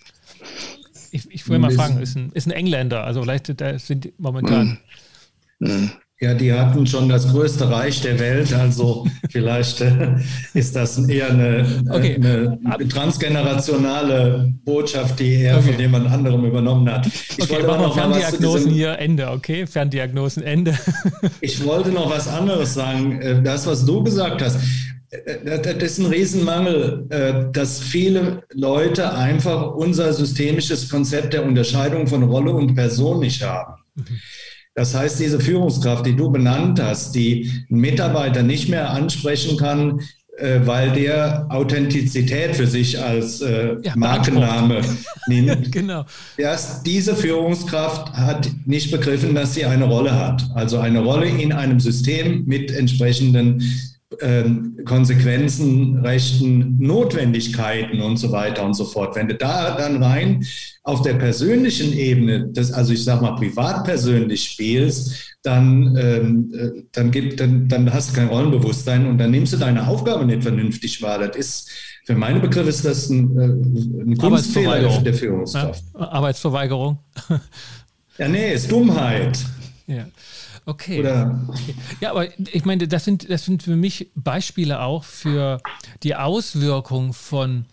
Ich, 1.11 1.31
ich 1.31 1.49
will 1.49 1.59
mal 1.59 1.71
fragen, 1.71 2.01
ist 2.01 2.17
ein, 2.17 2.33
ist 2.33 2.47
ein 2.47 2.51
Engländer, 2.51 3.05
also 3.05 3.23
vielleicht 3.23 3.61
da 3.61 3.79
sind 3.79 4.13
momentan. 4.19 4.79
Mhm. 5.59 5.69
Mhm. 5.71 5.93
Ja, 6.21 6.35
die 6.35 6.53
hatten 6.53 6.85
schon 6.85 7.09
das 7.09 7.31
größte 7.31 7.71
Reich 7.71 8.01
der 8.01 8.19
Welt, 8.19 8.53
also 8.53 9.07
vielleicht 9.31 9.81
äh, 9.81 10.17
ist 10.53 10.75
das 10.75 10.99
eher 11.09 11.31
eine, 11.31 11.65
okay. 11.91 12.17
eine, 12.17 12.89
transgenerationale 12.89 14.53
Botschaft, 14.65 15.21
die 15.21 15.37
er 15.37 15.59
okay. 15.59 15.71
von 15.71 15.81
jemand 15.81 16.11
anderem 16.11 16.45
übernommen 16.45 16.91
hat. 16.91 17.07
Ich 17.07 17.39
okay, 17.45 17.63
wollte 17.63 17.83
noch 17.83 17.95
Ferndiagnosen 17.95 18.65
diesem, 18.65 18.73
hier 18.73 18.99
Ende, 18.99 19.31
okay? 19.31 19.65
Ferndiagnosen 19.65 20.43
Ende. 20.43 20.77
ich 21.41 21.65
wollte 21.65 21.91
noch 21.91 22.11
was 22.11 22.27
anderes 22.27 22.75
sagen. 22.75 23.21
Äh, 23.21 23.41
das, 23.41 23.69
was 23.69 23.85
du 23.85 24.03
gesagt 24.03 24.43
hast, 24.43 24.59
äh, 25.11 25.63
das 25.63 25.83
ist 25.85 25.99
ein 25.99 26.07
Riesenmangel, 26.07 27.51
dass 27.53 27.79
viele 27.79 28.43
Leute 28.53 29.15
einfach 29.15 29.73
unser 29.73 30.13
systemisches 30.13 30.89
Konzept 30.89 31.33
der 31.33 31.45
Unterscheidung 31.45 32.09
von 32.09 32.25
Rolle 32.25 32.53
und 32.53 32.75
Person 32.75 33.21
nicht 33.21 33.41
haben. 33.45 33.75
Mhm. 33.95 34.05
Das 34.79 34.95
heißt, 34.95 35.19
diese 35.19 35.41
Führungskraft, 35.41 36.07
die 36.07 36.15
du 36.15 36.31
benannt 36.31 36.81
hast, 36.81 37.13
die 37.13 37.51
einen 37.69 37.81
Mitarbeiter 37.81 38.45
nicht 38.45 38.69
mehr 38.69 38.91
ansprechen 38.91 39.57
kann, 39.57 40.03
äh, 40.37 40.61
weil 40.67 40.93
der 40.93 41.47
Authentizität 41.49 42.55
für 42.55 42.69
sich 42.69 43.03
als 43.03 43.41
äh, 43.41 43.75
ja, 43.83 43.97
Markenname 43.97 44.83
nimmt. 45.27 45.73
genau. 45.73 46.05
Erst 46.37 46.87
diese 46.87 47.17
Führungskraft 47.17 48.13
hat 48.13 48.49
nicht 48.67 48.93
begriffen, 48.93 49.35
dass 49.35 49.55
sie 49.55 49.65
eine 49.65 49.87
Rolle 49.87 50.15
hat. 50.15 50.49
Also 50.55 50.79
eine 50.79 51.01
Rolle 51.01 51.27
in 51.27 51.53
einem 51.53 51.81
System 51.81 52.45
mit 52.47 52.71
entsprechenden 52.71 53.61
Konsequenzen, 54.85 55.99
Rechten, 55.99 56.77
Notwendigkeiten 56.79 58.01
und 58.01 58.17
so 58.17 58.33
weiter 58.33 58.65
und 58.65 58.75
so 58.75 58.85
fort. 58.85 59.15
Wenn 59.17 59.29
du 59.29 59.35
da 59.35 59.77
dann 59.77 60.03
rein 60.03 60.45
auf 60.83 61.03
der 61.03 61.15
persönlichen 61.15 61.93
Ebene, 61.93 62.49
das, 62.53 62.73
also 62.73 62.93
ich 62.93 63.05
sag 63.05 63.23
mal 63.23 63.37
privat 63.37 63.85
persönlich 63.85 64.45
spielst, 64.45 65.37
dann, 65.43 65.97
ähm, 65.97 66.53
äh, 66.55 66.83
dann, 66.93 67.11
gibt, 67.11 67.41
dann, 67.41 67.69
dann 67.69 67.93
hast 67.93 68.11
du 68.11 68.15
kein 68.15 68.29
Rollenbewusstsein 68.29 69.07
und 69.07 69.19
dann 69.19 69.31
nimmst 69.31 69.53
du 69.53 69.57
deine 69.57 69.87
Aufgabe 69.87 70.25
nicht 70.25 70.43
vernünftig 70.43 71.01
wahr. 71.01 71.19
Das 71.19 71.37
ist, 71.37 71.71
für 72.05 72.15
meine 72.15 72.41
Begriffe 72.41 72.71
ist 72.71 72.85
das 72.85 73.09
ein, 73.09 73.39
äh, 73.39 74.03
ein 74.03 74.17
Kunstfehler 74.17 75.01
der 75.01 75.15
Führungskraft. 75.15 75.85
Ja, 75.95 76.09
Arbeitsverweigerung. 76.09 76.99
ja, 78.19 78.29
nee, 78.29 78.55
ist 78.55 78.71
Dummheit. 78.71 79.39
Ja. 79.87 80.07
Okay. 80.69 81.01
Oder 81.01 81.49
ja, 82.01 82.11
aber 82.11 82.29
ich 82.39 82.67
meine, 82.67 82.87
das 82.87 83.03
sind, 83.07 83.31
das 83.31 83.47
sind 83.47 83.63
für 83.63 83.75
mich 83.75 84.11
Beispiele 84.15 84.81
auch 84.81 85.03
für 85.03 85.63
die 86.03 86.15
Auswirkung 86.15 87.15
von 87.15 87.65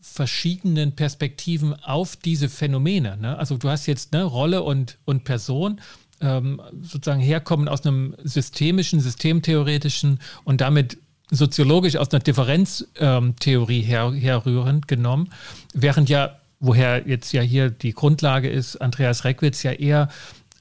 verschiedenen 0.00 0.96
Perspektiven 0.96 1.72
auf 1.84 2.16
diese 2.16 2.48
Phänomene. 2.48 3.16
Ne? 3.16 3.38
Also 3.38 3.58
du 3.58 3.68
hast 3.68 3.86
jetzt 3.86 4.12
ne, 4.12 4.24
Rolle 4.24 4.62
und, 4.64 4.98
und 5.04 5.22
Person 5.22 5.80
ähm, 6.20 6.60
sozusagen 6.80 7.20
herkommen 7.20 7.68
aus 7.68 7.86
einem 7.86 8.16
systemischen, 8.24 8.98
systemtheoretischen 8.98 10.18
und 10.42 10.60
damit 10.60 10.98
soziologisch 11.30 11.94
aus 11.94 12.10
einer 12.10 12.24
Differenztheorie 12.24 13.80
ähm, 13.80 13.86
her, 13.86 14.12
herrührend 14.12 14.88
genommen, 14.88 15.30
während 15.74 16.08
ja, 16.08 16.40
woher 16.58 17.06
jetzt 17.06 17.32
ja 17.32 17.42
hier 17.42 17.70
die 17.70 17.92
Grundlage 17.92 18.50
ist, 18.50 18.78
Andreas 18.78 19.22
Reckwitz 19.22 19.62
ja 19.62 19.70
eher 19.70 20.08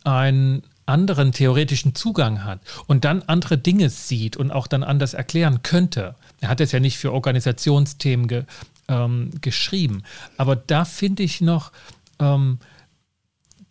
ein 0.03 0.61
anderen 0.85 1.31
theoretischen 1.31 1.95
Zugang 1.95 2.43
hat 2.43 2.59
und 2.87 3.05
dann 3.05 3.23
andere 3.23 3.57
Dinge 3.57 3.89
sieht 3.89 4.37
und 4.37 4.51
auch 4.51 4.67
dann 4.67 4.83
anders 4.83 5.13
erklären 5.13 5.63
könnte. 5.63 6.15
Er 6.39 6.49
hat 6.49 6.61
es 6.61 6.71
ja 6.71 6.79
nicht 6.79 6.97
für 6.97 7.13
Organisationsthemen 7.13 8.27
ge, 8.27 8.43
ähm, 8.87 9.31
geschrieben, 9.41 10.03
aber 10.37 10.55
da 10.55 10.85
finde 10.85 11.23
ich 11.23 11.41
noch 11.41 11.71
ähm, 12.19 12.59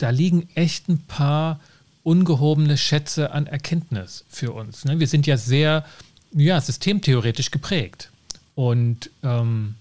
da 0.01 0.11
liegen 0.11 0.49
echt 0.55 0.89
ein 0.89 0.99
paar 0.99 1.61
ungehobene 2.03 2.79
Schätze 2.79 3.33
an 3.33 3.47
Erkenntnis 3.47 4.25
für 4.29 4.53
uns. 4.53 4.85
Ne? 4.85 4.99
Wir 4.99 5.07
sind 5.07 5.27
ja 5.27 5.37
sehr 5.37 5.85
ja, 6.33 6.61
systemtheoretisch 6.61 7.51
geprägt 7.51 8.11
und 8.55 9.11
ähm, 9.23 9.75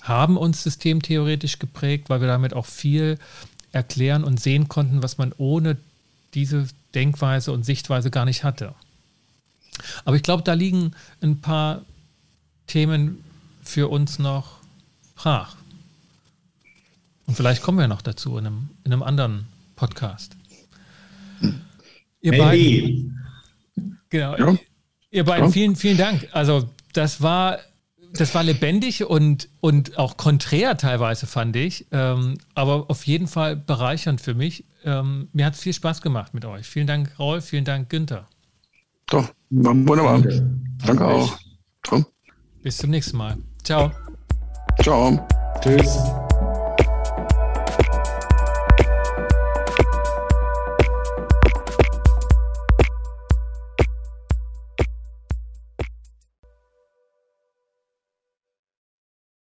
haben 0.00 0.36
uns 0.36 0.62
systemtheoretisch 0.62 1.58
geprägt, 1.58 2.08
weil 2.08 2.20
wir 2.20 2.28
damit 2.28 2.54
auch 2.54 2.66
viel 2.66 3.18
erklären 3.72 4.24
und 4.24 4.40
sehen 4.40 4.68
konnten, 4.68 5.02
was 5.02 5.18
man 5.18 5.34
ohne 5.36 5.76
diese 6.34 6.66
Denkweise 6.94 7.52
und 7.52 7.64
Sichtweise 7.64 8.10
gar 8.10 8.24
nicht 8.24 8.44
hatte. 8.44 8.74
Aber 10.04 10.16
ich 10.16 10.22
glaube, 10.22 10.42
da 10.42 10.54
liegen 10.54 10.92
ein 11.20 11.40
paar 11.40 11.82
Themen 12.66 13.22
für 13.62 13.88
uns 13.88 14.18
noch 14.18 14.58
brach. 15.14 15.56
Und 17.26 17.34
vielleicht 17.34 17.62
kommen 17.62 17.78
wir 17.78 17.88
noch 17.88 18.02
dazu 18.02 18.38
in 18.38 18.46
einem, 18.46 18.70
in 18.84 18.92
einem 18.92 19.02
anderen 19.02 19.46
Podcast. 19.76 20.36
Ihr 22.20 22.32
Maybe. 22.32 22.42
beiden, 22.42 23.98
genau, 24.08 24.36
ja. 24.36 24.56
ihr 25.10 25.24
beiden, 25.24 25.52
vielen, 25.52 25.76
vielen 25.76 25.98
Dank. 25.98 26.28
Also 26.32 26.68
das 26.94 27.20
war, 27.20 27.58
das 28.12 28.34
war 28.34 28.42
lebendig 28.42 29.04
und, 29.04 29.48
und 29.60 29.98
auch 29.98 30.16
konträr 30.16 30.76
teilweise, 30.76 31.26
fand 31.26 31.56
ich. 31.56 31.86
Ähm, 31.92 32.38
aber 32.54 32.86
auf 32.88 33.06
jeden 33.06 33.26
Fall 33.26 33.56
bereichernd 33.56 34.20
für 34.20 34.34
mich. 34.34 34.64
Ähm, 34.84 35.28
mir 35.32 35.46
hat 35.46 35.54
es 35.54 35.60
viel 35.60 35.72
Spaß 35.72 36.02
gemacht 36.02 36.34
mit 36.34 36.44
euch. 36.44 36.66
Vielen 36.66 36.86
Dank, 36.86 37.18
Rolf, 37.18 37.46
vielen 37.46 37.64
Dank, 37.64 37.88
Günther. 37.90 38.26
Doch, 39.06 39.32
wunderbar. 39.50 40.20
Danke, 40.20 40.60
Danke 40.84 41.06
auch. 41.06 41.38
Bis 42.62 42.76
zum 42.76 42.90
nächsten 42.90 43.16
Mal. 43.16 43.36
Ciao. 43.62 43.90
Ciao. 44.82 45.26
Tschüss. 45.60 46.17